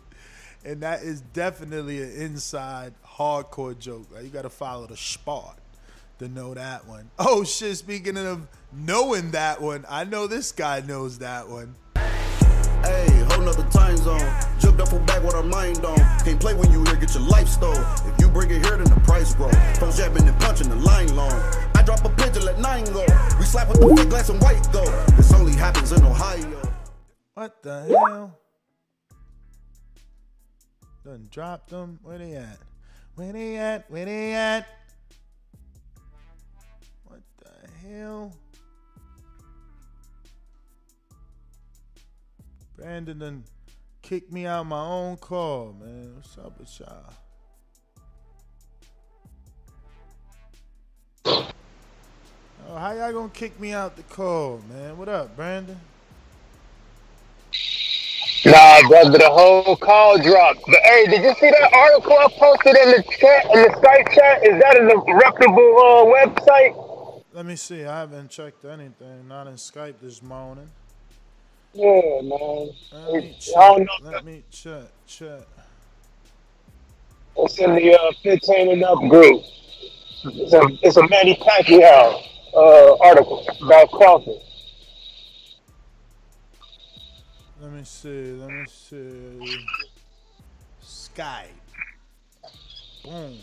and 0.64 0.82
that 0.82 1.04
is 1.04 1.22
definitely 1.22 2.02
an 2.02 2.12
inside 2.14 2.94
hardcore 3.06 3.78
joke. 3.78 4.08
Like, 4.12 4.24
you 4.24 4.30
got 4.30 4.44
to 4.44 4.50
follow 4.50 4.88
the 4.88 4.98
spot. 4.98 5.60
to 6.20 6.28
know 6.28 6.54
that 6.54 6.88
one. 6.88 7.10
Oh 7.20 7.44
shit! 7.44 7.78
Speaking 7.78 8.18
of 8.18 8.48
knowing 8.72 9.32
that 9.32 9.62
one, 9.62 9.86
I 9.90 10.04
know 10.04 10.28
this 10.28 10.52
guy 10.52 10.80
knows 10.82 11.20
that 11.20 11.50
one. 11.50 11.76
Hey, 12.84 13.08
whole 13.30 13.44
nother 13.44 13.64
time 13.70 13.98
zone. 13.98 14.20
Jumped 14.60 14.82
up 14.82 14.90
from 14.90 15.06
back 15.06 15.24
with 15.24 15.36
our 15.36 15.44
mind 15.44 15.84
on. 15.86 15.98
Can't 16.24 16.40
play 16.40 16.54
when 16.54 16.72
you 16.72 16.84
here, 16.84 16.96
get 16.96 17.14
your 17.14 17.24
life 17.24 17.48
stole. 17.48 17.74
If 18.06 18.20
you 18.20 18.30
bring 18.30 18.50
it 18.50 18.66
here, 18.66 18.78
then 18.78 18.90
the 18.94 19.00
price 19.02 19.34
grow. 19.36 19.52
Phone 19.80 19.92
jabbing 19.92 20.28
and 20.28 20.40
punching 20.40 20.70
the 20.70 20.76
line 20.76 21.16
long. 21.16 21.32
I 21.76 21.82
drop 21.84 22.04
a 22.06 22.10
pigeon, 22.10 22.46
let 22.46 22.60
nine 22.60 22.86
go. 22.86 23.06
We 23.40 23.46
slap 23.46 23.70
with 23.70 23.80
the 23.80 24.06
glass 24.10 24.30
and 24.30 24.42
white 24.42 24.68
go. 24.72 24.84
This 25.16 25.34
only 25.34 25.54
happens 25.54 25.92
in 25.92 26.04
Ohio. 26.04 26.62
What 27.34 27.64
the 27.64 27.84
hell? 27.86 28.40
Done 31.04 31.28
dropped 31.32 31.70
them. 31.70 32.00
Where 32.04 32.18
they 32.18 32.34
at? 32.36 32.60
Where 33.16 33.34
they 33.34 33.58
at? 33.58 33.90
Where 33.90 34.06
they 34.06 34.34
at? 34.34 34.68
What 37.06 37.22
the 37.40 37.88
hell? 37.88 38.34
Brandon 42.84 43.18
done 43.18 43.44
kicked 44.02 44.30
me 44.30 44.46
out 44.46 44.66
my 44.66 44.86
own 44.86 45.16
call, 45.16 45.74
man. 45.80 46.16
What's 46.16 46.38
up 46.38 46.60
with 46.60 46.82
y'all? 46.82 47.14
Oh, 52.68 52.76
how 52.76 52.92
y'all 52.92 53.14
gonna 53.14 53.30
kick 53.30 53.58
me 53.58 53.72
out 53.72 53.96
the 53.96 54.04
call, 54.04 54.62
man? 54.70 54.98
What 54.98 55.08
up, 55.08 55.34
Brandon? 55.34 55.80
Nah, 58.46 58.86
brother, 58.90 59.18
the 59.18 59.30
whole 59.30 59.78
call 59.78 60.18
dropped. 60.18 60.60
But 60.68 60.80
hey, 60.84 61.06
did 61.06 61.24
you 61.24 61.34
see 61.36 61.52
that 61.52 61.70
article 61.74 62.18
I 62.18 62.28
posted 62.38 62.76
in 62.76 62.92
the 62.92 63.04
chat 63.18 63.46
in 63.46 63.62
the 63.62 63.70
Skype 63.80 64.14
chat? 64.14 64.46
Is 64.46 64.62
that 64.62 64.76
a 64.76 65.14
reputable 65.14 65.78
uh, 65.80 66.04
website? 66.04 67.24
Let 67.32 67.46
me 67.46 67.56
see. 67.56 67.86
I 67.86 68.00
haven't 68.00 68.30
checked 68.30 68.66
anything. 68.66 69.30
Not 69.30 69.48
in 69.48 69.54
Skype 69.54 69.96
this 70.02 70.22
morning. 70.22 70.68
Yeah, 71.74 72.22
man. 72.22 72.70
Let 72.92 73.14
me 73.14 73.30
It's- 73.30 73.52
I 73.58 73.68
don't 73.68 73.86
know. 73.86 74.12
Let 74.12 74.26
me 74.26 74.44
check. 74.52 74.84
Check. 75.08 75.42
It's 77.36 77.58
in 77.60 77.74
the 77.76 78.00
uh, 78.00 78.12
15 78.22 78.72
and 78.72 78.84
up 78.84 79.00
group. 79.10 79.42
It's 80.26 80.54
a, 80.54 80.62
it's 80.84 80.98
a 80.98 81.08
Manny 81.08 81.36
Pacquiao 81.36 82.24
uh, 82.56 82.96
article 82.98 83.46
about 83.62 83.90
Crawford. 83.92 84.40
Let 87.60 87.72
me 87.72 87.84
see. 87.84 88.34
Let 88.34 88.52
me 88.52 88.66
see. 88.68 89.66
Skype. 90.84 91.48
Boom. 93.04 93.38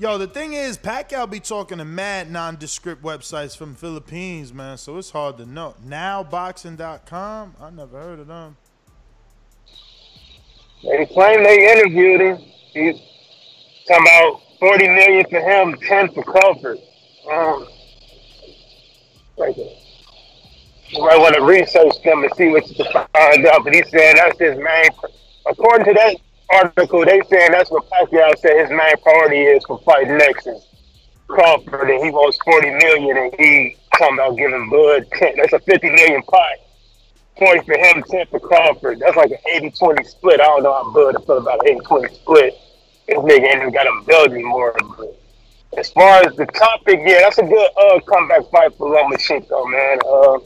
Yo, 0.00 0.16
the 0.16 0.28
thing 0.28 0.52
is, 0.52 0.78
Pacquiao 0.78 1.28
be 1.28 1.40
talking 1.40 1.78
to 1.78 1.84
mad 1.84 2.30
nondescript 2.30 3.02
websites 3.02 3.56
from 3.56 3.74
Philippines, 3.74 4.54
man. 4.54 4.78
So 4.78 4.96
it's 4.96 5.10
hard 5.10 5.38
to 5.38 5.46
know. 5.46 5.74
Nowboxing.com. 5.84 7.56
I 7.60 7.70
never 7.70 8.00
heard 8.00 8.20
of 8.20 8.28
them. 8.28 8.56
They 10.84 11.04
claim 11.06 11.42
they 11.42 11.72
interviewed 11.72 12.20
him. 12.20 12.36
He's 12.72 13.00
talking 13.88 14.06
about 14.06 14.40
40 14.60 14.86
million 14.86 15.26
for 15.28 15.40
him, 15.40 15.74
10 15.74 16.14
for 16.14 16.22
Crawford. 16.22 16.78
Um, 17.28 17.66
right 19.36 19.56
there. 19.56 19.74
You 20.90 21.02
might 21.02 21.18
want 21.18 21.34
to 21.34 21.42
research 21.42 22.00
them 22.04 22.22
and 22.22 22.32
see 22.36 22.50
what 22.50 22.68
you 22.68 22.76
can 22.76 22.86
find 22.92 23.46
out. 23.46 23.64
But 23.64 23.74
he 23.74 23.82
said 23.88 24.14
that's 24.16 24.38
his 24.38 24.56
main. 24.58 24.90
According 25.44 25.86
to 25.86 25.94
that 25.94 26.16
article, 26.52 27.04
they 27.04 27.20
saying 27.30 27.52
that's 27.52 27.70
what 27.70 27.88
Pacquiao 27.90 28.36
said 28.38 28.56
his 28.60 28.70
main 28.70 28.96
priority 29.02 29.42
is 29.42 29.64
for 29.64 29.78
fighting 29.80 30.16
next 30.18 30.46
is 30.46 30.64
Crawford, 31.28 31.90
and 31.90 32.02
he 32.04 32.10
wants 32.10 32.38
40 32.44 32.70
million, 32.70 33.16
and 33.18 33.34
he 33.38 33.76
talking 33.98 34.14
about 34.14 34.36
giving 34.36 34.68
Bud 34.70 35.06
10. 35.12 35.36
That's 35.36 35.52
a 35.52 35.58
50 35.60 35.90
million 35.90 36.22
pot. 36.22 36.52
20 37.38 37.64
for 37.66 37.78
him, 37.78 38.02
10 38.10 38.26
for 38.28 38.40
Crawford. 38.40 38.98
That's 39.00 39.16
like 39.16 39.30
an 39.30 39.70
80-20 39.70 40.06
split. 40.06 40.40
I 40.40 40.44
don't 40.46 40.62
know 40.62 40.72
how 40.72 40.90
Bud 40.92 41.24
feel 41.26 41.38
about 41.38 41.66
an 41.68 41.78
80-20 41.80 42.14
split. 42.14 42.54
This 43.06 43.18
nigga 43.18 43.44
ain't 43.46 43.56
even 43.56 43.72
got 43.72 43.86
a 43.86 44.02
built 44.06 44.30
anymore. 44.30 44.74
But 44.96 45.18
as 45.78 45.90
far 45.90 46.22
as 46.26 46.34
the 46.36 46.46
topic, 46.46 47.00
yeah, 47.04 47.20
that's 47.20 47.38
a 47.38 47.42
good 47.42 47.68
uh, 47.76 48.00
comeback 48.00 48.50
fight 48.50 48.74
for 48.76 48.88
Lomachenko, 48.90 49.70
man. 49.70 49.98
Uh, 50.04 50.38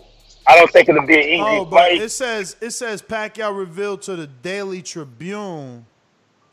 I 0.47 0.57
don't 0.59 0.71
think 0.73 0.89
it'll 0.89 1.07
be 1.07 1.15
an 1.15 1.21
easy 1.29 1.41
Oh, 1.41 1.65
but 1.65 1.77
fight. 1.77 2.03
it 2.03 2.11
says 2.11 2.57
it 2.61 2.71
says 2.73 3.01
Pacquiao 3.01 3.57
revealed 3.57 4.03
to 4.03 4.17
the 4.17 4.27
Daily 4.27 4.83
Tribune. 4.83 5.87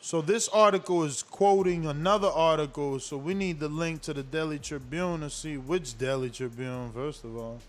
So 0.09 0.21
this 0.21 0.49
article 0.49 1.03
is 1.03 1.21
quoting 1.21 1.85
another 1.85 2.29
article. 2.29 2.99
So 2.99 3.15
we 3.15 3.35
need 3.35 3.59
the 3.59 3.67
link 3.67 4.01
to 4.01 4.11
the 4.11 4.23
Daily 4.23 4.57
Tribune 4.57 5.19
to 5.19 5.29
see 5.29 5.57
which 5.57 5.99
Daily 5.99 6.31
Tribune. 6.31 6.91
First 6.93 7.23
of 7.25 7.37
all, 7.37 7.59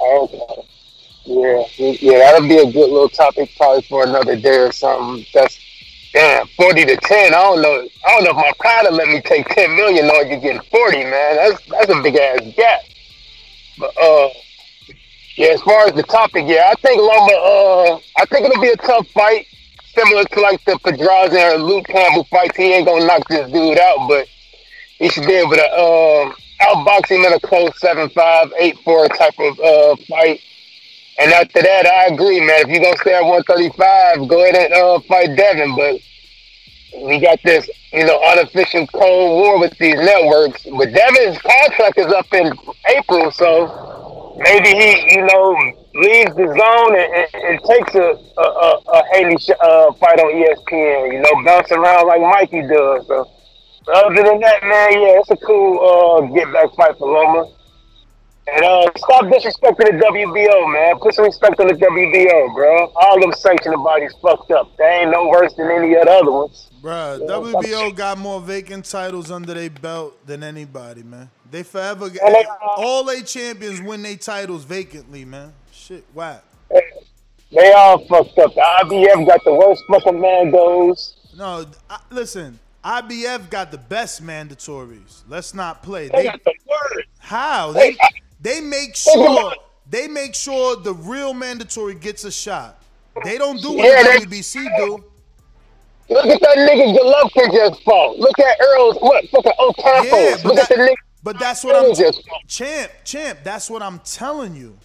Okay. 0.00 0.68
Yeah, 1.24 1.64
yeah, 1.76 2.18
that'll 2.18 2.46
be 2.46 2.56
a 2.56 2.70
good 2.70 2.88
little 2.88 3.08
topic 3.08 3.50
probably 3.56 3.82
for 3.82 4.04
another 4.04 4.36
day 4.36 4.58
or 4.58 4.70
something. 4.70 5.26
That's 5.34 5.58
damn 6.12 6.46
forty 6.56 6.84
to 6.84 6.96
ten. 6.98 7.34
I 7.34 7.38
don't 7.38 7.62
know. 7.62 7.88
I 8.06 8.10
don't 8.12 8.22
know 8.22 8.30
if 8.30 8.36
my 8.36 8.52
pride 8.60 8.86
will 8.88 8.96
let 8.96 9.08
me 9.08 9.20
take 9.22 9.48
ten 9.48 9.74
million 9.74 10.08
or 10.08 10.22
you're 10.22 10.38
getting 10.38 10.62
forty, 10.70 11.02
man. 11.02 11.34
That's 11.34 11.66
that's 11.66 11.90
a 11.90 12.00
big 12.00 12.14
ass 12.14 12.42
gap. 12.54 12.80
But 13.76 13.90
uh, 14.00 14.28
yeah, 15.36 15.48
as 15.48 15.62
far 15.62 15.88
as 15.88 15.94
the 15.94 16.04
topic, 16.04 16.44
yeah, 16.46 16.70
I 16.70 16.74
think 16.76 17.00
Loma. 17.00 17.32
Uh, 17.32 17.98
I 18.18 18.24
think 18.26 18.46
it'll 18.46 18.62
be 18.62 18.68
a 18.68 18.76
tough 18.76 19.08
fight, 19.08 19.48
similar 19.94 20.24
to 20.24 20.40
like 20.40 20.64
the 20.64 20.78
Pedraza 20.78 21.38
and 21.38 21.64
Luke 21.64 21.86
Campbell 21.86 22.24
fights. 22.24 22.56
He 22.56 22.72
ain't 22.72 22.86
gonna 22.86 23.06
knock 23.06 23.26
this 23.28 23.50
dude 23.50 23.78
out, 23.78 24.08
but 24.08 24.26
he 24.98 25.08
should 25.08 25.26
be 25.26 25.34
able 25.34 25.54
to 25.54 25.64
um, 25.74 26.34
outbox 26.60 27.08
him 27.08 27.24
in 27.24 27.32
a 27.32 27.40
close 27.40 27.72
7-5, 27.80 28.12
8-4 28.14 29.18
type 29.18 29.34
of 29.38 29.60
uh, 29.60 29.96
fight. 30.08 30.40
And 31.18 31.32
after 31.32 31.60
that, 31.62 31.86
I 31.86 32.14
agree, 32.14 32.40
man. 32.40 32.62
If 32.62 32.68
you're 32.68 32.82
gonna 32.82 32.96
stay 32.98 33.14
at 33.14 33.22
135, 33.22 34.28
go 34.28 34.42
ahead 34.42 34.56
and 34.56 34.74
uh, 34.74 35.00
fight 35.00 35.36
Devin. 35.36 35.76
But 35.76 36.00
we 37.06 37.18
got 37.20 37.38
this, 37.42 37.68
you 37.92 38.04
know, 38.04 38.20
unofficial 38.30 38.86
cold 38.88 39.42
war 39.42 39.60
with 39.60 39.76
these 39.78 39.96
networks. 39.96 40.64
But 40.64 40.92
Devin's 40.92 41.38
contract 41.38 41.98
is 41.98 42.06
up 42.06 42.32
in 42.32 42.52
April, 42.96 43.30
so 43.30 44.36
maybe 44.38 44.68
he, 44.68 45.14
you 45.14 45.26
know, 45.26 45.81
leaves 45.94 46.34
the 46.36 46.46
zone 46.46 46.92
and, 46.96 47.08
and, 47.12 47.28
and 47.34 47.56
takes 47.64 47.94
a 47.94 48.16
a, 48.38 48.42
a, 48.42 48.68
a 48.92 49.02
Haney 49.12 49.36
uh, 49.60 49.92
fight 49.94 50.18
on 50.18 50.32
ESPN. 50.32 51.12
You 51.12 51.20
know, 51.20 51.44
bounce 51.44 51.70
around 51.70 52.06
like 52.06 52.20
Mikey 52.20 52.62
does. 52.62 53.06
So 53.06 53.28
other 53.92 54.22
than 54.22 54.40
that, 54.40 54.62
man, 54.62 54.92
yeah, 54.92 55.20
it's 55.20 55.30
a 55.30 55.36
cool 55.36 55.78
uh, 55.80 56.20
get 56.34 56.52
back 56.52 56.74
fight 56.76 56.96
for 56.98 57.08
Loma. 57.08 57.50
And 58.48 58.64
uh, 58.64 58.90
stop 58.96 59.24
disrespecting 59.26 59.98
the 59.98 60.04
WBO, 60.04 60.72
man. 60.72 60.98
Put 60.98 61.14
some 61.14 61.26
respect 61.26 61.60
on 61.60 61.68
the 61.68 61.74
WBO, 61.74 62.54
bro. 62.54 62.92
All 62.96 63.20
them 63.20 63.32
sanctioning 63.32 63.82
bodies 63.82 64.12
fucked 64.20 64.50
up. 64.50 64.76
They 64.76 64.84
ain't 64.84 65.12
no 65.12 65.28
worse 65.28 65.54
than 65.54 65.70
any 65.70 65.94
of 65.94 66.04
the 66.04 66.10
other 66.10 66.30
ones. 66.32 66.68
bruh, 66.82 67.20
WBO 67.28 67.94
got 67.94 68.18
more 68.18 68.40
vacant 68.40 68.84
titles 68.84 69.30
under 69.30 69.54
their 69.54 69.70
belt 69.70 70.26
than 70.26 70.42
anybody, 70.42 71.04
man. 71.04 71.30
They 71.52 71.62
forever 71.62 72.08
get 72.08 72.20
they, 72.24 72.44
all 72.76 73.04
they 73.04 73.22
champions 73.22 73.80
win 73.80 74.02
their 74.02 74.16
titles 74.16 74.64
vacantly, 74.64 75.24
man. 75.24 75.52
Shit, 75.92 76.04
whack. 76.14 76.42
They 77.50 77.72
all 77.74 77.98
fucked 78.06 78.38
up. 78.38 78.54
The 78.54 78.62
IBF 78.62 79.26
got 79.26 79.44
the 79.44 79.52
worst 79.52 79.84
fucking 79.90 80.14
mandos. 80.14 81.12
No, 81.36 81.66
I, 81.90 81.98
listen. 82.10 82.58
IBF 82.82 83.50
got 83.50 83.70
the 83.70 83.76
best 83.76 84.24
mandatories. 84.24 85.20
Let's 85.28 85.52
not 85.52 85.82
play. 85.82 86.08
They 86.08 86.24
got 86.24 86.42
the 86.44 86.54
worst. 86.66 87.08
How 87.18 87.72
they 87.72 87.98
they 88.40 88.62
make 88.62 88.96
sure 88.96 89.52
they 89.90 90.08
make 90.08 90.34
sure 90.34 90.76
the 90.76 90.94
real 90.94 91.34
mandatory 91.34 91.94
gets 91.94 92.24
a 92.24 92.32
shot. 92.32 92.82
They 93.22 93.36
don't 93.36 93.60
do 93.60 93.72
what 93.72 93.84
Yeah, 93.84 94.18
the 94.18 94.26
WBC 94.26 94.74
do. 94.78 95.04
Look 96.08 96.24
at 96.24 96.40
that 96.40 96.56
nigga 96.56 96.96
Golovkin 96.96 97.52
just 97.52 97.82
fought. 97.82 98.18
Look 98.18 98.38
at 98.38 98.56
Earl's 98.62 98.96
what 98.96 99.28
fucking 99.28 99.52
Ocampo. 99.60 100.16
Yeah, 100.16 100.36
Look 100.42 100.58
at 100.58 100.68
the 100.70 100.76
nigga. 100.76 100.94
But 101.22 101.38
that's 101.38 101.62
what 101.62 101.76
I'm 101.76 101.94
just 101.94 102.26
champ, 102.48 102.90
champ. 103.04 103.40
That's 103.44 103.68
what 103.68 103.82
I'm 103.82 103.98
telling 103.98 104.56
you. 104.56 104.78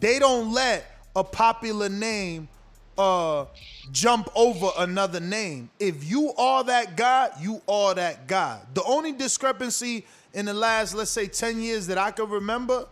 They 0.00 0.18
don't 0.18 0.52
let 0.52 0.90
a 1.16 1.24
popular 1.24 1.88
name 1.88 2.48
uh 2.96 3.46
jump 3.92 4.28
over 4.34 4.68
another 4.78 5.20
name. 5.20 5.68
If 5.80 6.08
you 6.08 6.32
are 6.34 6.64
that 6.64 6.96
guy, 6.96 7.30
you 7.40 7.60
are 7.68 7.94
that 7.94 8.26
guy. 8.26 8.60
The 8.74 8.84
only 8.84 9.12
discrepancy 9.12 10.06
in 10.32 10.46
the 10.46 10.54
last, 10.54 10.94
let's 10.94 11.10
say, 11.10 11.26
10 11.26 11.60
years 11.60 11.86
that 11.88 11.98
I 11.98 12.10
can 12.10 12.28
remember 12.28 12.86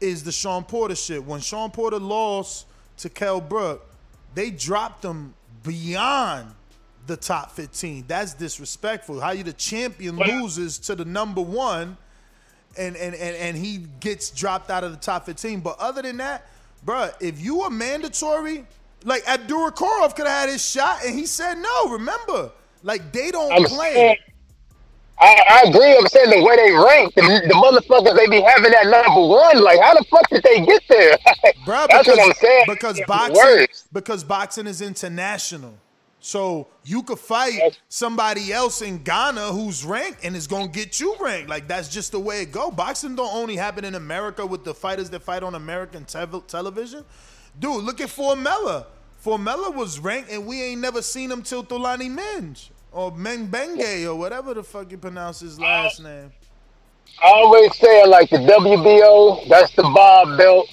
is 0.00 0.22
the 0.22 0.32
Sean 0.32 0.64
Porter 0.64 0.94
shit. 0.94 1.24
When 1.24 1.40
Sean 1.40 1.70
Porter 1.70 1.98
lost 1.98 2.66
to 2.98 3.08
Kell 3.08 3.40
Brook, 3.40 3.86
they 4.34 4.50
dropped 4.50 5.04
him 5.04 5.34
beyond 5.62 6.54
the 7.06 7.16
top 7.16 7.52
15. 7.52 8.04
That's 8.06 8.34
disrespectful. 8.34 9.20
How 9.20 9.32
you 9.32 9.42
the 9.42 9.52
champion 9.52 10.16
loses 10.16 10.78
to 10.80 10.94
the 10.94 11.04
number 11.04 11.40
one 11.40 11.96
and 12.78 12.96
and 12.96 13.14
and, 13.14 13.36
and 13.36 13.56
he 13.56 13.86
gets 14.00 14.30
dropped 14.30 14.70
out 14.70 14.84
of 14.84 14.92
the 14.92 14.98
top 14.98 15.26
15. 15.26 15.60
But 15.60 15.78
other 15.78 16.02
than 16.02 16.18
that, 16.18 16.46
bruh, 16.86 17.12
if 17.20 17.40
you 17.40 17.58
were 17.60 17.70
mandatory, 17.70 18.66
like 19.04 19.24
Abdukakhorov 19.24 20.16
could 20.16 20.26
have 20.26 20.40
had 20.42 20.48
his 20.50 20.64
shot 20.64 21.04
and 21.04 21.18
he 21.18 21.26
said 21.26 21.54
no. 21.58 21.88
Remember, 21.90 22.52
like 22.82 23.12
they 23.12 23.30
don't 23.30 23.58
I'm 23.58 23.64
play. 23.64 23.94
saying, 23.94 24.16
I, 25.18 25.42
I 25.64 25.68
agree. 25.68 25.96
I'm 25.96 26.06
saying 26.08 26.30
the 26.30 26.42
way 26.44 26.56
they 26.56 26.72
rank, 26.72 27.14
the, 27.14 27.22
the 27.48 27.54
motherfuckers 27.54 28.16
they 28.16 28.28
be 28.28 28.42
having 28.42 28.72
that 28.72 28.86
number 28.86 29.20
one. 29.28 29.62
Like, 29.62 29.80
how 29.80 29.94
the 29.94 30.04
fuck 30.10 30.28
did 30.30 30.42
they 30.42 30.64
get 30.64 30.82
there? 30.88 31.18
Bruh, 31.66 31.88
That's 31.88 32.08
because, 32.08 32.18
what 32.18 32.20
I'm 32.20 32.32
saying. 32.34 32.64
Because 32.66 33.00
It's 33.00 33.08
boxing, 33.08 33.34
worse. 33.34 33.88
because 33.92 34.24
boxing 34.24 34.66
is 34.66 34.82
international. 34.82 35.74
So 36.24 36.68
you 36.84 37.02
could 37.02 37.18
fight 37.18 37.78
somebody 37.90 38.50
else 38.50 38.80
in 38.80 39.02
Ghana 39.02 39.52
who's 39.52 39.84
ranked 39.84 40.24
and 40.24 40.34
is 40.34 40.46
gonna 40.46 40.68
get 40.68 40.98
you 40.98 41.14
ranked. 41.20 41.50
Like 41.50 41.68
that's 41.68 41.86
just 41.86 42.12
the 42.12 42.18
way 42.18 42.40
it 42.40 42.50
go. 42.50 42.70
Boxing 42.70 43.14
don't 43.14 43.34
only 43.34 43.56
happen 43.56 43.84
in 43.84 43.94
America 43.94 44.46
with 44.46 44.64
the 44.64 44.72
fighters 44.72 45.10
that 45.10 45.22
fight 45.22 45.42
on 45.42 45.54
American 45.54 46.06
television. 46.06 47.04
Dude, 47.60 47.84
look 47.84 48.00
at 48.00 48.08
Formella. 48.08 48.86
Formella 49.22 49.74
was 49.74 49.98
ranked 49.98 50.30
and 50.30 50.46
we 50.46 50.62
ain't 50.62 50.80
never 50.80 51.02
seen 51.02 51.30
him 51.30 51.42
till 51.42 51.62
Tolani 51.62 52.10
Minge 52.10 52.70
or 52.90 53.12
Meng 53.12 53.48
Benge 53.48 54.06
or 54.06 54.14
whatever 54.14 54.54
the 54.54 54.62
fuck 54.62 54.90
you 54.90 54.96
pronounce 54.96 55.40
his 55.40 55.60
last 55.60 56.02
name. 56.02 56.32
I 57.22 57.28
always 57.28 57.76
say 57.76 58.06
like 58.06 58.30
the 58.30 58.38
WBO, 58.38 59.46
that's 59.50 59.74
the 59.74 59.82
Bob 59.82 60.38
belt. 60.38 60.68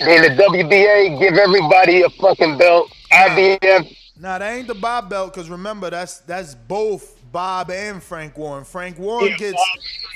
Then 0.00 0.22
the 0.22 0.42
WBA, 0.42 1.20
give 1.20 1.34
everybody 1.34 2.02
a 2.02 2.10
fucking 2.10 2.58
belt. 2.58 2.92
IBF, 3.12 3.96
Nah, 4.20 4.38
that 4.38 4.52
ain't 4.52 4.66
the 4.66 4.74
Bob 4.74 5.08
belt, 5.08 5.32
because 5.32 5.48
remember, 5.48 5.90
that's 5.90 6.18
that's 6.20 6.54
both 6.54 7.16
Bob 7.30 7.70
and 7.70 8.02
Frank 8.02 8.36
Warren. 8.36 8.64
Frank 8.64 8.98
Warren 8.98 9.36
gets 9.36 9.62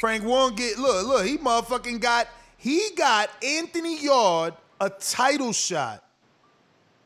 Frank 0.00 0.24
Warren 0.24 0.54
get 0.54 0.78
look, 0.78 1.06
look, 1.06 1.24
he 1.26 1.38
motherfucking 1.38 2.00
got 2.00 2.28
he 2.56 2.90
got 2.96 3.30
Anthony 3.44 4.02
Yarde 4.02 4.54
a 4.80 4.90
title 4.90 5.52
shot 5.52 6.04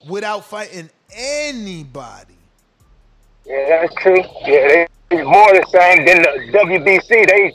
without 0.09 0.45
fighting 0.45 0.89
anybody. 1.15 2.35
yeah, 3.45 3.83
that's 3.83 3.95
true. 4.03 4.23
Yeah, 4.47 4.87
they 5.11 5.23
more 5.23 5.53
the 5.53 5.67
same 5.69 6.05
than 6.07 6.23
the 6.23 6.59
WBC. 6.59 7.09
They 7.29 7.53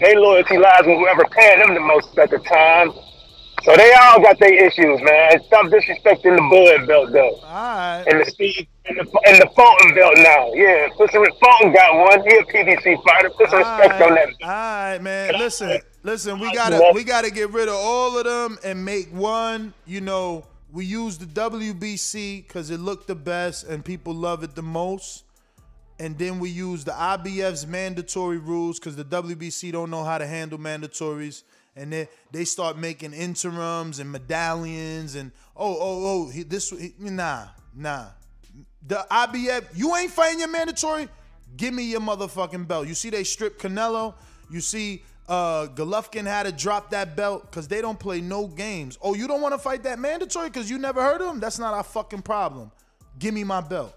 they 0.00 0.16
loyalty 0.16 0.56
lies 0.56 0.82
with 0.86 0.98
whoever 0.98 1.24
paying 1.30 1.58
them 1.58 1.74
the 1.74 1.80
most 1.80 2.16
at 2.18 2.30
the 2.30 2.38
time. 2.38 2.92
So 3.64 3.76
they 3.76 3.92
all 3.92 4.20
got 4.20 4.38
their 4.38 4.66
issues, 4.66 5.00
man. 5.02 5.42
Stop 5.44 5.66
disrespecting 5.66 6.36
the 6.36 6.48
Bud 6.50 6.86
belt 6.86 7.12
though. 7.12 7.34
Alright. 7.44 8.06
And 8.06 8.20
the 8.20 8.30
Steve 8.30 8.66
and 8.86 8.98
the, 8.98 9.20
and 9.26 9.42
the 9.42 9.50
Fulton 9.54 9.94
belt 9.94 10.14
now. 10.18 10.52
Yeah, 10.54 10.88
put 10.96 11.10
some 11.10 11.24
Fulton 11.40 11.72
got 11.72 11.94
one. 11.96 12.28
He 12.28 12.36
a 12.36 12.42
PBC 12.44 13.02
fighter. 13.04 13.30
Put 13.30 13.50
some 13.50 13.58
respect 13.58 14.00
on 14.00 14.14
that. 14.14 14.28
All 14.42 14.48
right, 14.48 14.98
man. 14.98 15.34
Listen, 15.38 15.80
listen. 16.02 16.38
We 16.38 16.52
gotta 16.54 16.92
we 16.94 17.04
gotta 17.04 17.30
get 17.30 17.50
rid 17.50 17.68
of 17.68 17.74
all 17.74 18.16
of 18.18 18.24
them 18.24 18.58
and 18.64 18.84
make 18.84 19.08
one. 19.12 19.74
You 19.86 20.00
know, 20.00 20.44
we 20.72 20.84
use 20.84 21.18
the 21.18 21.26
WBC 21.26 22.46
because 22.46 22.70
it 22.70 22.78
looked 22.78 23.08
the 23.08 23.14
best 23.14 23.64
and 23.64 23.84
people 23.84 24.14
love 24.14 24.42
it 24.44 24.54
the 24.54 24.62
most. 24.62 25.24
And 26.00 26.16
then 26.16 26.38
we 26.38 26.48
use 26.48 26.84
the 26.84 26.92
IBF's 26.92 27.66
mandatory 27.66 28.38
rules 28.38 28.78
because 28.78 28.94
the 28.94 29.04
WBC 29.04 29.72
don't 29.72 29.90
know 29.90 30.04
how 30.04 30.18
to 30.18 30.26
handle 30.26 30.56
mandatories. 30.56 31.42
And 31.78 31.92
they 31.92 32.08
they 32.32 32.44
start 32.44 32.76
making 32.76 33.12
interims 33.12 34.00
and 34.00 34.10
medallions 34.10 35.14
and 35.14 35.32
oh 35.56 35.76
oh 35.80 36.06
oh 36.06 36.30
he, 36.30 36.42
this 36.42 36.70
he, 36.70 36.92
nah 36.98 37.46
nah 37.74 38.06
the 38.86 39.06
IBF 39.10 39.66
you 39.74 39.94
ain't 39.96 40.10
fighting 40.10 40.40
your 40.40 40.48
mandatory 40.48 41.08
give 41.56 41.72
me 41.72 41.84
your 41.84 42.00
motherfucking 42.00 42.66
belt 42.66 42.88
you 42.88 42.94
see 42.94 43.10
they 43.10 43.24
stripped 43.24 43.60
Canelo 43.62 44.14
you 44.50 44.60
see 44.60 45.02
uh 45.28 45.66
Golovkin 45.68 46.26
had 46.26 46.46
to 46.46 46.52
drop 46.52 46.90
that 46.90 47.16
belt 47.16 47.42
because 47.42 47.68
they 47.68 47.80
don't 47.80 47.98
play 47.98 48.20
no 48.20 48.46
games 48.46 48.98
oh 49.00 49.14
you 49.14 49.28
don't 49.28 49.40
want 49.40 49.54
to 49.54 49.58
fight 49.58 49.82
that 49.84 49.98
mandatory 49.98 50.48
because 50.48 50.68
you 50.68 50.78
never 50.78 51.02
heard 51.02 51.20
of 51.20 51.34
him 51.34 51.40
that's 51.40 51.58
not 51.58 51.74
our 51.74 51.84
fucking 51.84 52.22
problem 52.22 52.70
give 53.18 53.32
me 53.34 53.44
my 53.44 53.60
belt 53.60 53.94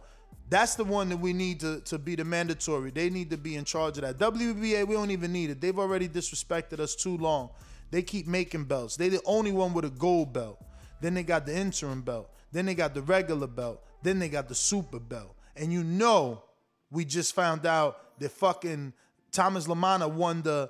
that's 0.51 0.75
the 0.75 0.83
one 0.83 1.07
that 1.07 1.17
we 1.17 1.31
need 1.31 1.61
to, 1.61 1.79
to 1.85 1.97
be 1.97 2.15
the 2.15 2.25
mandatory. 2.25 2.91
They 2.91 3.09
need 3.09 3.29
to 3.29 3.37
be 3.37 3.55
in 3.55 3.63
charge 3.63 3.97
of 3.97 4.03
that. 4.03 4.17
WBA, 4.17 4.85
we 4.85 4.95
don't 4.95 5.09
even 5.09 5.31
need 5.31 5.49
it. 5.49 5.61
They've 5.61 5.79
already 5.79 6.09
disrespected 6.09 6.81
us 6.81 6.93
too 6.93 7.17
long. 7.17 7.51
They 7.91 8.01
keep 8.01 8.27
making 8.27 8.65
belts. 8.65 8.95
They 8.95 9.09
the 9.09 9.21
only 9.25 9.51
one 9.51 9.73
with 9.73 9.85
a 9.85 9.89
gold 9.89 10.33
belt. 10.33 10.63
Then 11.01 11.13
they 11.13 11.23
got 11.23 11.45
the 11.45 11.55
interim 11.55 12.01
belt. 12.01 12.29
Then 12.51 12.65
they 12.65 12.75
got 12.75 12.93
the 12.93 13.01
regular 13.01 13.47
belt. 13.47 13.83
Then 14.01 14.19
they 14.19 14.29
got 14.29 14.47
the 14.47 14.55
super 14.55 14.99
belt. 14.99 15.35
And 15.55 15.71
you 15.71 15.83
know, 15.83 16.43
we 16.89 17.05
just 17.05 17.35
found 17.35 17.65
out 17.65 18.19
that 18.19 18.31
fucking 18.31 18.93
Thomas 19.31 19.67
LaManna 19.67 20.11
won 20.11 20.41
the 20.41 20.69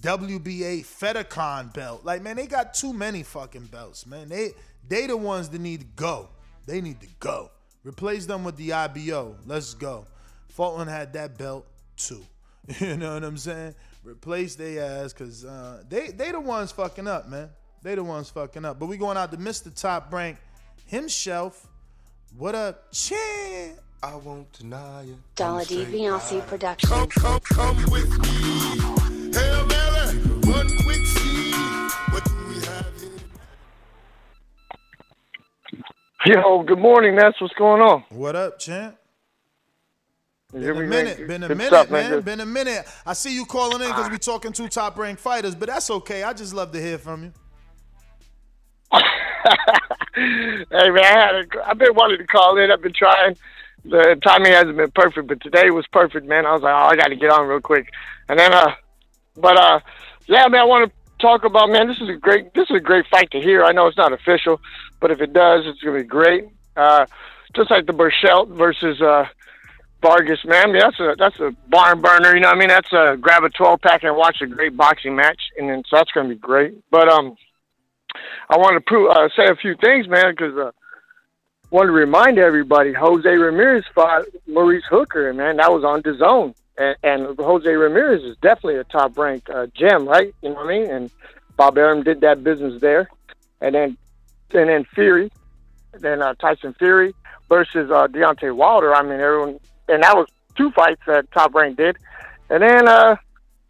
WBA 0.00 0.84
Fedicon 0.84 1.72
belt. 1.72 2.04
Like, 2.04 2.22
man, 2.22 2.36
they 2.36 2.46
got 2.46 2.74
too 2.74 2.92
many 2.92 3.22
fucking 3.22 3.66
belts, 3.66 4.06
man. 4.06 4.28
They 4.28 4.50
they 4.86 5.06
the 5.06 5.16
ones 5.16 5.48
that 5.50 5.60
need 5.60 5.80
to 5.80 5.86
go. 5.96 6.28
They 6.66 6.80
need 6.80 7.00
to 7.00 7.08
go. 7.20 7.50
Replace 7.84 8.26
them 8.26 8.44
with 8.44 8.56
the 8.56 8.72
IBO. 8.72 9.36
Let's 9.46 9.74
go. 9.74 10.06
Fulton 10.48 10.88
had 10.88 11.12
that 11.14 11.38
belt 11.38 11.66
too. 11.96 12.22
You 12.80 12.96
know 12.96 13.12
what 13.12 13.24
I'm 13.24 13.36
saying? 13.36 13.74
Replace 14.04 14.54
their 14.54 14.84
ass 14.84 15.14
because 15.14 15.46
uh, 15.46 15.82
they 15.88 16.08
they 16.08 16.30
the 16.30 16.40
ones 16.40 16.70
fucking 16.72 17.08
up, 17.08 17.26
man. 17.28 17.48
They 17.82 17.94
the 17.94 18.04
ones 18.04 18.28
fucking 18.28 18.64
up. 18.64 18.78
But 18.78 18.86
we 18.86 18.98
going 18.98 19.16
out 19.16 19.32
to 19.32 19.38
Mr. 19.38 19.74
Top 19.74 20.12
Rank 20.12 20.36
himself. 20.86 21.66
What 22.36 22.54
up, 22.54 22.92
chin? 22.92 23.76
I 24.02 24.16
won't 24.16 24.52
deny 24.52 25.04
it. 25.04 25.16
Dollar 25.36 25.64
D 25.64 25.86
Beyonce 25.86 26.46
Productions. 26.46 26.92
Come, 26.92 27.08
come, 27.08 27.40
come 27.40 27.76
with 27.90 28.10
me. 28.18 28.78
Hail 29.32 29.66
Mary, 29.66 30.18
one 30.52 30.68
quick 30.84 31.06
see. 31.06 31.52
What 32.10 32.24
do 32.26 32.32
we 32.48 32.54
have 32.56 32.92
here? 36.20 36.42
Yo, 36.42 36.62
good 36.64 36.78
morning. 36.78 37.16
That's 37.16 37.40
what's 37.40 37.54
going 37.54 37.80
on. 37.80 38.04
What 38.10 38.36
up, 38.36 38.58
champ? 38.58 38.98
Been 40.54 40.70
a 40.70 40.74
minute, 40.82 41.26
been 41.26 41.42
a 41.42 41.48
good 41.48 41.56
minute, 41.58 41.66
stuff, 41.66 41.90
man. 41.90 42.20
Been 42.20 42.38
a 42.38 42.46
minute. 42.46 42.86
I 43.04 43.12
see 43.14 43.34
you 43.34 43.44
calling 43.44 43.82
in 43.82 43.88
because 43.88 44.08
we 44.08 44.18
talking 44.18 44.52
two 44.52 44.68
top 44.68 44.96
ranked 44.96 45.20
fighters, 45.20 45.56
but 45.56 45.68
that's 45.68 45.90
okay. 45.90 46.22
I 46.22 46.32
just 46.32 46.54
love 46.54 46.70
to 46.72 46.80
hear 46.80 46.96
from 46.96 47.24
you. 47.24 47.32
hey 50.14 50.62
man, 50.70 51.04
I 51.04 51.26
had 51.26 51.34
a, 51.34 51.68
I've 51.68 51.78
been 51.78 51.94
wanting 51.94 52.18
to 52.18 52.26
call 52.26 52.56
in. 52.58 52.70
I've 52.70 52.80
been 52.80 52.92
trying. 52.92 53.36
The 53.84 54.16
timing 54.22 54.52
hasn't 54.52 54.76
been 54.76 54.92
perfect, 54.92 55.26
but 55.26 55.40
today 55.40 55.70
was 55.70 55.88
perfect, 55.88 56.24
man. 56.26 56.46
I 56.46 56.52
was 56.52 56.62
like, 56.62 56.72
oh, 56.72 56.86
I 56.86 56.94
got 56.94 57.08
to 57.08 57.16
get 57.16 57.30
on 57.30 57.48
real 57.48 57.60
quick. 57.60 57.90
And 58.28 58.38
then, 58.38 58.54
uh, 58.54 58.74
but 59.36 59.56
uh, 59.56 59.80
yeah, 60.26 60.46
man, 60.46 60.60
I 60.60 60.64
want 60.64 60.88
to 60.88 60.94
talk 61.18 61.44
about, 61.44 61.68
man. 61.68 61.88
This 61.88 62.00
is 62.00 62.08
a 62.08 62.14
great, 62.14 62.54
this 62.54 62.70
is 62.70 62.76
a 62.76 62.80
great 62.80 63.06
fight 63.08 63.32
to 63.32 63.40
hear. 63.40 63.64
I 63.64 63.72
know 63.72 63.88
it's 63.88 63.96
not 63.96 64.12
official, 64.12 64.60
but 65.00 65.10
if 65.10 65.20
it 65.20 65.32
does, 65.32 65.66
it's 65.66 65.82
gonna 65.82 65.98
be 65.98 66.04
great. 66.04 66.44
Uh, 66.76 67.06
just 67.56 67.72
like 67.72 67.86
the 67.86 67.92
Berchelt 67.92 68.50
versus 68.50 69.02
uh, 69.02 69.26
Vargas, 70.04 70.44
man. 70.44 70.72
That's 70.72 71.00
a 71.00 71.14
that's 71.18 71.40
a 71.40 71.50
barn 71.68 72.02
burner. 72.02 72.34
You 72.34 72.40
know 72.40 72.48
what 72.48 72.56
I 72.56 72.58
mean? 72.58 72.68
That's 72.68 72.92
a 72.92 73.16
grab 73.18 73.42
a 73.42 73.48
twelve 73.48 73.80
pack 73.80 74.04
and 74.04 74.14
watch 74.14 74.42
a 74.42 74.46
great 74.46 74.76
boxing 74.76 75.16
match, 75.16 75.40
and 75.56 75.70
then 75.70 75.82
so 75.88 75.96
that's 75.96 76.10
gonna 76.12 76.28
be 76.28 76.34
great. 76.34 76.78
But 76.90 77.08
um, 77.08 77.36
I 78.50 78.58
want 78.58 78.74
to 78.74 78.80
prove, 78.80 79.10
uh, 79.10 79.28
say 79.34 79.46
a 79.46 79.56
few 79.56 79.74
things, 79.76 80.06
man, 80.06 80.32
because 80.32 80.56
uh, 80.58 80.72
want 81.70 81.88
to 81.88 81.92
remind 81.92 82.38
everybody, 82.38 82.92
Jose 82.92 83.28
Ramirez 83.28 83.84
fought 83.94 84.26
Maurice 84.46 84.84
Hooker, 84.90 85.32
man, 85.32 85.56
that 85.56 85.72
was 85.72 85.84
on 85.84 86.02
the 86.04 86.14
zone. 86.18 86.54
And, 86.76 86.96
and 87.02 87.38
Jose 87.38 87.68
Ramirez 87.68 88.22
is 88.24 88.36
definitely 88.42 88.76
a 88.76 88.84
top 88.84 89.16
ranked 89.16 89.48
uh, 89.48 89.68
gem, 89.74 90.06
right? 90.06 90.34
You 90.42 90.50
know 90.50 90.56
what 90.56 90.66
I 90.66 90.68
mean? 90.68 90.90
And 90.90 91.10
Bob 91.56 91.78
Arum 91.78 92.02
did 92.02 92.20
that 92.20 92.44
business 92.44 92.80
there, 92.80 93.08
and 93.60 93.74
then 93.74 93.96
and 94.52 94.68
then 94.68 94.84
Fury, 94.94 95.30
then 95.98 96.20
uh, 96.20 96.34
Tyson 96.34 96.74
Fury 96.74 97.14
versus 97.48 97.90
uh, 97.90 98.06
Deontay 98.08 98.54
Wilder. 98.54 98.94
I 98.94 99.02
mean, 99.02 99.20
everyone, 99.20 99.60
and 99.88 100.02
that 100.02 100.16
was 100.16 100.28
two 100.56 100.70
fights 100.72 101.00
that 101.06 101.30
Top 101.32 101.54
Rank 101.54 101.76
did, 101.76 101.96
and 102.50 102.62
then 102.62 102.88
uh, 102.88 103.16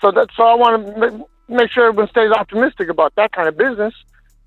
so 0.00 0.10
that 0.12 0.28
so 0.36 0.44
I 0.44 0.54
want 0.54 0.86
to 0.86 1.26
make 1.48 1.70
sure 1.70 1.88
everyone 1.88 2.08
stays 2.08 2.30
optimistic 2.30 2.88
about 2.88 3.14
that 3.16 3.32
kind 3.32 3.48
of 3.48 3.56
business. 3.56 3.94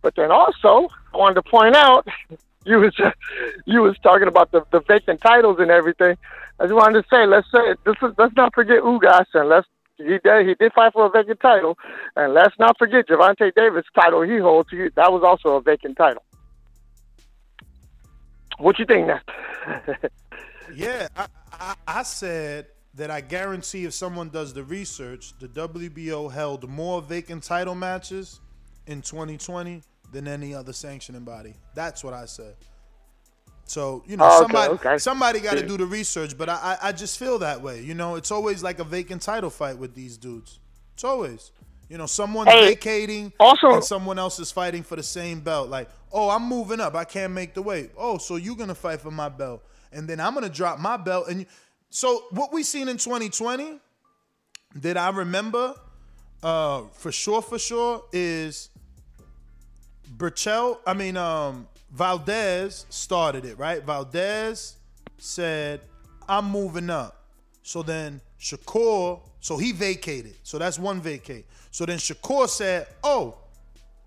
But 0.01 0.15
then 0.15 0.32
also, 0.32 0.89
I 1.13 1.18
wanted 1.18 1.36
to 1.36 1.41
point 1.43 1.76
out 1.76 2.07
you 2.65 2.80
was 2.80 2.95
you 3.65 3.82
was 3.82 3.97
talking 3.99 4.28
about 4.28 4.51
the, 4.51 4.63
the 4.72 4.82
vacant 4.82 5.22
titles 5.22 5.57
and 5.59 5.72
everything. 5.72 6.18
I 6.59 6.63
just 6.63 6.76
wanted 6.76 7.03
to 7.03 7.07
say, 7.09 7.26
let's 7.26 7.49
say 7.51 7.59
is, 7.72 8.13
let's 8.18 8.36
not 8.36 8.53
forget 8.53 8.80
Ugas 8.82 9.26
and 9.34 9.49
let's 9.49 9.68
he 9.97 10.20
did 10.24 10.47
he 10.47 10.53
did 10.53 10.74
fight 10.74 10.93
for 10.93 11.07
a 11.07 11.09
vacant 11.09 11.39
title, 11.39 11.78
and 12.15 12.34
let's 12.34 12.57
not 12.59 12.78
forget 12.78 13.07
Gervonta 13.07 13.53
Davis 13.55 13.86
title 13.95 14.22
he 14.22 14.38
holds. 14.38 14.70
He, 14.70 14.89
that 14.95 15.11
was 15.11 15.24
also 15.24 15.55
a 15.55 15.61
vacant 15.61 15.97
title. 15.97 16.24
What 18.59 18.80
you 18.80 18.86
think 18.86 19.07
now? 19.07 19.22
Yeah, 20.76 21.07
I, 21.60 21.76
I 21.88 22.03
said 22.03 22.68
that 22.95 23.12
I 23.12 23.22
guarantee 23.22 23.86
if 23.86 23.93
someone 23.93 24.30
does 24.30 24.53
the 24.53 24.64
research, 24.64 25.34
the 25.39 25.47
WBO 25.47 26.32
held 26.32 26.68
more 26.70 27.01
vacant 27.01 27.43
title 27.43 27.76
matches 27.76 28.39
in 28.88 29.01
2020 29.01 29.82
than 30.12 30.28
any 30.28 30.53
other 30.55 30.74
sanctioning 30.74 31.24
body. 31.24 31.53
That's 31.76 32.03
what 32.03 32.14
I 32.14 32.26
said. 32.26 32.55
So 33.66 34.03
you 34.08 34.16
know, 34.16 34.24
Oh, 34.26 34.28
okay, 34.28 34.38
somebody 34.53 34.74
okay. 34.74 34.97
somebody 34.97 35.39
got 35.41 35.58
to 35.58 35.68
do 35.68 35.76
the 35.78 35.86
research, 35.86 36.38
but 36.38 36.47
I, 36.47 36.78
I 36.82 36.88
I 36.88 36.91
just 36.93 37.20
feel 37.20 37.39
that 37.39 37.62
way. 37.62 37.82
You 37.82 37.93
know, 37.95 38.16
it's 38.16 38.32
always 38.32 38.64
like 38.64 38.80
a 38.80 38.86
vacant 38.86 39.22
title 39.22 39.49
fight 39.49 39.78
with 39.78 39.93
these 39.93 40.18
dudes. 40.18 40.60
It's 40.93 41.03
always, 41.03 41.51
you 41.89 41.97
know, 41.97 42.05
someone's 42.05 42.49
Hey, 42.49 42.70
vacating, 42.70 43.34
also- 43.39 43.74
and 43.74 43.84
someone 43.84 44.18
else 44.18 44.39
is 44.39 44.51
fighting 44.53 44.84
for 44.84 44.95
the 44.95 45.03
same 45.03 45.41
belt. 45.41 45.70
Like, 45.70 45.89
oh, 46.14 46.30
I'm 46.30 46.43
moving 46.47 46.80
up, 46.80 46.95
I 46.95 47.03
can't 47.03 47.34
make 47.34 47.53
the 47.53 47.62
weight. 47.62 47.91
Oh, 47.97 48.18
so 48.18 48.38
you're 48.38 48.55
gonna 48.55 48.74
fight 48.74 49.01
for 49.01 49.12
my 49.12 49.28
belt, 49.28 49.62
and 49.97 50.07
then 50.07 50.19
I'm 50.19 50.33
gonna 50.35 50.47
drop 50.47 50.79
my 50.79 50.95
belt. 50.95 51.27
And 51.27 51.45
so 51.89 52.25
what 52.29 52.53
we 52.53 52.61
seen 52.63 52.87
in 52.87 52.97
2020 52.97 53.79
that 54.75 54.95
I 54.95 55.09
remember, 55.09 55.73
uh, 56.43 56.83
for 56.93 57.11
sure, 57.11 57.41
for 57.41 57.57
sure, 57.57 58.03
is 58.13 58.69
Berchelt. 60.15 60.79
I 60.85 60.93
mean, 60.93 61.17
um, 61.17 61.67
Valdez 61.91 62.85
started 62.89 63.43
it, 63.43 63.57
right? 63.57 63.83
Valdez 63.83 64.77
said, 65.17 65.81
"I'm 66.29 66.45
moving 66.45 66.89
up." 66.91 67.25
So 67.63 67.81
then 67.81 68.21
Shakur, 68.39 69.19
so 69.39 69.57
he 69.57 69.71
vacated. 69.71 70.35
So 70.43 70.59
that's 70.59 70.77
one 70.77 71.01
vacate. 71.01 71.45
So 71.71 71.85
then 71.85 71.97
Shakur 71.97 72.47
said, 72.47 72.87
"Oh, 73.03 73.39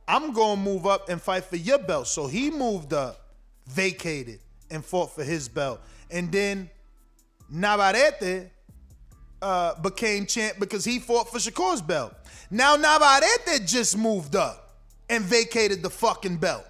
I'm 0.06 0.32
gonna 0.32 0.60
move 0.60 0.86
up 0.86 1.08
and 1.08 1.20
fight 1.20 1.44
for 1.44 1.56
your 1.56 1.78
belt." 1.78 2.06
So 2.06 2.28
he 2.28 2.50
moved 2.50 2.92
up, 2.92 3.34
vacated, 3.66 4.40
and 4.70 4.84
fought 4.84 5.14
for 5.14 5.24
his 5.24 5.48
belt. 5.48 5.80
And 6.10 6.30
then 6.30 6.70
Navarrete 7.50 8.50
uh, 9.42 9.80
became 9.80 10.26
champ 10.26 10.56
because 10.58 10.84
he 10.84 10.98
fought 10.98 11.30
for 11.30 11.38
Shakur's 11.38 11.82
belt. 11.82 12.14
Now 12.50 12.76
Navarrete 12.76 13.66
just 13.66 13.96
moved 13.96 14.36
up 14.36 14.78
and 15.08 15.24
vacated 15.24 15.82
the 15.82 15.90
fucking 15.90 16.36
belt. 16.38 16.64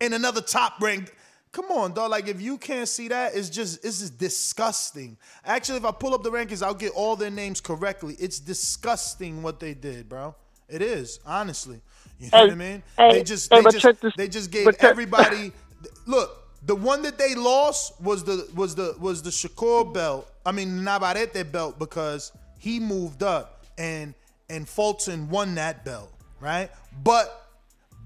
And 0.00 0.14
another 0.14 0.40
top 0.40 0.80
ranked. 0.80 1.12
Come 1.52 1.66
on, 1.72 1.92
dog. 1.94 2.10
Like 2.12 2.28
if 2.28 2.40
you 2.40 2.58
can't 2.58 2.88
see 2.88 3.08
that, 3.08 3.34
it's 3.34 3.50
just 3.50 3.84
it's 3.84 3.98
just 4.00 4.18
disgusting. 4.18 5.16
Actually, 5.44 5.78
if 5.78 5.84
I 5.84 5.90
pull 5.90 6.14
up 6.14 6.22
the 6.22 6.30
rankings, 6.30 6.62
I'll 6.62 6.74
get 6.74 6.92
all 6.92 7.16
their 7.16 7.30
names 7.30 7.60
correctly. 7.60 8.16
It's 8.20 8.38
disgusting 8.38 9.42
what 9.42 9.58
they 9.58 9.74
did, 9.74 10.08
bro. 10.08 10.34
It 10.68 10.80
is, 10.80 11.18
honestly. 11.26 11.80
You 12.20 12.30
know 12.30 12.38
Hey, 12.38 12.44
what 12.44 12.52
I 12.52 12.54
mean? 12.54 12.82
hey, 12.96 13.12
they 13.12 13.22
just 13.24 13.52
hey, 13.52 13.62
they 13.62 13.70
just 13.70 14.00
this- 14.00 14.14
they 14.16 14.28
just 14.28 14.50
gave 14.52 14.74
everybody 14.78 15.52
look, 16.06 16.39
the 16.62 16.74
one 16.74 17.02
that 17.02 17.18
they 17.18 17.34
lost 17.34 18.00
was 18.00 18.24
the 18.24 18.48
was 18.54 18.74
the 18.74 18.94
was 18.98 19.22
the 19.22 19.30
Shakur 19.30 19.92
belt. 19.92 20.30
I 20.44 20.52
mean 20.52 20.84
Navarrete 20.84 21.50
belt 21.50 21.78
because 21.78 22.32
he 22.58 22.78
moved 22.78 23.22
up 23.22 23.64
and 23.78 24.14
and 24.48 24.68
Fulton 24.68 25.28
won 25.30 25.54
that 25.54 25.84
belt, 25.84 26.12
right? 26.40 26.70
But 27.02 27.48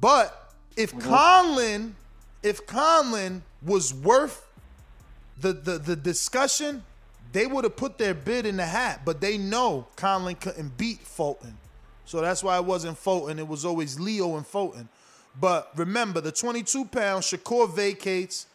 but 0.00 0.52
if 0.76 0.94
mm-hmm. 0.94 1.12
Conlan 1.12 1.92
if 2.42 2.66
Conlan 2.66 3.42
was 3.62 3.92
worth 3.92 4.46
the 5.40 5.52
the 5.52 5.78
the 5.78 5.96
discussion, 5.96 6.84
they 7.32 7.46
would 7.46 7.64
have 7.64 7.76
put 7.76 7.98
their 7.98 8.14
bid 8.14 8.46
in 8.46 8.56
the 8.56 8.66
hat, 8.66 9.00
but 9.04 9.20
they 9.20 9.36
know 9.36 9.88
Conlan 9.96 10.40
couldn't 10.40 10.76
beat 10.76 11.00
Fulton. 11.00 11.58
So 12.04 12.20
that's 12.20 12.44
why 12.44 12.56
it 12.58 12.64
wasn't 12.64 12.98
Fulton. 12.98 13.38
It 13.38 13.48
was 13.48 13.64
always 13.64 13.98
Leo 13.98 14.36
and 14.36 14.46
Fulton. 14.46 14.88
But 15.40 15.70
remember, 15.76 16.20
the 16.20 16.32
22 16.32 16.86
pound 16.86 17.24
Shakur 17.24 17.74
vacates, 17.74 18.46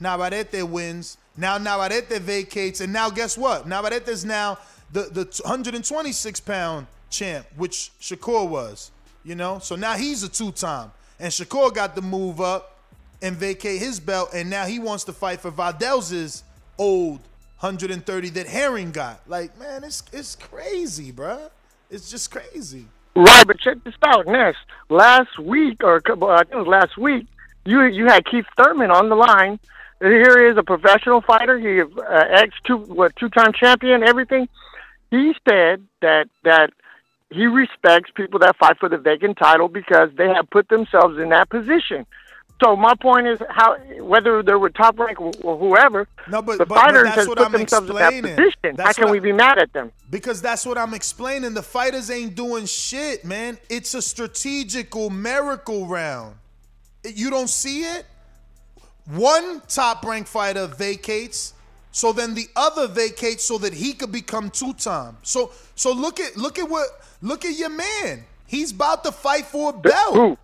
Navarrete 0.00 0.62
wins. 0.62 1.18
Now 1.36 1.58
Navarrete 1.58 2.20
vacates, 2.20 2.80
and 2.80 2.92
now 2.92 3.10
guess 3.10 3.36
what? 3.38 3.66
Navarrete 3.66 4.08
is 4.08 4.24
now 4.24 4.58
the, 4.92 5.02
the 5.02 5.24
126 5.44 6.40
pound 6.40 6.86
champ, 7.10 7.46
which 7.56 7.92
Shakur 8.00 8.48
was. 8.48 8.90
You 9.24 9.34
know, 9.34 9.58
so 9.58 9.74
now 9.74 9.94
he's 9.94 10.22
a 10.22 10.28
two 10.28 10.52
time, 10.52 10.92
and 11.18 11.32
Shakur 11.32 11.74
got 11.74 11.94
the 11.96 12.02
move 12.02 12.40
up 12.40 12.78
and 13.22 13.36
vacate 13.36 13.80
his 13.80 13.98
belt, 13.98 14.30
and 14.32 14.48
now 14.48 14.66
he 14.66 14.78
wants 14.78 15.02
to 15.04 15.12
fight 15.12 15.40
for 15.40 15.50
Valdez's 15.50 16.44
old 16.78 17.18
130 17.58 18.28
that 18.30 18.46
Herring 18.46 18.92
got. 18.92 19.20
Like, 19.26 19.58
man, 19.58 19.82
it's 19.82 20.02
it's 20.12 20.36
crazy, 20.36 21.12
bruh. 21.12 21.50
It's 21.90 22.10
just 22.10 22.30
crazy. 22.30 22.86
Right, 23.16 23.46
but 23.46 23.58
check 23.58 23.82
this 23.82 23.94
out, 24.02 24.26
Ness. 24.26 24.54
Last 24.90 25.38
week, 25.38 25.82
or 25.82 26.02
I 26.06 26.42
think 26.42 26.52
it 26.52 26.56
was 26.56 26.66
last 26.66 26.98
week, 26.98 27.26
you 27.64 27.82
you 27.84 28.06
had 28.06 28.26
Keith 28.26 28.44
Thurman 28.58 28.90
on 28.90 29.08
the 29.08 29.14
line. 29.14 29.58
Here 30.00 30.44
he 30.44 30.50
is, 30.50 30.58
a 30.58 30.62
professional 30.62 31.22
fighter. 31.22 31.58
He 31.58 31.80
uh, 31.80 32.24
ex 32.28 32.54
two 32.64 32.76
what 32.76 33.16
two 33.16 33.30
time 33.30 33.54
champion, 33.54 34.02
everything. 34.02 34.50
He 35.10 35.34
said 35.48 35.86
that 36.02 36.28
that 36.44 36.70
he 37.30 37.46
respects 37.46 38.10
people 38.14 38.38
that 38.40 38.56
fight 38.56 38.78
for 38.78 38.90
the 38.90 38.98
vacant 38.98 39.38
title 39.38 39.68
because 39.68 40.10
they 40.16 40.28
have 40.28 40.50
put 40.50 40.68
themselves 40.68 41.18
in 41.18 41.30
that 41.30 41.48
position. 41.48 42.04
So 42.62 42.74
my 42.74 42.94
point 42.94 43.26
is 43.26 43.38
how 43.50 43.76
whether 44.00 44.42
they 44.42 44.54
were 44.54 44.70
top 44.70 44.98
rank 44.98 45.20
or 45.20 45.58
whoever, 45.58 46.08
No, 46.28 46.40
but, 46.40 46.52
the 46.52 46.64
but, 46.64 46.68
but 46.68 46.78
fighters 46.80 47.02
that's 47.04 47.16
has 47.16 47.28
what 47.28 47.38
put 47.38 47.46
I'm 47.46 47.52
themselves 47.52 47.90
in 47.90 47.96
that 47.96 48.12
explaining. 48.14 48.36
position. 48.36 48.76
How 48.78 48.92
can 48.94 49.04
what 49.04 49.12
we 49.12 49.18
I- 49.18 49.20
be 49.20 49.32
mad 49.32 49.58
at 49.58 49.72
them? 49.74 49.92
Because 50.08 50.40
that's 50.40 50.64
what 50.64 50.78
I'm 50.78 50.94
explaining. 50.94 51.52
The 51.54 51.62
fighters 51.62 52.10
ain't 52.10 52.34
doing 52.34 52.64
shit, 52.66 53.24
man. 53.24 53.58
It's 53.68 53.92
a 53.94 54.00
strategical 54.00 55.10
miracle 55.10 55.86
round. 55.86 56.36
You 57.04 57.28
don't 57.30 57.50
see 57.50 57.82
it? 57.82 58.06
One 59.06 59.62
top 59.68 60.04
ranked 60.04 60.28
fighter 60.28 60.66
vacates, 60.66 61.52
so 61.92 62.12
then 62.12 62.34
the 62.34 62.48
other 62.56 62.88
vacates 62.88 63.44
so 63.44 63.58
that 63.58 63.72
he 63.74 63.92
could 63.92 64.10
become 64.10 64.50
two 64.50 64.72
time. 64.72 65.16
So 65.22 65.52
so 65.76 65.92
look 65.92 66.18
at 66.18 66.36
look 66.36 66.58
at 66.58 66.68
what 66.68 66.88
look 67.22 67.44
at 67.44 67.56
your 67.56 67.68
man. 67.68 68.24
He's 68.46 68.72
about 68.72 69.04
to 69.04 69.12
fight 69.12 69.44
for 69.46 69.70
a 69.70 69.72
belt. 69.72 70.38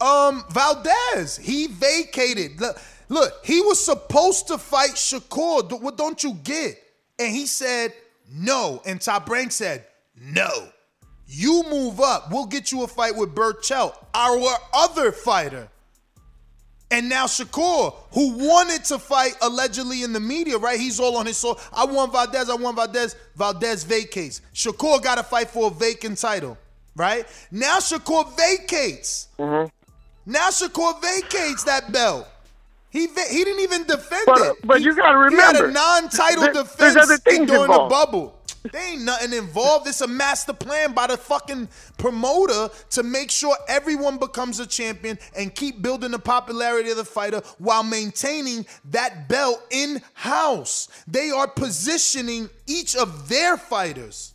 Um 0.00 0.44
Valdez, 0.50 1.36
he 1.36 1.68
vacated. 1.68 2.60
Look, 2.60 2.78
look, 3.08 3.32
he 3.44 3.60
was 3.60 3.84
supposed 3.84 4.48
to 4.48 4.58
fight 4.58 4.90
Shakur. 4.90 5.80
What 5.80 5.96
don't 5.96 6.22
you 6.22 6.34
get? 6.34 6.82
And 7.18 7.34
he 7.34 7.46
said 7.46 7.92
no. 8.30 8.82
And 8.84 9.00
Top 9.00 9.28
Rank 9.28 9.52
said 9.52 9.84
no. 10.20 10.68
You 11.26 11.64
move 11.68 12.00
up. 12.00 12.30
We'll 12.30 12.46
get 12.46 12.70
you 12.70 12.84
a 12.84 12.86
fight 12.86 13.16
with 13.16 13.34
Berchelt, 13.34 13.94
our 14.14 14.56
other 14.72 15.12
fighter. 15.12 15.68
And 16.90 17.08
now 17.08 17.26
Shakur, 17.26 17.94
who 18.12 18.36
wanted 18.46 18.84
to 18.84 18.98
fight 19.00 19.34
allegedly 19.42 20.04
in 20.04 20.12
the 20.12 20.20
media, 20.20 20.56
right? 20.56 20.78
He's 20.78 21.00
all 21.00 21.16
on 21.16 21.26
his 21.26 21.36
soul. 21.36 21.58
I 21.72 21.84
want 21.84 22.12
Valdez, 22.12 22.48
I 22.48 22.54
want 22.54 22.76
Valdez. 22.76 23.16
Valdez 23.34 23.82
vacates. 23.82 24.40
Shakur 24.54 25.02
got 25.02 25.16
to 25.16 25.24
fight 25.24 25.48
for 25.48 25.66
a 25.66 25.70
vacant 25.74 26.18
title, 26.18 26.56
right? 26.94 27.26
Now 27.50 27.78
Shakur 27.78 28.36
vacates. 28.36 29.28
Now 30.26 30.48
Shakur 30.50 31.00
vacates 31.00 31.64
that 31.64 31.92
belt. 31.92 32.26
He 32.90 33.06
va- 33.06 33.28
he 33.30 33.44
didn't 33.44 33.62
even 33.62 33.84
defend 33.84 34.22
But- 34.26 34.40
it. 34.40 34.56
but 34.64 34.78
He- 34.78 34.84
you 34.86 34.94
gotta 34.94 35.16
remember, 35.16 35.36
He 35.36 35.42
had 35.42 35.56
a 35.56 35.70
non-title 35.70 36.42
there- 36.44 36.52
defense 36.52 36.94
there's 36.94 36.96
other 36.96 37.18
things 37.18 37.46
during 37.46 37.62
involved. 37.62 37.90
the 37.90 37.94
bubble. 37.94 38.32
There 38.72 38.82
ain't 38.82 39.02
nothing 39.02 39.32
involved. 39.32 39.86
It's 39.86 40.00
a 40.00 40.08
master 40.08 40.52
plan 40.52 40.92
by 40.92 41.06
the 41.06 41.16
fucking 41.16 41.68
promoter 41.98 42.68
to 42.90 43.02
make 43.04 43.30
sure 43.30 43.56
everyone 43.68 44.16
becomes 44.18 44.58
a 44.58 44.66
champion 44.66 45.18
and 45.36 45.54
keep 45.54 45.82
building 45.82 46.10
the 46.10 46.18
popularity 46.18 46.90
of 46.90 46.96
the 46.96 47.04
fighter 47.04 47.42
while 47.58 47.84
maintaining 47.84 48.66
that 48.86 49.28
belt 49.28 49.62
in 49.70 50.02
house. 50.14 50.88
They 51.06 51.30
are 51.30 51.46
positioning 51.46 52.50
each 52.66 52.96
of 52.96 53.28
their 53.28 53.56
fighters. 53.56 54.32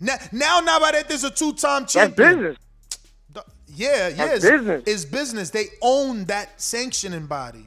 Now, 0.00 0.16
now 0.32 0.58
Navarrete 0.60 1.10
is 1.12 1.22
a 1.22 1.30
two-time 1.30 1.86
champion. 1.86 2.16
That's 2.16 2.36
business. 2.36 2.56
Yeah, 3.74 4.08
yeah, 4.08 4.34
it's 4.34 4.44
business. 4.44 4.84
It's 4.86 5.04
business. 5.04 5.50
They 5.50 5.66
own 5.82 6.24
that 6.26 6.60
sanctioning 6.60 7.26
body. 7.26 7.66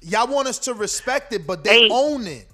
Y'all 0.00 0.32
want 0.32 0.46
us 0.46 0.58
to 0.60 0.74
respect 0.74 1.32
it, 1.32 1.46
but 1.46 1.64
they 1.64 1.88
own 1.90 2.26
it. 2.26 2.46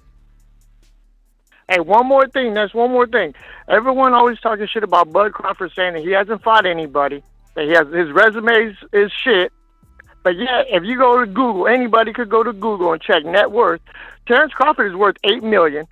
Hey, 1.69 1.79
one 1.79 2.05
more 2.05 2.27
thing. 2.27 2.53
That's 2.53 2.73
one 2.73 2.91
more 2.91 3.07
thing. 3.07 3.33
Everyone 3.67 4.13
always 4.13 4.39
talking 4.39 4.67
shit 4.67 4.83
about 4.83 5.11
Bud 5.11 5.33
Crawford 5.33 5.71
saying 5.75 5.93
that 5.93 6.03
he 6.03 6.11
hasn't 6.11 6.43
fought 6.43 6.65
anybody. 6.65 7.23
That 7.55 7.65
he 7.65 7.71
has 7.71 7.87
his 7.87 8.11
resume 8.11 8.51
is, 8.51 8.77
is 8.93 9.11
shit. 9.11 9.51
But 10.23 10.37
yeah, 10.37 10.63
if 10.67 10.83
you 10.83 10.97
go 10.97 11.19
to 11.19 11.25
Google, 11.25 11.67
anybody 11.67 12.13
could 12.13 12.29
go 12.29 12.43
to 12.43 12.53
Google 12.53 12.93
and 12.93 13.01
check 13.01 13.25
net 13.25 13.51
worth. 13.51 13.81
Terrence 14.27 14.53
Crawford 14.53 14.91
is 14.91 14.95
worth 14.95 15.17
eight 15.23 15.43
million. 15.43 15.85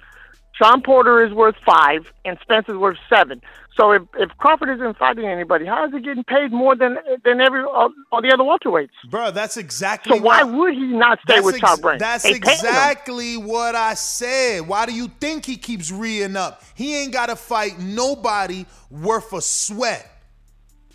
Sean 0.53 0.81
Porter 0.81 1.25
is 1.25 1.33
worth 1.33 1.55
five, 1.65 2.11
and 2.25 2.37
Spence 2.41 2.69
is 2.69 2.75
worth 2.75 2.97
seven. 3.09 3.41
So 3.75 3.91
if, 3.91 4.03
if 4.19 4.29
Crawford 4.37 4.69
isn't 4.69 4.97
fighting 4.97 5.25
anybody, 5.25 5.65
how 5.65 5.85
is 5.87 5.91
he 5.91 5.99
getting 5.99 6.23
paid 6.23 6.51
more 6.51 6.75
than 6.75 6.97
than 7.25 7.41
every 7.41 7.63
all, 7.63 7.91
all 8.11 8.21
the 8.21 8.31
other 8.31 8.43
welterweights? 8.43 8.89
Bro, 9.09 9.31
that's 9.31 9.57
exactly 9.57 10.15
So 10.17 10.23
why 10.23 10.43
what- 10.43 10.53
would 10.53 10.73
he 10.75 10.85
not 10.85 11.19
stay 11.27 11.39
with 11.39 11.55
ex- 11.55 11.61
Top 11.61 11.83
Rank? 11.83 11.99
That's 11.99 12.23
They 12.23 12.33
exactly 12.33 13.35
what 13.35 13.73
I 13.73 13.95
said. 13.95 14.67
Why 14.67 14.85
do 14.85 14.93
you 14.93 15.07
think 15.19 15.45
he 15.45 15.57
keeps 15.57 15.91
re 15.91 16.23
up? 16.35 16.61
He 16.75 16.95
ain't 16.95 17.13
got 17.13 17.27
to 17.27 17.35
fight 17.35 17.79
nobody 17.79 18.67
worth 18.91 19.33
a 19.33 19.41
sweat. 19.41 20.07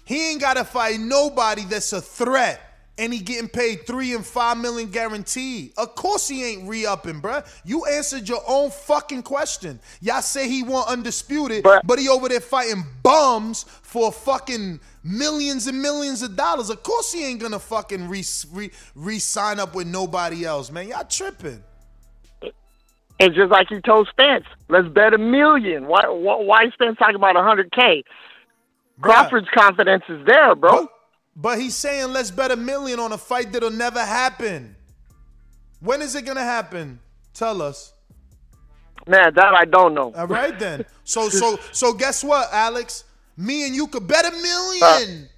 He 0.05 0.31
ain't 0.31 0.41
got 0.41 0.55
to 0.57 0.65
fight 0.65 1.01
nobody 1.01 1.65
that's 1.65 1.93
a 1.93 2.01
threat. 2.01 2.61
And 2.99 3.13
he 3.13 3.21
getting 3.21 3.49
paid 3.49 3.87
three 3.87 4.15
and 4.15 4.27
five 4.27 4.59
million 4.59 4.91
guaranteed. 4.91 5.73
Of 5.79 5.95
course 5.95 6.27
he 6.27 6.45
ain't 6.45 6.69
re-upping, 6.69 7.23
bruh. 7.23 7.47
You 7.65 7.85
answered 7.87 8.29
your 8.29 8.43
own 8.47 8.71
fucking 8.71 9.23
question. 9.23 9.79
Y'all 10.01 10.21
say 10.21 10.49
he 10.49 10.65
want 10.65 10.89
undisputed, 10.89 11.63
but, 11.63 11.99
he 11.99 12.09
over 12.09 12.29
there 12.29 12.41
fighting 12.41 12.85
bums 13.03 13.63
for 13.63 14.11
fucking 14.13 14.81
millions 15.05 15.67
and 15.69 15.81
millions 15.81 16.23
of 16.23 16.37
dollars. 16.37 16.71
Of 16.71 16.83
course 16.83 17.13
he 17.13 17.25
ain't 17.25 17.41
gonna 17.41 17.59
fucking 17.59 18.09
re 18.09 18.25
re, 18.53 18.71
re 18.95 19.19
sign 19.19 19.61
up 19.61 19.75
with 19.75 19.87
nobody 19.87 20.45
else, 20.45 20.71
man. 20.71 20.89
Y'all 20.89 21.05
tripping. 21.05 21.63
And 23.21 23.35
just 23.35 23.51
like 23.51 23.69
he 23.69 23.81
told 23.81 24.09
Spence, 24.09 24.45
let's 24.69 24.89
bet 24.89 25.13
a 25.13 25.19
million. 25.19 25.87
Why, 25.87 26.07
why, 26.09 26.37
why 26.37 26.65
is 26.65 26.73
Spence 26.75 26.99
talking 26.99 27.17
about 27.17 27.35
100K? 27.35 28.05
Crawford's 29.01 29.49
confidence 29.55 30.05
is 30.09 30.25
there, 30.27 30.55
bro. 30.55 30.89
But 31.41 31.61
he's 31.61 31.77
saying 31.77 32.13
let's 32.13 32.33
bet 32.33 32.51
a 32.51 32.57
million 32.57 32.99
on 32.99 33.13
a 33.13 33.19
fight 33.19 33.53
that'll 33.53 33.71
never 33.71 34.05
happen. 34.05 34.75
When 35.79 36.03
is 36.03 36.17
it 36.17 36.27
gonna 36.27 36.43
happen? 36.43 36.99
Tell 37.33 37.63
us. 37.63 37.93
Man, 39.07 39.33
that 39.35 39.55
I 39.55 39.65
don't 39.65 39.95
know. 39.95 40.13
All 40.15 40.27
right 40.27 40.59
then. 40.59 40.85
So 41.05 41.29
so 41.29 41.57
so 41.73 41.93
guess 41.93 42.25
what, 42.25 42.53
Alex? 42.53 43.05
Me 43.37 43.65
and 43.65 43.75
you 43.77 43.87
could 43.87 44.09
bet 44.09 44.27
a 44.27 44.33
million. 44.33 45.29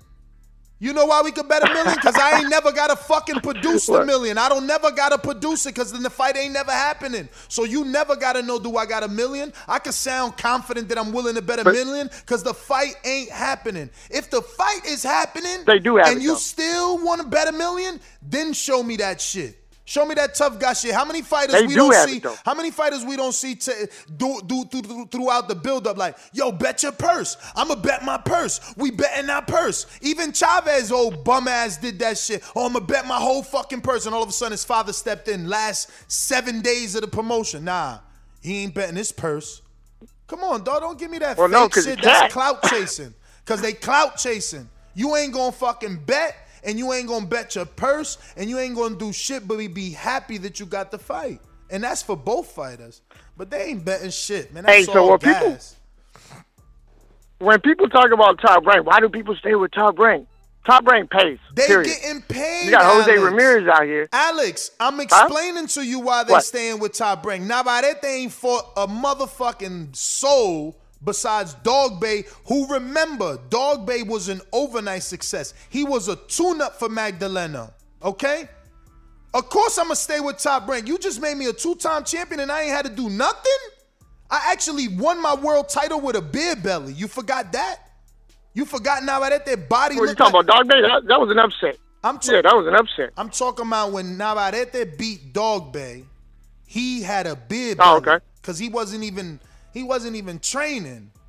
You 0.82 0.94
know 0.94 1.04
why 1.04 1.20
we 1.20 1.30
could 1.30 1.46
bet 1.46 1.62
a 1.62 1.72
million? 1.72 1.94
Because 1.94 2.16
I 2.16 2.38
ain't 2.38 2.48
never 2.56 2.72
gotta 2.72 2.96
fucking 2.96 3.40
produce 3.42 3.84
the 3.84 4.02
million. 4.06 4.38
I 4.38 4.48
don't 4.48 4.66
never 4.66 4.90
gotta 4.90 5.18
produce 5.18 5.66
it 5.66 5.74
because 5.74 5.92
then 5.92 6.02
the 6.02 6.08
fight 6.08 6.38
ain't 6.38 6.54
never 6.54 6.72
happening. 6.72 7.28
So 7.48 7.64
you 7.64 7.84
never 7.84 8.16
gotta 8.16 8.40
know 8.40 8.58
do 8.58 8.78
I 8.78 8.86
got 8.86 9.02
a 9.02 9.08
million? 9.08 9.52
I 9.68 9.78
could 9.78 9.92
sound 9.92 10.38
confident 10.38 10.88
that 10.88 10.98
I'm 10.98 11.12
willing 11.12 11.34
to 11.34 11.42
bet 11.42 11.58
a 11.60 11.64
But- 11.64 11.74
million 11.74 12.08
because 12.20 12.42
the 12.42 12.54
fight 12.54 12.94
ain't 13.04 13.30
happening. 13.30 13.90
If 14.08 14.30
the 14.30 14.40
fight 14.40 14.86
is 14.86 15.02
happening 15.02 15.64
They 15.66 15.78
do 15.78 15.96
have 15.96 16.08
and 16.08 16.22
you 16.22 16.30
though. 16.30 16.36
still 16.36 16.98
want 16.98 17.20
to 17.20 17.26
bet 17.26 17.46
a 17.48 17.52
million, 17.52 18.00
then 18.22 18.54
show 18.54 18.82
me 18.82 18.96
that 18.96 19.20
shit. 19.20 19.59
Show 19.90 20.06
me 20.06 20.14
that 20.14 20.36
tough 20.36 20.56
guy 20.60 20.72
shit. 20.72 20.94
How 20.94 21.04
many 21.04 21.20
fighters 21.20 21.52
They 21.52 21.62
we 21.62 21.74
do 21.74 21.74
don't 21.74 21.92
have 21.94 22.08
see? 22.08 22.18
it. 22.18 22.42
How 22.44 22.54
many 22.54 22.70
fighters 22.70 23.04
we 23.04 23.16
don't 23.16 23.32
see 23.32 23.56
to 23.56 23.88
do, 24.16 24.40
do, 24.46 24.64
do, 24.66 25.04
throughout 25.06 25.48
the 25.48 25.56
buildup? 25.56 25.96
Like, 25.96 26.16
yo, 26.32 26.52
bet 26.52 26.84
your 26.84 26.92
purse. 26.92 27.36
I'ma 27.56 27.74
bet 27.74 28.04
my 28.04 28.16
purse. 28.16 28.60
We 28.76 28.92
betting 28.92 29.28
our 29.28 29.42
purse. 29.42 29.86
Even 30.00 30.32
Chavez, 30.32 30.92
oh, 30.92 30.96
old 30.96 31.24
bum 31.24 31.48
ass, 31.48 31.76
did 31.76 31.98
that 31.98 32.18
shit. 32.18 32.44
Oh, 32.54 32.66
I'ma 32.66 32.78
bet 32.78 33.04
my 33.04 33.16
whole 33.16 33.42
fucking 33.42 33.80
purse. 33.80 34.06
And 34.06 34.14
all 34.14 34.22
of 34.22 34.28
a 34.28 34.32
sudden, 34.32 34.52
his 34.52 34.64
father 34.64 34.92
stepped 34.92 35.26
in 35.26 35.48
last 35.48 35.90
seven 36.06 36.60
days 36.60 36.94
of 36.94 37.00
the 37.00 37.08
promotion. 37.08 37.64
Nah, 37.64 37.98
he 38.40 38.62
ain't 38.62 38.74
betting 38.76 38.94
his 38.94 39.10
purse. 39.10 39.60
Come 40.28 40.44
on, 40.44 40.62
dog. 40.62 40.82
Don't 40.82 41.00
give 41.00 41.10
me 41.10 41.18
that 41.18 41.36
Well, 41.36 41.48
fake 41.48 41.74
no, 41.76 41.82
shit. 41.82 42.00
That's 42.00 42.32
clout 42.32 42.62
chasing. 42.62 43.12
Cause 43.44 43.60
they 43.60 43.72
clout 43.72 44.18
chasing. 44.18 44.68
You 44.94 45.16
ain't 45.16 45.32
gonna 45.32 45.50
fucking 45.50 46.04
bet, 46.06 46.36
and 46.64 46.78
you 46.78 46.92
ain't 46.92 47.08
gonna 47.08 47.26
bet 47.26 47.54
your 47.54 47.64
purse, 47.66 48.18
and 48.36 48.48
you 48.48 48.58
ain't 48.58 48.76
gonna 48.76 48.96
do 48.96 49.12
shit 49.12 49.46
but 49.46 49.58
be 49.74 49.90
happy 49.90 50.38
that 50.38 50.58
you 50.60 50.66
got 50.66 50.90
the 50.90 50.98
fight. 50.98 51.40
And 51.70 51.84
that's 51.84 52.02
for 52.02 52.16
both 52.16 52.50
fighters. 52.52 53.02
But 53.36 53.50
they 53.50 53.62
ain't 53.64 53.84
betting 53.84 54.10
shit, 54.10 54.52
man. 54.52 54.64
Hey, 54.64 54.82
so 54.84 55.00
all 55.02 55.08
what 55.10 55.22
people- 55.22 55.58
When 57.38 57.60
people 57.60 57.88
talk 57.88 58.10
about 58.12 58.38
top 58.40 58.66
rank, 58.66 58.86
why 58.86 59.00
do 59.00 59.08
people 59.08 59.34
stay 59.36 59.54
with 59.54 59.70
top 59.72 59.98
rank? 59.98 60.26
Top 60.66 60.86
rank 60.86 61.10
pays. 61.10 61.38
They 61.54 61.66
period. 61.66 61.86
getting 61.86 62.20
paid. 62.22 62.66
You 62.66 62.70
got 62.72 62.84
Jose 62.84 63.10
Alex. 63.10 63.22
Ramirez 63.22 63.66
out 63.66 63.84
here. 63.84 64.08
Alex, 64.12 64.70
I'm 64.78 65.00
explaining 65.00 65.66
to 65.68 65.82
you 65.86 66.00
why 66.00 66.22
they 66.24 66.32
What? 66.34 66.44
staying 66.44 66.80
with 66.80 66.92
Top 66.92 67.24
Rank. 67.24 67.44
Navarrete 67.44 68.04
ain't 68.04 68.32
fought 68.32 68.66
a 68.76 68.86
motherfucking 68.86 69.96
soul 69.96 70.76
besides 71.04 71.54
Dogboe, 71.56 72.26
who 72.46 72.66
remember, 72.72 73.38
Dogboe 73.48 74.06
was 74.06 74.28
an 74.28 74.40
overnight 74.52 75.02
success. 75.02 75.54
He 75.68 75.84
was 75.84 76.08
a 76.08 76.16
tune-up 76.16 76.78
for 76.78 76.88
Magdaleno. 76.88 77.72
Okay? 78.02 78.48
Of 79.32 79.48
course 79.48 79.78
I'm 79.78 79.86
gonna 79.86 79.96
stay 79.96 80.20
with 80.20 80.38
Top 80.38 80.66
Rank. 80.68 80.88
You 80.88 80.98
just 80.98 81.20
made 81.20 81.36
me 81.36 81.46
a 81.46 81.52
two-time 81.52 82.04
champion 82.04 82.40
and 82.40 82.50
I 82.50 82.62
ain't 82.62 82.72
had 82.72 82.84
to 82.86 82.90
do 82.90 83.08
nothing? 83.08 83.52
I 84.30 84.50
actually 84.52 84.88
won 84.88 85.20
my 85.20 85.34
world 85.34 85.68
title 85.68 86.00
with 86.00 86.16
a 86.16 86.22
beer 86.22 86.56
belly. 86.56 86.92
You 86.92 87.08
forgot 87.08 87.52
that? 87.52 87.78
You 88.54 88.64
forgot 88.64 89.04
Navarrete 89.04 89.68
body 89.68 89.96
What 89.96 90.08
you 90.08 90.14
talking 90.14 90.34
like- 90.34 90.44
about, 90.44 90.66
Dogboe? 90.66 90.82
That, 90.82 91.06
that 91.06 91.20
was 91.20 91.30
an 91.30 91.38
upset. 91.38 91.76
I'm 92.02 92.18
yeah, 92.22 92.40
that 92.42 92.56
was 92.56 92.66
an 92.66 92.74
upset. 92.74 93.10
I'm 93.16 93.28
talking 93.28 93.66
about 93.66 93.92
when 93.92 94.16
Navarrete 94.16 94.96
beat 94.96 95.32
Dogboe, 95.34 96.04
he 96.66 97.02
had 97.02 97.26
a 97.26 97.36
beard. 97.36 97.78
Oh, 97.80 97.98
okay. 97.98 98.18
Because 98.40 98.58
he 98.58 98.68
wasn't 98.68 99.04
even 99.04 99.38
he 99.72 99.82
wasn't 99.82 100.16
even 100.16 100.38
training. 100.38 101.10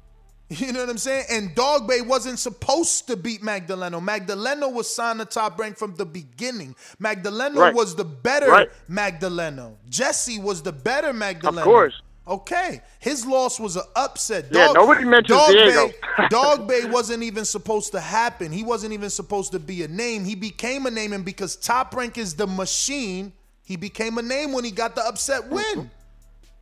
You 0.50 0.74
know 0.74 0.82
what 0.82 0.90
I'm 0.90 0.98
saying? 0.98 1.28
And 1.32 1.56
Dogboe 1.56 2.06
wasn't 2.06 2.38
supposed 2.38 3.08
to 3.08 3.16
beat 3.16 3.42
Magdaleno. 3.42 4.04
Magdaleno 4.06 4.74
was 4.74 4.94
signed 4.94 5.20
to 5.20 5.26
top 5.26 5.58
rank 5.58 5.78
from 5.78 5.96
the 5.96 6.06
beginning. 6.06 6.76
Magdaleno 7.02 7.56
Right. 7.56 7.74
was 7.74 7.96
the 7.96 8.04
better 8.04 8.48
Right. 8.48 8.70
Magdaleno. 8.90 9.76
Jesse 9.88 10.40
was 10.40 10.62
the 10.62 10.74
better 10.74 11.14
Magdaleno. 11.14 11.60
Of 11.60 11.64
course. 11.64 12.02
Okay. 12.28 12.82
His 13.00 13.26
loss 13.26 13.62
was 13.62 13.78
an 13.78 13.84
upset. 13.96 14.48
Yeah, 14.52 14.74
nobody 14.74 15.06
mentions 15.06 15.40
Dog 15.40 15.52
Diego. 15.52 15.88
Bay, 15.88 15.94
Dogboe 16.30 16.92
wasn't 16.92 17.24
even 17.24 17.46
supposed 17.46 17.94
to 17.94 18.02
happen. 18.02 18.52
He 18.52 18.64
wasn't 18.64 18.92
even 18.92 19.10
supposed 19.10 19.54
to 19.54 19.60
be 19.60 19.84
a 19.84 19.88
name. 19.88 20.26
He 20.26 20.36
became 20.36 20.86
a 20.86 20.92
name, 20.92 21.14
and 21.14 21.24
because 21.24 21.56
Top 21.56 21.96
Rank 21.96 22.18
is 22.18 22.34
the 22.36 22.46
machine, 22.48 23.32
he 23.64 23.78
became 23.78 24.18
a 24.18 24.22
name 24.22 24.52
when 24.52 24.66
he 24.66 24.72
got 24.72 24.96
the 24.96 25.06
upset 25.08 25.50
win. 25.50 25.64
Mm-hmm. 25.64 25.88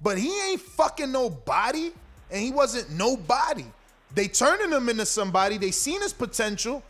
But 0.02 0.18
he 0.18 0.32
ain't 0.50 0.62
fucking 0.62 1.12
nobody, 1.12 1.92
and 2.32 2.42
he 2.42 2.52
wasn't 2.52 2.90
nobody. 2.92 3.66
They 4.16 4.28
turning 4.28 4.72
him 4.72 4.90
into 4.90 5.06
somebody. 5.06 5.58
They 5.58 5.72
seen 5.72 6.02
his 6.02 6.14
potential. 6.14 6.84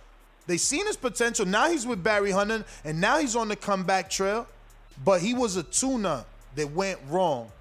They 0.47 0.57
seen 0.57 0.85
his 0.85 0.95
potential. 0.95 1.45
Now 1.45 1.69
he's 1.69 1.85
with 1.85 2.03
Barry 2.03 2.31
Hunter, 2.31 2.63
and 2.83 3.01
now 3.01 3.19
he's 3.19 3.35
on 3.35 3.47
the 3.47 3.55
comeback 3.55 4.09
trail. 4.09 4.47
But 5.03 5.21
he 5.21 5.33
was 5.33 5.55
a 5.55 5.63
tuna 5.63 6.25
that 6.55 6.71
went 6.71 6.99
wrong. 7.09 7.51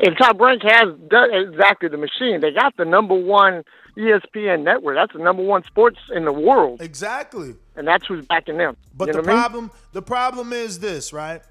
And 0.00 0.16
Top 0.16 0.38
Rank 0.40 0.62
has 0.62 0.94
done 1.08 1.34
exactly 1.34 1.88
the 1.88 1.96
machine. 1.96 2.40
They 2.40 2.52
got 2.52 2.76
the 2.76 2.84
number 2.84 3.14
one 3.14 3.64
ESPN 3.96 4.62
network. 4.62 4.94
That's 4.94 5.12
the 5.12 5.18
number 5.22 5.42
one 5.42 5.64
sports 5.64 5.98
in 6.14 6.24
the 6.24 6.32
world. 6.32 6.80
Exactly. 6.80 7.56
And 7.74 7.86
that's 7.86 8.06
who's 8.06 8.24
backing 8.26 8.58
them. 8.58 8.76
But 8.96 9.08
you 9.08 9.14
the 9.14 9.18
what 9.18 9.28
I 9.28 9.32
mean? 9.32 9.40
problem, 9.40 9.70
the 9.92 10.02
problem 10.02 10.52
is 10.52 10.78
this, 10.78 11.12
right? 11.12 11.42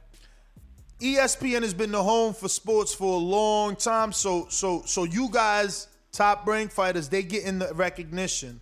ESPN 1.00 1.62
has 1.62 1.74
been 1.74 1.92
the 1.92 2.02
home 2.04 2.34
for 2.34 2.50
sports 2.50 2.94
for 2.94 3.14
a 3.14 3.18
long 3.24 3.76
time. 3.76 4.12
So, 4.12 4.48
so, 4.50 4.82
so 4.86 5.04
you 5.04 5.30
guys, 5.32 5.88
top 6.12 6.48
rank 6.48 6.72
fighters, 6.72 7.08
they 7.10 7.22
get 7.24 7.44
in 7.44 7.60
the 7.60 7.72
recognition, 7.74 8.60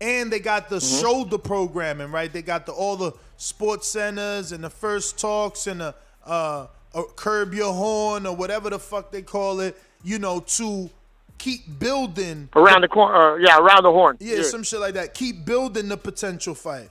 and 0.00 0.32
they 0.32 0.40
got 0.40 0.68
the 0.68 0.76
Mm-hmm. 0.76 1.00
shoulder 1.00 1.38
programming, 1.38 2.10
right? 2.10 2.32
They 2.32 2.42
got 2.42 2.66
the 2.66 2.72
all 2.72 2.96
the 2.96 3.12
sports 3.36 3.88
centers 3.88 4.52
and 4.52 4.64
the 4.64 4.70
first 4.70 5.18
talks 5.18 5.66
and 5.66 5.80
the 5.80 5.94
uh, 6.24 6.66
uh, 6.94 7.02
curb 7.16 7.52
your 7.54 7.72
horn 7.74 8.26
or 8.26 8.34
whatever 8.34 8.70
the 8.70 8.78
fuck 8.78 9.12
they 9.12 9.22
call 9.22 9.60
it. 9.60 9.76
You 10.04 10.18
know, 10.18 10.40
to 10.40 10.90
keep 11.38 11.78
building 11.78 12.48
around 12.56 12.80
the 12.80 12.88
corner. 12.88 13.34
Uh, 13.34 13.36
yeah, 13.36 13.58
around 13.58 13.82
the 13.84 13.90
horn. 13.92 14.16
yeah, 14.18 14.42
some 14.42 14.62
shit 14.62 14.80
like 14.80 14.94
that. 14.94 15.14
Keep 15.14 15.44
building 15.44 15.88
the 15.88 15.96
potential 15.96 16.54
fight. 16.54 16.88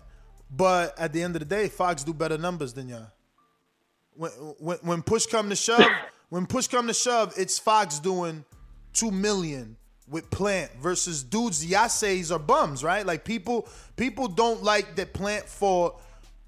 But 0.50 0.98
at 1.00 1.12
the 1.12 1.22
end 1.24 1.36
of 1.36 1.40
the 1.40 1.46
day, 1.46 1.68
Fox 1.70 2.04
do 2.04 2.14
better 2.14 2.38
numbers 2.38 2.74
than 2.74 2.88
y'all. 2.90 3.08
When 4.16 4.32
when, 4.60 4.78
when 4.82 5.02
push 5.02 5.26
come 5.26 5.50
to 5.50 5.56
shove, 5.56 5.86
when 6.30 6.46
push 6.46 6.68
come 6.68 6.88
to 6.88 6.94
shove, 6.94 7.34
it's 7.38 7.60
Fox 7.60 8.00
doing 8.00 8.46
two 8.94 9.12
million 9.12 9.78
with 10.10 10.30
Plant 10.30 10.72
versus 10.82 11.24
dudes 11.24 11.66
y'all 11.66 11.88
says 11.88 12.32
are 12.32 12.40
bums, 12.40 12.84
right? 12.84 13.06
Like 13.06 13.24
people 13.24 13.68
people 13.96 14.28
don't 14.28 14.62
like 14.64 14.96
that 14.98 15.14
Plant 15.14 15.48
for 15.48 15.96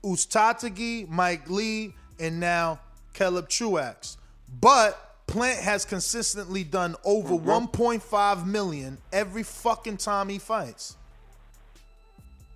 Uzcategui, 0.04 1.08
Mike 1.08 1.50
Lee, 1.50 1.94
and 2.20 2.40
now 2.40 2.80
Caleb 3.14 3.48
Truax. 3.48 4.18
But 4.60 5.26
Plant 5.28 5.60
has 5.62 5.86
consistently 5.86 6.64
done 6.64 6.96
over 7.06 7.36
mm-hmm. 7.36 7.76
1.5 7.76 8.46
million 8.46 8.98
every 9.12 9.44
fucking 9.44 9.98
time 9.98 10.30
he 10.30 10.38
fights. 10.38 10.98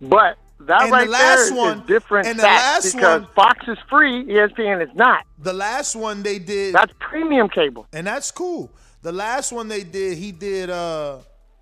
But 0.01 0.37
that 0.61 0.83
And 0.83 0.91
right 0.91 1.05
the 1.05 1.11
last 1.11 1.35
there 1.37 1.45
is 1.45 1.51
one- 1.53 1.85
different 1.85 2.27
and 2.27 2.39
the 2.39 2.43
last 2.43 2.93
because 2.93 3.21
one- 3.21 3.29
Fox 3.35 3.67
is 3.67 3.77
free, 3.89 4.23
ESPN 4.25 4.81
is 4.81 4.93
not. 4.95 5.25
The 5.39 5.53
last 5.53 5.95
one 5.95 6.23
they 6.23 6.39
did 6.39 6.73
That's 6.73 6.93
premium 6.99 7.49
cable. 7.49 7.87
and 7.93 8.07
that's 8.07 8.31
cool. 8.31 8.71
The 9.03 9.11
last 9.11 9.51
one 9.51 9.67
they 9.67 9.83
did, 9.83 10.17
he 10.17 10.31
did 10.31 10.69
uh 10.69 11.19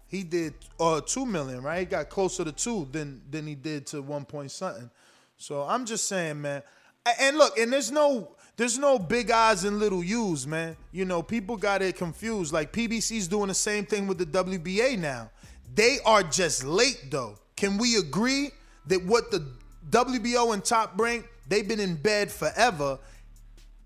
he 0.07 0.23
did 0.23 0.53
uh 0.79 1.01
two 1.01 1.25
million, 1.25 1.61
right? 1.61 1.79
He 1.79 1.85
got 1.85 2.09
closer 2.09 2.43
to 2.45 2.51
two 2.51 2.87
than 2.91 3.21
than 3.29 3.45
he 3.45 3.55
did 3.55 3.85
to 3.87 4.01
one 4.01 4.23
point 4.25 4.51
something. 4.51 4.89
So 5.37 5.63
I'm 5.63 5.85
just 5.85 6.07
saying, 6.07 6.41
man. 6.41 6.63
And 7.19 7.37
look, 7.37 7.57
and 7.59 7.71
there's 7.71 7.91
no 7.91 8.35
there's 8.57 8.79
no 8.79 8.97
big 8.97 9.29
eyes 9.31 9.65
and 9.65 9.79
little 9.79 10.01
U's, 10.03 10.47
man. 10.47 10.77
You 10.93 11.03
know, 11.03 11.21
people 11.21 11.57
got 11.57 11.81
it 11.81 11.97
confused. 11.97 12.53
Like 12.53 12.71
PBC's 12.71 13.27
doing 13.27 13.49
the 13.49 13.53
same 13.53 13.85
thing 13.85 14.07
with 14.07 14.17
the 14.17 14.25
WBA 14.25 14.97
now. 14.97 15.29
They 15.73 15.97
are 16.05 16.23
just 16.23 16.63
late 16.63 17.07
though. 17.11 17.37
Can 17.57 17.77
we 17.77 17.97
agree 17.97 18.51
that 18.87 19.03
what 19.03 19.31
the 19.31 19.45
WBO 19.89 20.53
and 20.53 20.63
Top 20.63 20.93
Rank, 20.99 21.27
they've 21.47 21.67
been 21.67 21.79
in 21.79 21.95
bed 21.95 22.31
forever. 22.31 22.99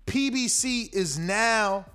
PBC 0.06 0.92
is 0.92 1.18
now 1.18 1.86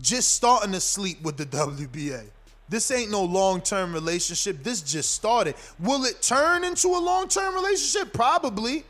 just 0.00 0.34
starting 0.34 0.72
to 0.72 0.80
sleep 0.80 1.22
with 1.22 1.36
the 1.36 1.46
WBA. 1.46 2.26
This 2.68 2.90
ain't 2.92 3.10
no 3.10 3.24
long-term 3.24 3.92
relationship. 3.92 4.62
This 4.62 4.80
just 4.80 5.12
started. 5.12 5.56
Will 5.78 6.04
it 6.04 6.22
turn 6.22 6.62
into 6.64 6.88
a 6.88 6.98
long-term 6.98 7.54
relationship? 7.54 8.12
Probably. 8.12 8.84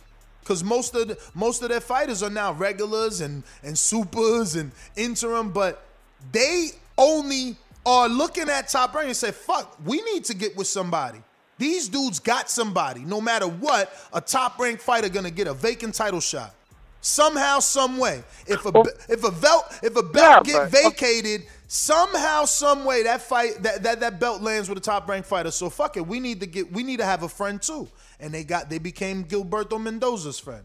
Cause 0.45 0.65
most 0.65 0.95
of 0.95 1.09
the, 1.09 1.19
most 1.35 1.63
of 1.63 1.69
their 1.69 1.81
fighters 1.81 2.23
are 2.23 2.31
now 2.31 2.53
regulars 2.53 3.21
and 3.21 3.43
and 3.63 3.79
supers 3.79 4.57
and 4.57 4.73
interim, 4.97 5.53
but 5.53 5.85
they 6.33 6.71
only 6.97 7.57
are 7.85 8.09
looking 8.09 8.49
at 8.49 8.69
top 8.69 8.95
rank 8.95 9.09
and 9.09 9.17
say, 9.17 9.33
"Fuck, 9.33 9.79
we 9.85 10.01
need 10.03 10.25
to 10.25 10.35
get 10.35 10.57
with 10.57 10.67
somebody." 10.67 11.23
These 11.61 11.91
dudes 11.91 12.19
got 12.19 12.49
somebody. 12.49 13.03
No 13.03 13.21
matter 13.21 13.47
what, 13.47 13.93
a 14.15 14.21
top 14.21 14.59
ranked 14.59 14.83
fighter 14.83 15.11
gonna 15.11 15.31
get 15.31 15.47
a 15.47 15.53
vacant 15.55 15.95
title 15.95 16.21
shot 16.21 16.55
somehow, 17.03 17.59
some 17.59 17.99
way. 17.99 18.23
If 18.47 18.65
a 18.65 18.73
oh. 18.75 18.85
if 19.09 19.25
a 19.25 19.31
belt 19.31 19.67
if 19.83 19.95
a 19.95 20.03
belt 20.03 20.47
Yeah, 20.47 20.53
get 20.53 20.73
but- 20.73 20.85
uh, 20.85 20.89
vacated, 20.89 21.43
somehow, 21.69 22.47
some 22.47 22.85
way 22.85 23.03
that 23.03 23.21
fight 23.23 23.63
that, 23.63 23.83
that 23.83 24.01
that 24.01 24.19
belt 24.19 24.43
lands 24.43 24.71
with 24.71 24.79
a 24.79 24.81
top 24.81 25.07
ranked 25.07 25.29
fighter. 25.29 25.51
So 25.51 25.69
fuck 25.71 25.97
it, 25.97 26.07
we 26.07 26.19
need 26.19 26.41
to 26.41 26.47
get 26.47 26.73
we 26.73 26.83
need 26.83 26.99
to 26.99 27.05
have 27.05 27.23
a 27.23 27.29
friend 27.29 27.61
too. 27.61 27.89
And 28.19 28.33
they 28.33 28.43
got 28.43 28.71
they 28.71 28.79
became 28.79 29.25
Gilberto 29.25 29.81
Mendoza's 29.81 30.39
friend. 30.39 30.65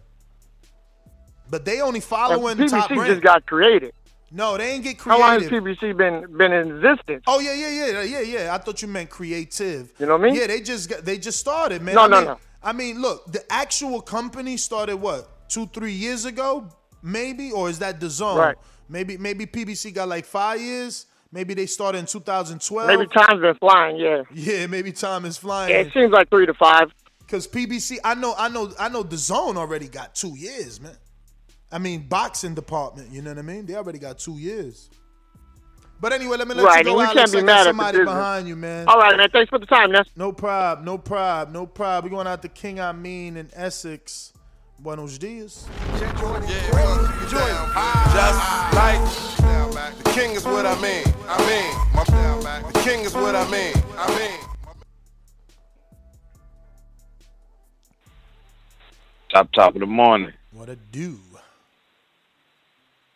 But 1.49 1.65
they 1.65 1.81
only 1.81 1.99
uh, 1.99 2.03
following 2.03 2.57
PBC 2.57 2.69
top 2.69 2.89
rank. 2.91 3.07
just 3.07 3.21
got 3.21 3.45
created. 3.45 3.93
No, 4.31 4.57
they 4.57 4.71
ain't 4.71 4.83
get 4.83 4.97
creative. 4.97 5.23
How 5.23 5.31
long 5.31 5.41
has. 5.41 5.51
PBC 5.51 5.95
been 5.97 6.37
been 6.37 6.51
in 6.51 6.75
existence? 6.75 7.23
Oh 7.27 7.39
yeah, 7.39 7.53
yeah, 7.53 7.69
yeah, 7.69 8.01
yeah, 8.01 8.19
yeah. 8.21 8.53
I 8.53 8.57
thought 8.57 8.81
you 8.81 8.87
meant 8.87 9.09
creative. 9.09 9.93
You 9.99 10.05
know 10.05 10.17
what 10.17 10.21
I 10.21 10.31
mean? 10.31 10.35
Yeah, 10.35 10.47
they 10.47 10.61
just 10.61 10.89
got, 10.89 11.05
they 11.05 11.17
just 11.17 11.39
started, 11.39 11.81
man. 11.81 11.95
No, 11.95 12.01
I 12.01 12.07
no, 12.07 12.17
mean, 12.17 12.25
no. 12.25 12.39
I 12.63 12.73
mean, 12.73 13.01
look, 13.01 13.31
the 13.31 13.43
actual 13.51 14.01
company 14.01 14.57
started 14.57 14.97
what 14.97 15.49
two, 15.49 15.67
three 15.67 15.91
years 15.91 16.25
ago, 16.25 16.67
maybe, 17.01 17.51
or 17.51 17.69
is 17.69 17.79
that 17.79 17.99
the 17.99 18.09
zone? 18.09 18.37
Right. 18.37 18.55
Maybe, 18.89 19.17
maybe 19.17 19.45
PBC 19.45 19.93
got 19.93 20.07
like 20.07 20.25
five 20.25 20.61
years. 20.61 21.05
Maybe 21.31 21.53
they 21.53 21.65
started 21.65 21.99
in 21.99 22.05
2012. 22.05 22.87
Maybe 22.87 23.07
time's 23.07 23.41
been 23.41 23.55
flying. 23.55 23.97
Yeah. 23.97 24.23
Yeah, 24.33 24.67
maybe 24.67 24.91
time 24.91 25.25
is 25.25 25.37
flying. 25.37 25.71
Yeah, 25.71 25.81
it 25.81 25.93
seems 25.93 26.11
like 26.11 26.29
three 26.29 26.45
to 26.45 26.53
five. 26.53 26.91
Cause 27.27 27.47
PBC, 27.47 27.97
I 28.03 28.13
know, 28.13 28.35
I 28.37 28.49
know, 28.49 28.71
I 28.79 28.87
know. 28.87 29.01
The 29.01 29.17
Zone 29.17 29.57
already 29.57 29.87
got 29.87 30.13
two 30.13 30.37
years, 30.37 30.79
man. 30.79 30.95
I 31.75 31.77
mean, 31.77 32.07
boxing 32.07 32.55
department. 32.55 33.11
You 33.11 33.21
know 33.21 33.31
what 33.31 33.37
I 33.39 33.41
mean? 33.41 33.65
They 33.65 33.75
already 33.75 33.99
got 33.99 34.17
two 34.17 34.37
years. 34.37 34.89
But 35.99 36.13
anyway, 36.13 36.37
let 36.37 36.47
me 36.47 36.55
let 36.55 36.63
Right, 36.63 36.85
you 36.85 36.91
and 36.91 36.95
go. 36.95 36.99
we 36.99 37.03
Alex. 37.03 37.13
can't 37.19 37.31
be 37.33 37.37
I 37.39 37.41
got 37.41 37.45
mad 37.47 37.63
somebody 37.65 37.97
behind 38.05 38.47
you, 38.47 38.55
man. 38.55 38.87
All 38.87 38.97
right, 38.97 39.17
man. 39.17 39.29
Thanks 39.29 39.49
for 39.49 39.59
the 39.59 39.65
time, 39.65 39.91
Ness. 39.91 40.07
No 40.15 40.31
prob, 40.31 40.85
no 40.85 40.97
prob, 40.97 41.51
no 41.51 41.65
prob. 41.65 42.05
We're 42.05 42.11
going 42.11 42.27
out 42.27 42.41
to 42.43 42.47
King 42.47 42.79
I 42.79 42.93
Mean 42.93 43.35
in 43.35 43.49
Essex. 43.53 44.31
Buenos 44.79 45.17
dias. 45.17 45.67
Just 45.99 46.23
like 48.73 49.01
the 49.97 50.11
king 50.13 50.31
is 50.31 50.45
what 50.45 50.65
I 50.65 50.79
mean. 50.81 51.03
I 51.27 51.37
mean, 51.45 51.75
my 51.93 52.71
the 52.71 52.79
king 52.79 53.01
is 53.01 53.13
what 53.13 53.35
I 53.35 53.51
mean. 53.51 53.73
I 53.97 54.17
mean. 54.17 54.39
Top 59.29 59.51
top 59.51 59.75
of 59.75 59.81
the 59.81 59.85
morning. 59.85 60.31
What 60.53 60.69
a 60.69 60.77
do. 60.77 61.19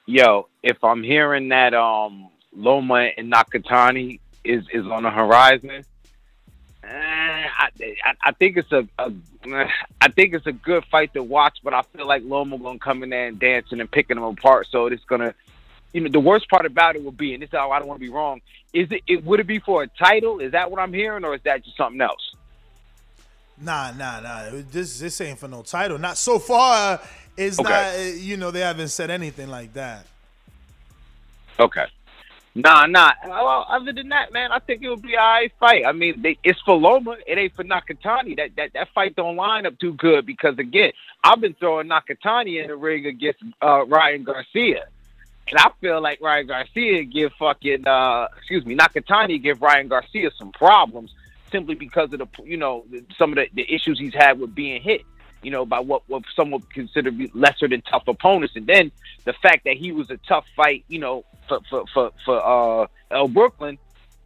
Yo, 0.10 0.48
if 0.64 0.84
I'm 0.84 1.04
hearing 1.04 1.50
that 1.50 1.76
um 1.76 2.30
Loma 2.52 3.12
and 3.16 3.32
Nakatani 3.32 4.20
is 4.44 4.66
is 4.74 4.88
on 4.88 5.04
the 5.04 5.12
horizon, 5.12 5.70
eh, 5.70 5.84
I, 6.84 7.70
I 8.24 8.32
think 8.32 8.58
it's 8.58 8.72
a, 8.72 8.88
a 8.98 9.14
I 10.02 10.08
think 10.08 10.34
it's 10.34 10.48
a 10.48 10.52
good 10.52 10.84
fight 10.86 11.14
to 11.14 11.22
watch, 11.22 11.60
but 11.64 11.76
I 11.76 11.84
feel 11.84 12.08
like 12.08 12.24
Loma 12.26 12.58
gonna 12.58 12.80
come 12.80 13.04
in 13.04 13.12
there 13.12 13.28
and 13.28 13.38
dancing 13.38 13.80
and 13.82 13.92
picking 13.92 14.16
them 14.16 14.24
apart. 14.24 14.66
So 14.72 14.88
it's 14.88 15.06
gonna, 15.06 15.36
you 15.94 16.02
know, 16.02 16.10
the 16.10 16.20
worst 16.20 16.50
part 16.50 16.66
about 16.66 16.96
it 16.96 17.04
will 17.04 17.12
be, 17.12 17.36
and 17.36 17.44
this 17.44 17.50
is 17.50 17.56
how 17.56 17.70
I 17.70 17.78
don't 17.78 17.88
want 17.88 18.00
to 18.00 18.08
be 18.08 18.12
wrong. 18.12 18.42
Is 18.74 18.92
it, 18.92 19.04
it 19.06 19.24
would 19.24 19.40
it 19.40 19.46
be 19.46 19.60
for 19.60 19.84
a 19.84 19.88
title? 19.88 20.40
Is 20.40 20.54
that 20.54 20.72
what 20.72 20.80
I'm 20.80 20.92
hearing, 20.92 21.24
or 21.24 21.36
is 21.36 21.42
that 21.44 21.64
just 21.64 21.78
something 21.78 22.02
else? 22.02 22.34
Nah, 23.62 23.92
nah, 23.92 24.20
nah. 24.22 24.50
This 24.72 25.00
this 25.00 25.20
ain't 25.22 25.40
for 25.40 25.48
no 25.48 25.62
title. 25.62 25.98
Not 25.98 26.18
so 26.18 26.40
far. 26.40 27.00
It's 27.36 27.60
Okay. 27.60 27.70
not. 27.70 28.22
You 28.22 28.38
know, 28.38 28.52
they 28.52 28.62
haven't 28.62 28.90
said 28.90 29.10
anything 29.10 29.50
like 29.50 29.74
that. 29.74 30.06
Okay. 31.60 31.86
Nah, 32.56 32.86
nah. 32.88 33.12
Well, 33.26 33.66
other 33.70 33.94
than 33.94 34.10
that, 34.10 34.34
man, 34.34 34.52
I 34.52 34.60
think 34.60 34.82
it 34.82 34.90
would 34.90 35.02
be 35.02 35.14
a 35.14 35.20
alright 35.20 35.52
fight. 35.60 35.86
I 35.86 35.92
mean, 35.92 36.22
they, 36.22 36.38
it's 36.44 36.60
for 36.62 36.76
Loma. 36.76 37.18
It 37.28 37.38
ain't 37.38 37.54
for 37.54 37.64
Nakatani. 37.64 38.36
That, 38.38 38.56
that 38.56 38.74
that 38.74 38.90
fight 38.94 39.16
don't 39.16 39.36
line 39.36 39.66
up 39.66 39.78
too 39.80 39.94
good 39.94 40.26
because 40.26 40.58
again, 40.58 40.92
I've 41.24 41.40
been 41.42 41.54
throwing 41.54 41.88
Nakatani 41.90 42.62
in 42.62 42.68
the 42.68 42.76
ring 42.76 43.06
against 43.06 43.42
uh, 43.62 43.86
Ryan 43.86 44.24
Garcia, 44.24 44.86
and 45.50 45.60
I 45.60 45.70
feel 45.80 46.02
like 46.02 46.20
Ryan 46.22 46.48
Garcia 46.48 47.04
give 47.04 47.34
fucking 47.34 47.86
uh, 47.88 48.28
excuse 48.38 48.66
me, 48.66 48.76
Nakatani 48.76 49.42
give 49.42 49.62
Ryan 49.62 49.88
Garcia 49.88 50.32
some 50.38 50.52
problems 50.52 51.14
simply 51.52 51.76
because 51.76 52.12
of 52.14 52.20
the 52.20 52.28
you 52.44 52.58
know 52.58 52.86
some 53.18 53.32
of 53.32 53.36
the, 53.38 53.48
the 53.54 53.74
issues 53.74 54.00
he's 54.00 54.14
had 54.14 54.40
with 54.40 54.54
being 54.56 54.82
hit. 54.82 55.02
You 55.42 55.52
know, 55.52 55.66
by 55.66 55.80
what 55.80 56.04
what 56.08 56.24
some 56.36 56.52
would 56.52 56.70
consider 56.74 57.12
lesser 57.34 57.68
than 57.70 57.82
tough 57.82 58.08
opponents, 58.08 58.56
and 58.58 58.68
then 58.68 58.92
the 59.24 59.34
fact 59.34 59.64
that 59.66 59.78
he 59.78 59.94
was 59.94 60.10
a 60.10 60.18
tough 60.18 60.46
fight, 60.56 60.84
you 60.90 61.00
know, 61.00 61.24
for 61.48 61.60
for 61.70 61.86
for, 61.94 62.12
for 62.26 62.84
uh 62.84 62.88
El 63.10 63.30
Brooklyn, 63.30 63.78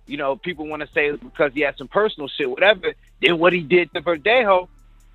you 0.07 0.17
know, 0.17 0.35
people 0.35 0.67
want 0.67 0.81
to 0.81 0.87
say 0.91 1.11
because 1.11 1.53
he 1.53 1.61
had 1.61 1.77
some 1.77 1.87
personal 1.87 2.27
shit, 2.27 2.49
whatever. 2.49 2.93
Then 3.21 3.37
what 3.37 3.53
he 3.53 3.61
did 3.61 3.93
to 3.93 4.01
Verdejo, 4.01 4.67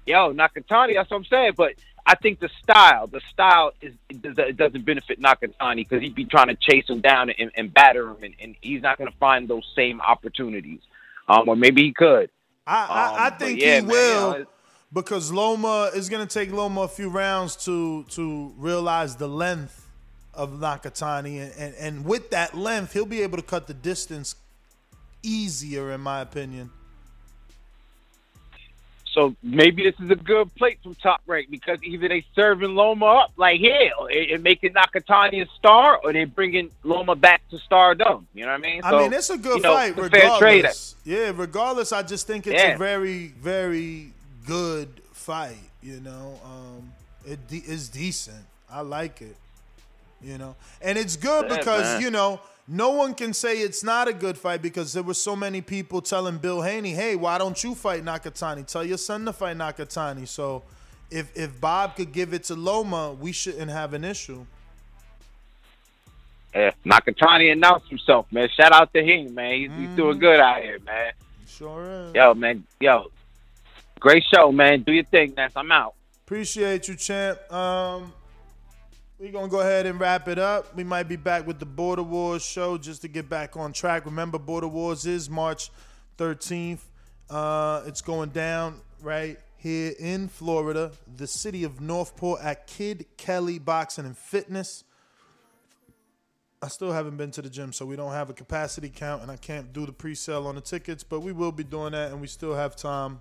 yo, 0.06 0.32
Nakatani, 0.32 0.94
that's 0.94 1.10
what 1.10 1.18
I'm 1.18 1.24
saying. 1.24 1.52
But 1.56 1.74
I 2.06 2.14
think 2.14 2.40
the 2.40 2.48
style, 2.62 3.06
the 3.06 3.20
style 3.32 3.72
is 3.82 3.92
it 4.08 4.56
doesn't 4.56 4.84
benefit 4.84 5.20
Nakatani 5.20 5.76
because 5.76 6.00
he'd 6.00 6.14
be 6.14 6.24
trying 6.24 6.48
to 6.48 6.54
chase 6.54 6.88
him 6.88 7.00
down 7.00 7.30
and, 7.30 7.50
and 7.54 7.72
batter 7.72 8.08
him, 8.10 8.22
and, 8.22 8.34
and 8.40 8.56
he's 8.62 8.82
not 8.82 8.96
going 8.96 9.10
to 9.10 9.16
find 9.18 9.46
those 9.46 9.70
same 9.76 10.00
opportunities. 10.00 10.80
Um, 11.28 11.48
or 11.48 11.56
maybe 11.56 11.84
he 11.84 11.94
could. 11.94 12.30
I 12.66 12.76
I, 13.18 13.26
I 13.26 13.30
Um, 13.30 13.38
think 13.38 13.60
yeah, 13.60 13.80
he 13.80 13.82
man, 13.82 13.88
will 13.88 14.32
you 14.36 14.38
know, 14.40 14.46
because 14.92 15.32
Loma 15.32 15.90
is 15.94 16.08
gonna 16.08 16.26
take 16.26 16.52
Loma 16.52 16.82
a 16.82 16.88
few 16.88 17.10
rounds 17.10 17.56
to 17.66 18.04
to 18.10 18.54
realize 18.58 19.16
the 19.16 19.28
length 19.28 19.86
of 20.34 20.52
Nakatani, 20.52 21.40
and, 21.42 21.52
and 21.58 21.74
and 21.76 22.04
with 22.06 22.30
that 22.30 22.54
length, 22.56 22.94
he'll 22.94 23.06
be 23.06 23.22
able 23.22 23.38
to 23.38 23.44
cut 23.44 23.66
the 23.68 23.74
distance 23.74 24.36
easier, 25.22 25.92
in 25.92 26.00
my 26.02 26.20
opinion. 26.20 26.70
So 29.12 29.34
maybe 29.42 29.82
this 29.82 29.98
is 30.00 30.10
a 30.10 30.14
good 30.16 30.54
plate 30.54 30.78
from 30.82 30.94
Top 30.96 31.22
Rank 31.26 31.48
because 31.50 31.82
either 31.82 32.08
they 32.08 32.24
serving 32.34 32.74
Loma 32.74 33.06
up 33.06 33.32
like 33.36 33.60
hell 33.60 34.06
and, 34.06 34.42
making 34.42 34.74
Nakatani 34.74 35.42
a 35.46 35.50
star, 35.58 35.98
or 36.02 36.12
they 36.12 36.24
bringing 36.24 36.70
Loma 36.84 37.16
back 37.16 37.40
to 37.50 37.58
stardom. 37.58 38.26
You 38.34 38.44
know 38.44 38.52
what 38.52 38.58
I 38.58 38.62
mean? 38.62 38.80
I 38.84 38.98
mean, 38.98 39.12
it's 39.12 39.30
a 39.30 39.38
good 39.38 39.62
know, 39.62 39.74
fight, 39.74 39.96
it's 39.98 40.08
fair 40.08 40.38
trade. 40.38 40.56
regardless. 40.56 40.94
Yeah, 41.04 41.32
regardless, 41.34 41.92
I 41.92 42.02
just 42.02 42.26
think 42.26 42.46
it's 42.46 42.54
Yeah. 42.62 42.74
a 42.74 42.78
very, 42.78 43.28
very 43.40 44.12
good 44.46 44.88
fight. 45.12 45.56
You 45.82 46.00
know, 46.00 46.38
um, 46.44 46.92
it 47.26 47.46
de- 47.48 47.64
is 47.66 47.88
decent. 47.88 48.44
I 48.70 48.82
like 48.82 49.22
it. 49.22 49.36
You 50.22 50.36
know, 50.36 50.56
and 50.82 50.98
it's 50.98 51.16
good 51.16 51.46
Yeah, 51.48 51.56
because 51.58 51.82
man. 51.94 52.00
you 52.02 52.10
know 52.10 52.40
no 52.70 52.90
one 52.90 53.14
can 53.14 53.32
say 53.32 53.58
it's 53.60 53.82
not 53.82 54.08
a 54.08 54.12
good 54.12 54.36
fight 54.36 54.60
because 54.60 54.92
there 54.92 55.02
were 55.02 55.14
so 55.14 55.34
many 55.34 55.60
people 55.62 56.02
telling 56.02 56.36
Bill 56.38 56.60
Haney, 56.62 56.92
"Hey, 56.92 57.16
why 57.16 57.38
don't 57.38 57.62
you 57.64 57.74
fight 57.74 58.04
Nakatani? 58.04 58.66
Tell 58.66 58.84
your 58.84 58.98
son 58.98 59.24
to 59.24 59.32
fight 59.32 59.56
Nakatani." 59.56 60.28
So, 60.28 60.62
if 61.10 61.34
if 61.36 61.58
Bob 61.60 61.96
could 61.96 62.12
give 62.12 62.34
it 62.34 62.44
to 62.44 62.54
Loma, 62.54 63.12
we 63.12 63.32
shouldn't 63.32 63.70
have 63.70 63.94
an 63.94 64.04
issue. 64.04 64.44
Yeah, 66.54 66.72
Nakatani 66.84 67.52
announced 67.52 67.88
himself, 67.88 68.26
man. 68.32 68.48
Shout 68.56 68.72
out 68.72 68.92
to 68.94 69.02
him, 69.02 69.34
man. 69.34 69.52
He's, 69.54 69.70
he's 69.70 69.78
Mm-hmm. 69.86 69.96
doing 69.96 70.18
good 70.18 70.40
out 70.40 70.62
here, 70.62 70.78
man. 70.84 71.12
Sure 71.46 71.90
is. 72.08 72.14
Yo, 72.14 72.34
man. 72.34 72.64
Yo, 72.80 73.10
great 74.00 74.24
show, 74.32 74.50
man. 74.52 74.82
Do 74.82 74.92
your 74.92 75.04
thing, 75.04 75.34
Ness. 75.36 75.52
I'm 75.56 75.70
out. 75.70 75.94
Appreciate 76.24 76.88
you, 76.88 76.94
champ. 76.96 77.38
Um, 77.52 78.12
we're 79.18 79.32
gonna 79.32 79.48
go 79.48 79.60
ahead 79.60 79.84
and 79.86 79.98
wrap 79.98 80.28
it 80.28 80.38
up. 80.38 80.76
We 80.76 80.84
might 80.84 81.08
be 81.08 81.16
back 81.16 81.46
with 81.46 81.58
the 81.58 81.66
Border 81.66 82.04
Wars 82.04 82.44
show 82.44 82.78
just 82.78 83.02
to 83.02 83.08
get 83.08 83.28
back 83.28 83.56
on 83.56 83.72
track. 83.72 84.04
Remember, 84.06 84.38
Border 84.38 84.68
Wars 84.68 85.06
is 85.06 85.28
March 85.28 85.70
13th. 86.18 86.80
Uh, 87.28 87.82
it's 87.86 88.00
going 88.00 88.30
down 88.30 88.80
right 89.02 89.38
here 89.56 89.92
in 89.98 90.28
Florida, 90.28 90.92
the 91.16 91.26
city 91.26 91.64
of 91.64 91.80
Northport 91.80 92.40
at 92.42 92.68
Kid 92.68 93.06
Kelly 93.16 93.58
Boxing 93.58 94.06
and 94.06 94.16
Fitness. 94.16 94.84
I 96.62 96.68
still 96.68 96.92
haven't 96.92 97.16
been 97.16 97.32
to 97.32 97.42
the 97.42 97.50
gym, 97.50 97.72
so 97.72 97.86
we 97.86 97.96
don't 97.96 98.12
have 98.12 98.30
a 98.30 98.32
capacity 98.32 98.88
count, 98.88 99.22
and 99.22 99.30
I 99.30 99.36
can't 99.36 99.72
do 99.72 99.84
the 99.84 99.92
pre-sale 99.92 100.46
on 100.46 100.54
the 100.54 100.60
tickets, 100.60 101.02
but 101.04 101.20
we 101.20 101.32
will 101.32 101.52
be 101.52 101.64
doing 101.64 101.92
that, 101.92 102.12
and 102.12 102.20
we 102.20 102.26
still 102.28 102.54
have 102.54 102.76
time 102.76 103.20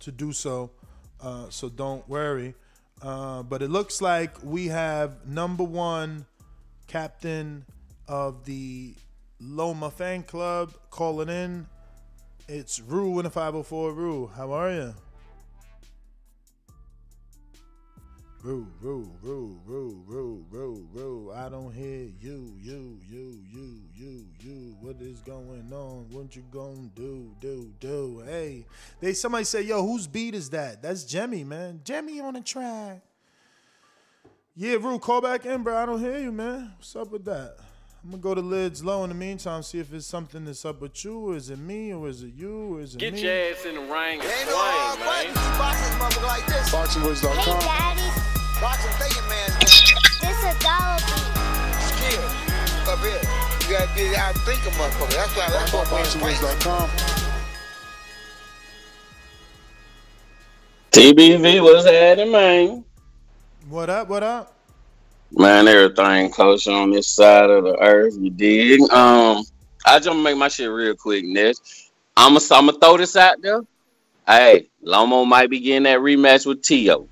to 0.00 0.12
do 0.12 0.32
so. 0.32 0.70
Uh, 1.20 1.48
so 1.48 1.68
don't 1.68 2.08
worry. 2.08 2.54
Uh, 3.04 3.42
but 3.42 3.60
it 3.60 3.68
looks 3.68 4.00
like 4.00 4.42
we 4.42 4.68
have 4.68 5.28
number 5.28 5.62
one 5.62 6.24
captain 6.86 7.66
of 8.08 8.46
the 8.46 8.94
Loma 9.38 9.90
fan 9.90 10.22
club 10.22 10.72
calling 10.88 11.28
in. 11.28 11.66
It's 12.48 12.80
Rue 12.80 13.18
in 13.18 13.24
the 13.24 13.30
504. 13.30 13.92
Rue, 13.92 14.30
how 14.34 14.52
are 14.52 14.70
you? 14.70 14.94
Rue, 18.44 18.66
Rue, 18.82 19.10
Rue, 19.22 19.58
Rue, 19.64 20.02
Rue, 20.06 20.44
Rue, 20.50 20.86
Rue. 20.92 21.32
I 21.34 21.48
don't 21.48 21.72
hear 21.72 22.10
you, 22.20 22.52
you, 22.60 22.98
you, 23.10 23.38
you, 23.50 23.80
you, 23.96 24.26
you. 24.38 24.76
What 24.82 24.96
is 25.00 25.20
going 25.20 25.72
on? 25.72 26.04
What 26.10 26.36
you 26.36 26.42
gonna 26.52 26.90
do, 26.94 27.34
do, 27.40 27.72
do? 27.80 28.22
Hey, 28.26 28.66
they 29.00 29.14
somebody 29.14 29.44
say, 29.44 29.62
yo, 29.62 29.82
whose 29.82 30.06
beat 30.06 30.34
is 30.34 30.50
that? 30.50 30.82
That's 30.82 31.04
Jemmy, 31.04 31.42
man. 31.42 31.80
Jemmy 31.84 32.20
on 32.20 32.34
the 32.34 32.42
track. 32.42 33.00
Yeah, 34.54 34.74
Rue, 34.74 34.98
call 34.98 35.22
back 35.22 35.46
in, 35.46 35.62
bro. 35.62 35.74
I 35.74 35.86
don't 35.86 36.00
hear 36.00 36.18
you, 36.18 36.30
man. 36.30 36.72
What's 36.76 36.94
up 36.96 37.10
with 37.12 37.24
that? 37.24 37.56
I'm 38.04 38.10
gonna 38.10 38.22
go 38.22 38.34
to 38.34 38.42
lids 38.42 38.84
low 38.84 39.04
in 39.04 39.08
the 39.08 39.14
meantime, 39.14 39.62
see 39.62 39.78
if 39.78 39.90
it's 39.94 40.06
something 40.06 40.44
that's 40.44 40.66
up 40.66 40.82
with 40.82 41.02
you, 41.02 41.30
or 41.30 41.36
is 41.36 41.48
it 41.48 41.58
me, 41.58 41.94
or 41.94 42.10
is 42.10 42.22
it 42.22 42.34
you, 42.34 42.74
or 42.76 42.80
is 42.82 42.94
it 42.94 42.98
Get 42.98 43.14
me? 43.14 43.22
your 43.22 43.32
ass 43.32 43.64
in 43.64 43.74
the 43.76 43.80
ring 43.80 44.20
and 44.20 44.28
Ain't 44.28 44.50
no 44.50 44.52
swing, 44.52 45.00
man. 45.00 45.06
button. 45.06 45.28
You 45.30 45.58
boxing 45.58 45.98
motherfucker 45.98 46.26
like 46.26 46.46
this. 46.46 46.70
BoxingWords.com. 46.74 48.33
Boxing 48.64 48.90
thinking 48.92 49.28
man. 49.28 49.50
This 49.60 50.40
is 50.40 50.58
dollar 50.64 50.96
Skill. 51.84 52.24
Up 52.88 52.98
here. 53.00 53.20
You 53.60 53.76
gotta 53.76 53.94
get 53.94 54.16
out 54.16 54.34
think 54.36 54.58
a 54.64 54.70
motherfucker. 54.70 55.12
That's 55.12 55.36
why 55.36 55.50
that's 55.50 55.70
what 55.70 55.92
we're 55.92 56.04
fighting. 56.06 56.88
TBV 60.92 61.62
was 61.62 61.84
at 61.84 62.18
it, 62.18 62.32
man. 62.32 62.82
What 63.68 63.90
up? 63.90 64.08
What 64.08 64.22
up? 64.22 64.54
Man, 65.30 65.68
everything 65.68 66.30
kosher 66.30 66.70
on 66.70 66.90
this 66.90 67.06
side 67.06 67.50
of 67.50 67.64
the 67.64 67.78
earth. 67.82 68.14
You 68.18 68.30
dig? 68.30 68.80
Um, 68.90 69.44
I 69.84 69.98
just 69.98 70.16
make 70.16 70.38
my 70.38 70.48
shit 70.48 70.70
real 70.70 70.96
quick, 70.96 71.26
Ness. 71.26 71.90
I'm 72.16 72.32
gonna 72.32 72.70
I'm 72.70 72.80
throw 72.80 72.96
this 72.96 73.14
out 73.14 73.42
there. 73.42 73.60
Hey, 74.26 74.70
Lomo 74.82 75.26
might 75.26 75.50
be 75.50 75.60
getting 75.60 75.82
that 75.82 75.98
rematch 75.98 76.46
with 76.46 76.62
Tio. 76.62 77.08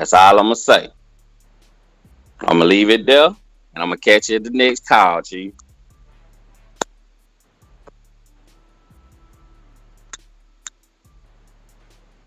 That's 0.00 0.14
all 0.14 0.38
I'm 0.38 0.46
gonna 0.46 0.56
say. 0.56 0.88
I'm 2.40 2.56
gonna 2.56 2.64
leave 2.64 2.88
it 2.88 3.04
there, 3.04 3.26
and 3.26 3.36
I'm 3.74 3.90
gonna 3.90 3.98
catch 3.98 4.30
you 4.30 4.36
at 4.36 4.44
the 4.44 4.50
next 4.50 4.88
call, 4.88 5.20
Chief. 5.20 5.52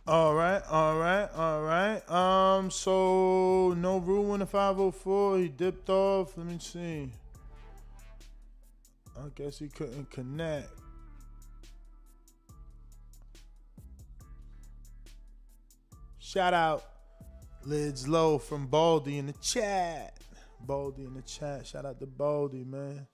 All 0.05 0.35
right, 0.35 0.61
all 0.69 0.99
right, 0.99 1.27
all 1.35 1.63
right. 1.63 2.11
Um, 2.11 2.69
so 2.69 3.73
no 3.75 3.97
rule 3.97 4.35
in 4.35 4.41
the 4.41 4.45
504. 4.45 5.39
He 5.39 5.47
dipped 5.47 5.89
off. 5.89 6.37
Let 6.37 6.45
me 6.45 6.59
see. 6.59 7.09
I 9.17 9.29
guess 9.33 9.57
he 9.57 9.67
couldn't 9.67 10.11
connect. 10.11 10.69
Shout 16.19 16.53
out 16.53 16.92
Lids 17.65 18.07
Low 18.07 18.37
from 18.37 18.67
Baldy 18.67 19.17
in 19.17 19.27
the 19.27 19.33
chat. 19.33 20.17
Baldy 20.59 21.03
in 21.03 21.13
the 21.13 21.21
chat. 21.21 21.65
Shout 21.65 21.85
out 21.85 21.99
to 21.99 22.05
Baldy, 22.05 22.63
man. 22.63 23.07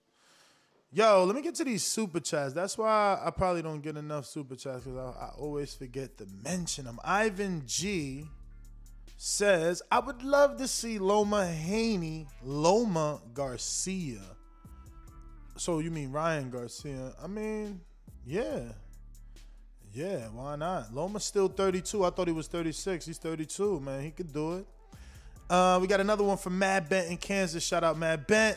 Yo, 0.92 1.24
let 1.24 1.36
me 1.36 1.42
get 1.42 1.54
to 1.54 1.64
these 1.64 1.84
super 1.84 2.18
chats. 2.18 2.52
That's 2.52 2.76
why 2.76 3.20
I 3.24 3.30
probably 3.30 3.62
don't 3.62 3.80
get 3.80 3.96
enough 3.96 4.26
super 4.26 4.56
chats 4.56 4.84
because 4.84 4.98
I, 4.98 5.26
I 5.26 5.30
always 5.38 5.72
forget 5.72 6.18
to 6.18 6.26
mention 6.42 6.84
them. 6.84 6.98
Ivan 7.04 7.62
G 7.64 8.26
says, 9.16 9.82
I 9.92 10.00
would 10.00 10.22
love 10.24 10.56
to 10.56 10.66
see 10.66 10.98
Loma 10.98 11.46
Haney, 11.46 12.26
Loma 12.42 13.20
Garcia. 13.34 14.22
So 15.56 15.78
you 15.78 15.92
mean 15.92 16.10
Ryan 16.10 16.50
Garcia? 16.50 17.12
I 17.22 17.28
mean, 17.28 17.82
yeah. 18.26 18.72
Yeah, 19.92 20.28
why 20.28 20.56
not? 20.56 20.94
Loma's 20.94 21.24
still 21.24 21.48
32. 21.48 22.04
I 22.04 22.10
thought 22.10 22.28
he 22.28 22.32
was 22.32 22.46
36. 22.46 23.06
He's 23.06 23.18
32, 23.18 23.80
man. 23.80 24.02
He 24.02 24.10
could 24.10 24.32
do 24.32 24.58
it. 24.58 24.66
Uh, 25.48 25.78
we 25.80 25.88
got 25.88 25.98
another 25.98 26.22
one 26.22 26.36
from 26.36 26.58
Mad 26.58 26.88
Bent 26.88 27.10
in 27.10 27.16
Kansas. 27.16 27.64
Shout 27.64 27.82
out 27.82 27.98
Mad 27.98 28.26
Bent. 28.26 28.56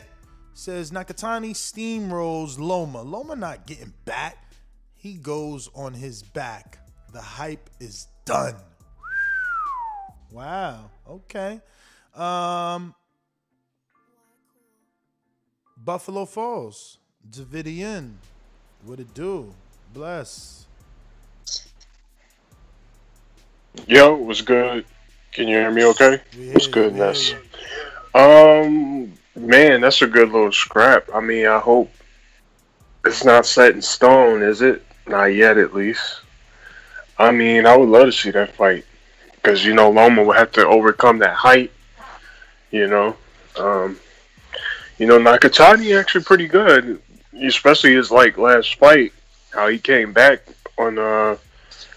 Says 0.52 0.92
Nakatani 0.92 1.50
steamrolls 1.50 2.58
Loma. 2.60 3.02
Loma 3.02 3.34
not 3.34 3.66
getting 3.66 3.92
back. 4.04 4.36
He 4.94 5.14
goes 5.14 5.68
on 5.74 5.92
his 5.92 6.22
back. 6.22 6.78
The 7.12 7.20
hype 7.20 7.68
is 7.80 8.06
done. 8.24 8.54
Wow. 10.30 10.90
Okay. 11.08 11.60
Um 12.14 12.94
Buffalo 15.76 16.24
Falls. 16.24 16.98
Davidian. 17.28 18.12
What 18.84 19.00
it 19.00 19.12
do? 19.12 19.52
Bless. 19.92 20.66
Yo, 23.86 24.14
what's 24.14 24.40
good? 24.40 24.84
Can 25.32 25.48
you 25.48 25.56
hear 25.56 25.70
me 25.70 25.84
okay? 25.84 26.20
What's 26.52 26.68
good, 26.68 26.94
Ness? 26.94 27.34
Um, 28.14 29.12
man, 29.36 29.82
that's 29.82 30.00
a 30.00 30.06
good 30.06 30.30
little 30.30 30.52
scrap. 30.52 31.08
I 31.12 31.20
mean, 31.20 31.46
I 31.46 31.58
hope 31.58 31.90
it's 33.04 33.24
not 33.24 33.44
set 33.44 33.74
in 33.74 33.82
stone, 33.82 34.42
is 34.42 34.62
it? 34.62 34.82
Not 35.06 35.26
yet, 35.26 35.58
at 35.58 35.74
least. 35.74 36.20
I 37.18 37.30
mean, 37.30 37.66
I 37.66 37.76
would 37.76 37.88
love 37.88 38.06
to 38.06 38.12
see 38.12 38.30
that 38.30 38.54
fight 38.54 38.84
because 39.34 39.64
you 39.64 39.74
know 39.74 39.90
Loma 39.90 40.22
would 40.22 40.36
have 40.36 40.52
to 40.52 40.66
overcome 40.66 41.18
that 41.18 41.34
height. 41.34 41.70
You 42.70 42.86
know, 42.86 43.16
um, 43.58 43.98
you 44.98 45.06
know 45.06 45.18
Nakatani 45.18 45.98
actually 45.98 46.24
pretty 46.24 46.48
good, 46.48 47.02
especially 47.42 47.94
his 47.94 48.10
like 48.10 48.38
last 48.38 48.76
fight, 48.76 49.12
how 49.52 49.68
he 49.68 49.78
came 49.78 50.12
back 50.12 50.40
on 50.78 50.98
uh 50.98 51.36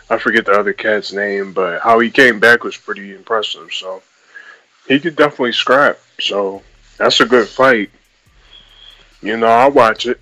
I 0.09 0.17
forget 0.17 0.45
the 0.45 0.53
other 0.53 0.73
cat's 0.73 1.11
name, 1.11 1.53
but 1.53 1.81
how 1.81 1.99
he 1.99 2.09
came 2.09 2.39
back 2.39 2.63
was 2.63 2.77
pretty 2.77 3.13
impressive. 3.13 3.71
So 3.73 4.01
he 4.87 4.99
could 4.99 5.15
definitely 5.15 5.51
scrap. 5.51 5.99
So 6.19 6.61
that's 6.97 7.19
a 7.19 7.25
good 7.25 7.47
fight. 7.47 7.89
You 9.21 9.37
know, 9.37 9.47
I'll 9.47 9.71
watch 9.71 10.05
it. 10.05 10.19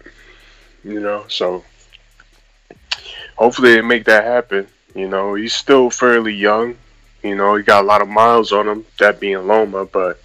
You 0.84 1.00
know, 1.00 1.26
so 1.28 1.64
hopefully 3.36 3.76
they 3.76 3.82
make 3.82 4.06
that 4.06 4.24
happen. 4.24 4.68
You 4.94 5.08
know, 5.08 5.36
he's 5.36 5.54
still 5.54 5.90
fairly 5.90 6.34
young. 6.34 6.76
You 7.24 7.36
know, 7.36 7.56
he 7.56 7.64
got 7.64 7.84
a 7.84 7.88
lot 7.88 8.02
of 8.02 8.08
miles 8.08 8.52
on 8.52 8.68
him, 8.68 8.86
that 9.00 9.20
being 9.20 9.48
Loma, 9.48 9.86
but 9.86 10.22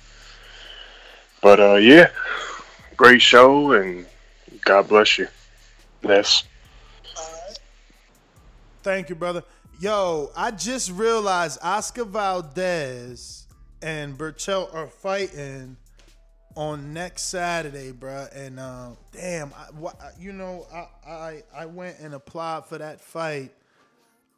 but 1.43 1.61
uh 1.61 1.77
yeah. 1.77 2.11
Great 2.97 3.23
show 3.23 3.73
and 3.73 4.07
God 4.65 4.89
bless 4.89 5.19
you. 5.19 5.29
Yes. 6.03 6.45
Thank 8.83 9.11
you, 9.11 9.15
brother. 9.15 9.45
Yo, 9.79 10.31
I 10.35 10.51
just 10.51 10.91
realized 10.91 11.59
Oscar 11.63 12.05
Valdez 12.05 13.47
and 13.83 14.17
Berchelt 14.17 14.75
are 14.75 14.87
fighting 14.87 15.77
on 16.57 16.93
next 16.95 17.25
Saturday, 17.25 17.93
bro. 17.93 18.27
And 18.35 18.59
uh, 18.59 18.91
damn, 19.13 19.53
I, 19.55 19.69
you 20.19 20.33
know, 20.33 20.67
I, 20.73 21.11
I 21.11 21.43
I 21.55 21.67
went 21.67 21.99
and 21.99 22.15
applied 22.15 22.67
for 22.67 22.79
that 22.79 23.01
fight 23.03 23.53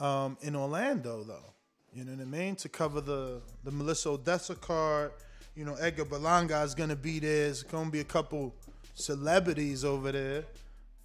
um, 0.00 0.36
in 0.42 0.56
Orlando, 0.56 1.22
though. 1.22 1.52
You 1.94 2.04
know 2.04 2.12
what 2.12 2.22
I 2.22 2.24
mean? 2.24 2.56
To 2.56 2.68
cover 2.68 3.00
the 3.00 3.42
the 3.62 3.70
Melissa 3.70 4.10
Odessa 4.10 4.56
card. 4.56 5.12
You 5.54 5.64
know, 5.64 5.74
Edgar 5.74 6.04
Berlanga 6.04 6.64
is 6.64 6.74
gonna 6.74 6.96
be 6.96 7.18
there. 7.20 7.48
It's 7.48 7.62
gonna 7.62 7.90
be 7.90 8.00
a 8.00 8.04
couple 8.04 8.54
celebrities 8.94 9.84
over 9.84 10.10
there. 10.10 10.44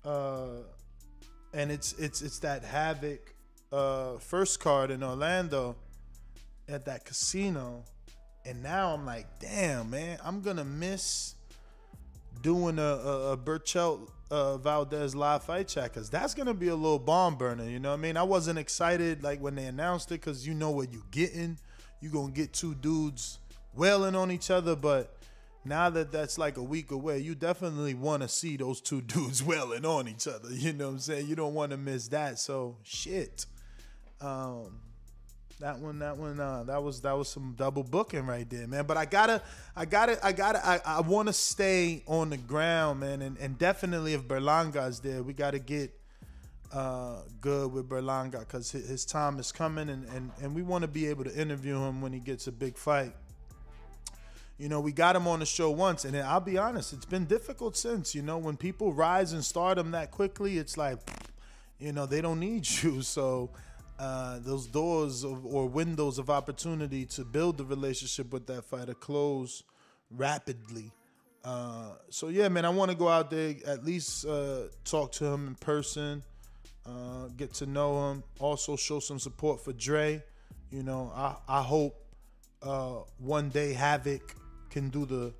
Uh, 0.03 0.63
and 1.57 1.71
it's 1.71 1.93
it's 1.93 2.21
it's 2.21 2.39
that 2.39 2.63
Havoc 2.63 3.33
uh, 3.71 4.19
first 4.19 4.59
card 4.59 4.91
in 4.91 5.03
Orlando 5.03 5.75
at 6.69 6.85
that 6.85 7.03
casino, 7.03 7.83
and 8.45 8.61
now 8.61 8.93
I'm 8.93 9.05
like, 9.05 9.39
damn 9.39 9.89
man, 9.89 10.19
I'm 10.23 10.41
gonna 10.41 10.63
miss 10.63 11.33
doing 12.43 12.77
a, 12.77 12.81
a, 12.81 13.31
a 13.31 13.37
Berchelt 13.37 14.07
uh, 14.29 14.57
Valdez 14.57 15.15
live 15.15 15.43
fight 15.43 15.67
chat 15.67 15.91
because 15.91 16.11
that's 16.11 16.35
gonna 16.35 16.53
be 16.53 16.67
a 16.67 16.75
little 16.75 16.99
bomb 16.99 17.35
burner. 17.35 17.67
You 17.67 17.79
know 17.79 17.89
what 17.89 17.99
I 17.99 18.01
mean? 18.01 18.17
I 18.17 18.23
wasn't 18.23 18.59
excited 18.59 19.23
like 19.23 19.41
when 19.41 19.55
they 19.55 19.65
announced 19.65 20.11
it 20.11 20.21
because 20.21 20.45
you 20.45 20.53
know 20.53 20.69
what 20.69 20.93
you're 20.93 21.01
getting. 21.09 21.57
You 22.01 22.09
gonna 22.11 22.31
get 22.31 22.53
two 22.53 22.75
dudes 22.75 23.39
wailing 23.73 24.13
on 24.15 24.29
each 24.29 24.51
other, 24.51 24.75
but 24.75 25.16
now 25.67 25.89
that 25.89 26.11
that's 26.11 26.37
like 26.37 26.57
a 26.57 26.63
week 26.63 26.91
away, 26.91 27.19
you 27.19 27.35
definitely 27.35 27.93
want 27.93 28.23
to 28.23 28.27
see 28.27 28.57
those 28.57 28.81
two 28.81 29.01
dudes 29.13 29.43
wailing 29.43 29.85
on 29.85 30.07
each 30.07 30.27
other. 30.27 30.49
You 30.51 30.73
know 30.73 30.87
what 30.87 30.93
I'm 30.93 30.99
saying? 30.99 31.27
You 31.27 31.35
don't 31.35 31.53
want 31.53 31.71
to 31.71 31.77
miss 31.77 32.07
that. 32.09 32.39
So 32.39 32.77
shit. 32.83 33.45
Um, 34.21 34.79
that 35.59 35.79
one, 35.79 35.99
that 35.99 36.17
one, 36.17 36.39
uh, 36.39 36.63
that 36.65 36.83
was 36.83 37.01
that 37.01 37.17
was 37.17 37.29
some 37.29 37.55
double 37.57 37.83
booking 37.83 38.27
right 38.27 38.47
there, 38.47 38.67
man. 38.67 38.85
But 38.85 38.97
I 38.97 39.05
gotta, 39.05 39.41
I 39.75 39.85
gotta, 39.85 40.23
I 40.23 40.31
gotta, 40.31 40.65
I, 40.65 40.79
I 40.85 41.01
want 41.01 41.29
to 41.29 41.33
stay 41.33 42.03
on 42.05 42.29
the 42.29 42.37
ground, 42.37 42.99
man, 42.99 43.23
and, 43.23 43.37
and 43.39 43.57
definitely 43.57 44.13
if 44.13 44.27
Berlanga's 44.27 44.99
there, 44.99 45.23
we 45.23 45.33
got 45.33 45.51
to 45.51 45.59
get 45.59 45.91
uh, 46.71 47.21
good 47.41 47.71
with 47.71 47.89
Berlanga 47.89 48.41
because 48.41 48.69
his, 48.71 48.87
his 48.87 49.05
time 49.05 49.39
is 49.39 49.51
coming, 49.51 49.89
and 49.89 50.07
and 50.09 50.31
and 50.41 50.53
we 50.53 50.61
want 50.61 50.83
to 50.83 50.87
be 50.87 51.07
able 51.07 51.23
to 51.23 51.35
interview 51.35 51.77
him 51.77 52.01
when 52.01 52.13
he 52.13 52.19
gets 52.19 52.45
a 52.45 52.51
big 52.51 52.77
fight. 52.77 53.13
You 54.57 54.69
know, 54.69 54.79
we 54.79 54.91
got 54.91 55.15
him 55.15 55.27
on 55.27 55.39
the 55.39 55.45
show 55.45 55.69
once, 55.69 56.03
and 56.03 56.17
I'll 56.17 56.39
be 56.39 56.57
honest, 56.57 56.91
it's 56.91 57.05
been 57.05 57.25
difficult 57.25 57.77
since. 57.77 58.15
You 58.15 58.23
know, 58.23 58.39
when 58.39 58.57
people 58.57 58.91
rise 58.91 59.33
and 59.33 59.45
stardom 59.45 59.91
that 59.91 60.09
quickly, 60.09 60.57
it's 60.57 60.77
like, 60.77 60.97
you 61.79 61.91
know, 61.91 62.07
they 62.07 62.21
don't 62.21 62.39
need 62.39 62.67
you. 62.83 63.03
So 63.03 63.51
uh, 63.99 64.39
those 64.39 64.65
doors 64.65 65.23
of, 65.23 65.45
or 65.45 65.67
windows 65.67 66.17
of 66.17 66.29
opportunity 66.29 67.05
to 67.05 67.23
build 67.23 67.57
the 67.57 67.65
relationship 67.65 68.33
with 68.33 68.47
that 68.47 68.65
fighter 68.65 68.95
close 68.95 69.63
rapidly. 70.09 70.91
Uh, 71.43 71.91
so 72.09 72.29
yeah, 72.29 72.49
man, 72.49 72.65
I 72.65 72.69
want 72.69 72.91
to 72.91 72.97
go 72.97 73.07
out 73.07 73.29
there 73.29 73.55
at 73.65 73.85
least 73.85 74.25
uh, 74.25 74.63
talk 74.83 75.11
to 75.13 75.25
him 75.25 75.47
in 75.47 75.55
person, 75.55 76.23
uh, 76.85 77.27
get 77.37 77.53
to 77.55 77.65
know 77.65 78.11
him. 78.11 78.23
Also 78.39 78.75
show 78.75 78.99
some 78.99 79.19
support 79.19 79.63
for 79.63 79.71
Dre. 79.73 80.23
You 80.71 80.83
know, 80.83 81.11
I 81.15 81.35
I 81.47 81.61
hope 81.61 81.95
uh, 82.61 83.01
one 83.19 83.49
day 83.49 83.73
Havoc 83.73 84.35
can 84.77 84.89
do 84.89 85.05
the 85.05 85.33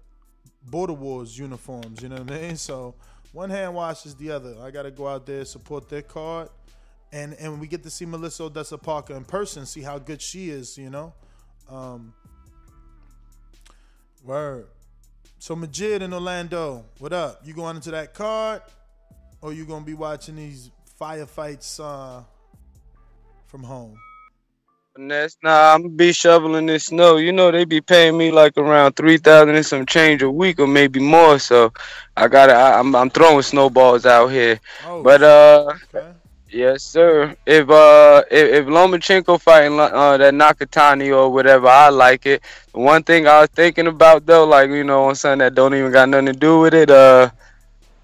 Border 0.63 0.93
Wars 0.93 1.37
uniforms. 1.37 2.01
You 2.01 2.09
know 2.09 2.17
what 2.17 2.31
I 2.31 2.41
mean? 2.41 2.57
So 2.57 2.95
one 3.33 3.49
hand 3.49 3.75
washes 3.75 4.15
the 4.15 4.31
other. 4.31 4.55
I 4.61 4.71
got 4.71 4.83
to 4.83 4.91
go 4.91 5.07
out 5.07 5.25
there 5.25 5.45
support 5.45 5.89
their 5.89 6.01
card, 6.01 6.49
and 7.11 7.33
and 7.35 7.59
we 7.59 7.67
get 7.67 7.83
to 7.83 7.89
see 7.89 8.05
Melissa 8.05 8.43
Odessa 8.43 8.77
Parker 8.77 9.15
in 9.15 9.23
person, 9.23 9.65
see 9.65 9.81
how 9.81 9.99
good 9.99 10.21
she 10.21 10.49
is. 10.49 10.77
You 10.77 10.89
know, 10.89 11.13
um, 11.69 12.13
word. 14.23 14.67
So 15.39 15.55
Majid 15.55 16.01
in 16.01 16.13
Orlando, 16.13 16.85
what 16.97 17.13
up? 17.13 17.41
You 17.45 17.53
going 17.53 17.75
into 17.75 17.91
that 17.91 18.15
card, 18.15 18.63
or 19.41 19.53
you 19.53 19.65
gonna 19.65 19.85
be 19.85 19.93
watching 19.93 20.35
these 20.35 20.71
firefights 20.99 21.79
uh, 21.79 22.23
from 23.45 23.63
home? 23.63 23.99
Finesse. 24.97 25.37
Nah, 25.43 25.75
I'm 25.75 25.95
be 25.95 26.11
shoveling 26.11 26.65
this 26.65 26.85
snow. 26.85 27.17
You 27.17 27.31
know 27.31 27.51
they 27.51 27.65
be 27.65 27.81
paying 27.81 28.17
me 28.17 28.31
like 28.31 28.57
around 28.57 28.93
three 28.93 29.17
thousand 29.17 29.55
and 29.55 29.65
some 29.65 29.85
change 29.85 30.23
a 30.23 30.29
week, 30.29 30.59
or 30.59 30.65
maybe 30.67 30.99
more. 30.99 31.37
So 31.37 31.71
I 32.15 32.27
gotta. 32.27 32.53
I, 32.53 32.79
I'm 32.79 32.95
I'm 32.95 33.11
throwing 33.11 33.43
snowballs 33.43 34.07
out 34.07 34.29
here. 34.29 34.59
Oh, 34.85 35.03
but 35.03 35.21
uh, 35.21 35.73
yes 36.49 36.83
sir. 36.83 37.35
If 37.45 37.69
uh 37.69 38.23
if, 38.31 38.53
if 38.61 38.65
Lomachenko 38.65 39.39
fighting 39.39 39.79
uh 39.79 40.17
that 40.17 40.33
Nakatani 40.33 41.15
or 41.15 41.31
whatever, 41.31 41.67
I 41.67 41.89
like 41.89 42.25
it. 42.25 42.41
The 42.73 42.79
one 42.79 43.03
thing 43.03 43.27
I 43.27 43.41
was 43.41 43.49
thinking 43.53 43.85
about 43.87 44.25
though, 44.25 44.45
like 44.45 44.71
you 44.71 44.83
know, 44.83 45.05
on 45.05 45.15
something 45.15 45.39
that 45.39 45.53
don't 45.53 45.75
even 45.75 45.91
got 45.91 46.09
nothing 46.09 46.27
to 46.27 46.33
do 46.33 46.59
with 46.59 46.73
it, 46.73 46.89
uh. 46.89 47.29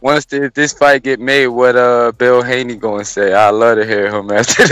Once 0.02 0.26
the, 0.26 0.52
this 0.54 0.74
fight 0.74 1.02
get 1.02 1.20
made, 1.20 1.48
what 1.48 1.78
uh 1.78 2.12
Bill 2.12 2.44
Haney 2.44 2.76
gonna 2.76 3.06
say? 3.06 3.34
I 3.34 3.50
love 3.52 3.78
to 3.78 3.86
hear 3.86 4.14
him 4.14 4.30
after. 4.32 4.66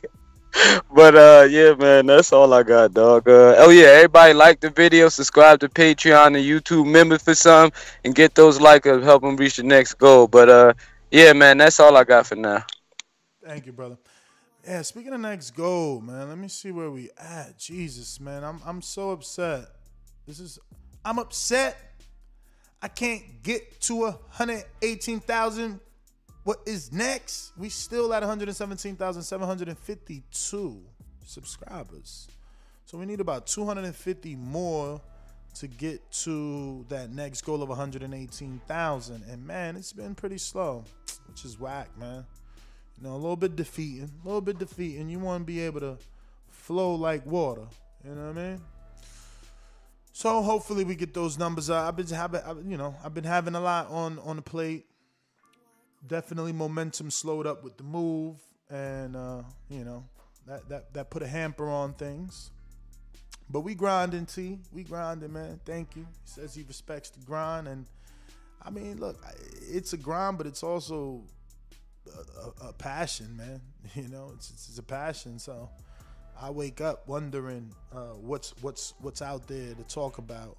but 0.94 1.14
uh 1.16 1.46
yeah 1.48 1.74
man 1.74 2.06
that's 2.06 2.32
all 2.32 2.52
i 2.52 2.62
got 2.62 2.92
dog 2.92 3.28
uh, 3.28 3.54
oh 3.58 3.70
yeah 3.70 3.86
everybody 3.86 4.34
like 4.34 4.60
the 4.60 4.70
video 4.70 5.08
subscribe 5.08 5.58
to 5.58 5.68
patreon 5.68 6.26
and 6.28 6.36
youtube 6.36 6.86
member 6.86 7.18
for 7.18 7.34
some 7.34 7.70
and 8.04 8.14
get 8.14 8.34
those 8.34 8.60
like 8.60 8.86
uh, 8.86 9.00
help 9.00 9.22
them 9.22 9.36
reach 9.36 9.56
the 9.56 9.62
next 9.62 9.94
goal 9.94 10.26
but 10.26 10.48
uh 10.48 10.72
yeah 11.10 11.32
man 11.32 11.58
that's 11.58 11.80
all 11.80 11.96
i 11.96 12.04
got 12.04 12.26
for 12.26 12.36
now 12.36 12.64
Thank 13.44 13.66
you, 13.66 13.72
brother. 13.72 13.98
Yeah, 14.64 14.82
speaking 14.82 15.12
of 15.12 15.20
next 15.20 15.50
goal, 15.50 16.00
man, 16.00 16.28
let 16.28 16.38
me 16.38 16.46
see 16.46 16.70
where 16.70 16.90
we 16.90 17.10
at. 17.18 17.58
Jesus, 17.58 18.20
man, 18.20 18.44
I'm 18.44 18.60
I'm 18.64 18.80
so 18.80 19.10
upset. 19.10 19.66
This 20.26 20.38
is 20.38 20.60
I'm 21.04 21.18
upset. 21.18 21.76
I 22.80 22.86
can't 22.86 23.42
get 23.42 23.80
to 23.82 24.04
a 24.04 24.18
hundred 24.30 24.62
eighteen 24.80 25.18
thousand. 25.18 25.80
What 26.44 26.60
is 26.66 26.92
next? 26.92 27.52
We 27.56 27.68
still 27.68 28.12
at 28.12 28.22
117,752 28.22 30.82
subscribers. 31.24 32.26
So 32.84 32.98
we 32.98 33.06
need 33.06 33.20
about 33.20 33.46
250 33.46 34.34
more 34.36 35.00
to 35.54 35.66
get 35.68 36.10
to 36.10 36.84
that 36.88 37.10
next 37.10 37.42
goal 37.42 37.62
of 37.62 37.68
118,000. 37.68 39.22
And 39.30 39.46
man, 39.46 39.76
it's 39.76 39.92
been 39.92 40.16
pretty 40.16 40.38
slow, 40.38 40.84
which 41.28 41.44
is 41.44 41.60
whack, 41.60 41.90
man. 41.98 42.24
You 42.98 43.04
know, 43.04 43.14
a 43.14 43.16
little 43.16 43.36
bit 43.36 43.54
defeating, 43.54 44.10
a 44.24 44.26
little 44.26 44.40
bit 44.40 44.58
defeating. 44.58 45.08
You 45.08 45.20
want 45.20 45.42
to 45.42 45.46
be 45.46 45.60
able 45.60 45.80
to 45.80 45.98
flow 46.48 46.94
like 46.94 47.26
water. 47.26 47.66
You 48.04 48.14
know 48.14 48.28
what 48.28 48.38
I 48.38 48.50
mean? 48.50 48.60
So 50.12 50.42
hopefully 50.42 50.84
we 50.84 50.94
get 50.94 51.14
those 51.14 51.38
numbers 51.38 51.70
up. 51.70 51.88
I've 51.88 51.96
been 51.96 52.06
having, 52.08 52.70
you 52.70 52.76
know, 52.76 52.94
I've 53.04 53.14
been 53.14 53.24
having 53.24 53.54
a 53.54 53.60
lot 53.60 53.90
on 53.90 54.18
on 54.20 54.36
the 54.36 54.42
plate. 54.42 54.86
Definitely 56.06 56.52
momentum 56.52 57.10
slowed 57.10 57.46
up 57.46 57.62
with 57.62 57.76
the 57.76 57.84
move, 57.84 58.36
and 58.70 59.16
uh, 59.16 59.42
you 59.68 59.84
know 59.84 60.04
that 60.46 60.68
that 60.68 60.94
that 60.94 61.10
put 61.10 61.22
a 61.22 61.26
hamper 61.26 61.68
on 61.68 61.94
things. 61.94 62.50
But 63.48 63.60
we 63.60 63.74
grinding, 63.74 64.26
T. 64.26 64.58
We 64.72 64.82
grinding, 64.82 65.32
man. 65.32 65.60
Thank 65.64 65.94
you. 65.94 66.02
He 66.02 66.30
says 66.30 66.54
he 66.54 66.62
respects 66.62 67.10
the 67.10 67.24
grind, 67.24 67.68
and 67.68 67.86
I 68.62 68.70
mean, 68.70 68.98
look, 68.98 69.16
it's 69.70 69.92
a 69.92 69.96
grind, 69.96 70.38
but 70.38 70.46
it's 70.46 70.62
also 70.62 71.22
a, 72.06 72.64
a, 72.66 72.68
a 72.68 72.72
passion, 72.72 73.36
man. 73.36 73.60
You 73.94 74.08
know, 74.08 74.32
it's, 74.34 74.50
it's 74.50 74.68
it's 74.70 74.78
a 74.78 74.82
passion. 74.82 75.38
So 75.38 75.68
I 76.40 76.50
wake 76.50 76.80
up 76.80 77.06
wondering 77.06 77.72
uh, 77.94 78.14
what's 78.14 78.54
what's 78.62 78.94
what's 79.00 79.20
out 79.22 79.46
there 79.46 79.74
to 79.74 79.82
talk 79.84 80.18
about 80.18 80.56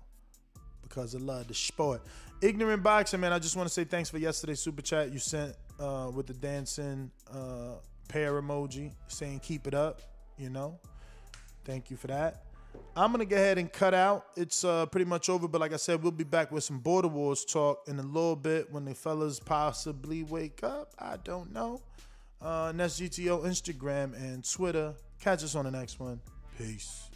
because 0.84 1.16
I 1.16 1.20
love 1.20 1.48
the 1.48 1.54
sport. 1.54 2.02
Ignorant 2.44 2.84
boxing, 2.84 3.22
man. 3.22 3.32
I 3.32 3.40
just 3.40 3.56
want 3.56 3.70
to 3.70 3.74
say 3.74 3.86
thanks 3.86 4.10
for 4.10 4.18
yesterday's 4.18 4.60
super 4.60 4.82
chat 4.82 5.14
you 5.14 5.18
sent 5.18 5.56
uh, 5.80 6.12
with 6.14 6.28
the 6.28 6.34
dancing 6.34 7.10
uh, 7.32 7.76
pair 8.10 8.34
emoji 8.42 8.92
saying 9.08 9.40
keep 9.40 9.66
it 9.66 9.74
up. 9.74 10.02
You 10.38 10.50
know, 10.50 10.78
thank 11.64 11.90
you 11.90 11.96
for 11.96 12.08
that. 12.08 12.44
I'm 12.98 13.14
gonna 13.14 13.24
go 13.24 13.38
ahead 13.38 13.60
and 13.60 13.72
cut 13.72 13.94
out. 13.94 14.26
It's 14.36 14.66
uh, 14.66 14.88
pretty 14.88 15.06
much 15.06 15.30
over, 15.30 15.48
but 15.48 15.62
like 15.62 15.72
I 15.72 15.78
said, 15.78 16.04
we'll 16.04 16.12
be 16.12 16.26
back 16.26 16.52
with 16.52 16.66
some 16.66 16.80
border 16.80 17.08
wars 17.08 17.46
talk 17.46 17.88
in 17.88 17.98
a 17.98 18.04
little 18.04 18.36
bit 18.36 18.70
when 18.74 18.84
the 18.84 18.94
fellas 18.94 19.40
possibly 19.40 20.24
wake 20.24 20.64
up. 20.64 20.92
I 21.00 21.16
don't 21.24 21.54
know. 21.54 21.82
Uh, 22.42 22.68
and 22.72 22.80
that's 22.82 23.00
GTO 23.00 23.46
Instagram 23.46 24.16
and 24.16 24.44
Twitter. 24.44 24.94
Catch 25.22 25.46
us 25.46 25.56
on 25.56 25.64
the 25.64 25.72
next 25.72 25.98
one. 25.98 26.20
Peace. 26.58 27.10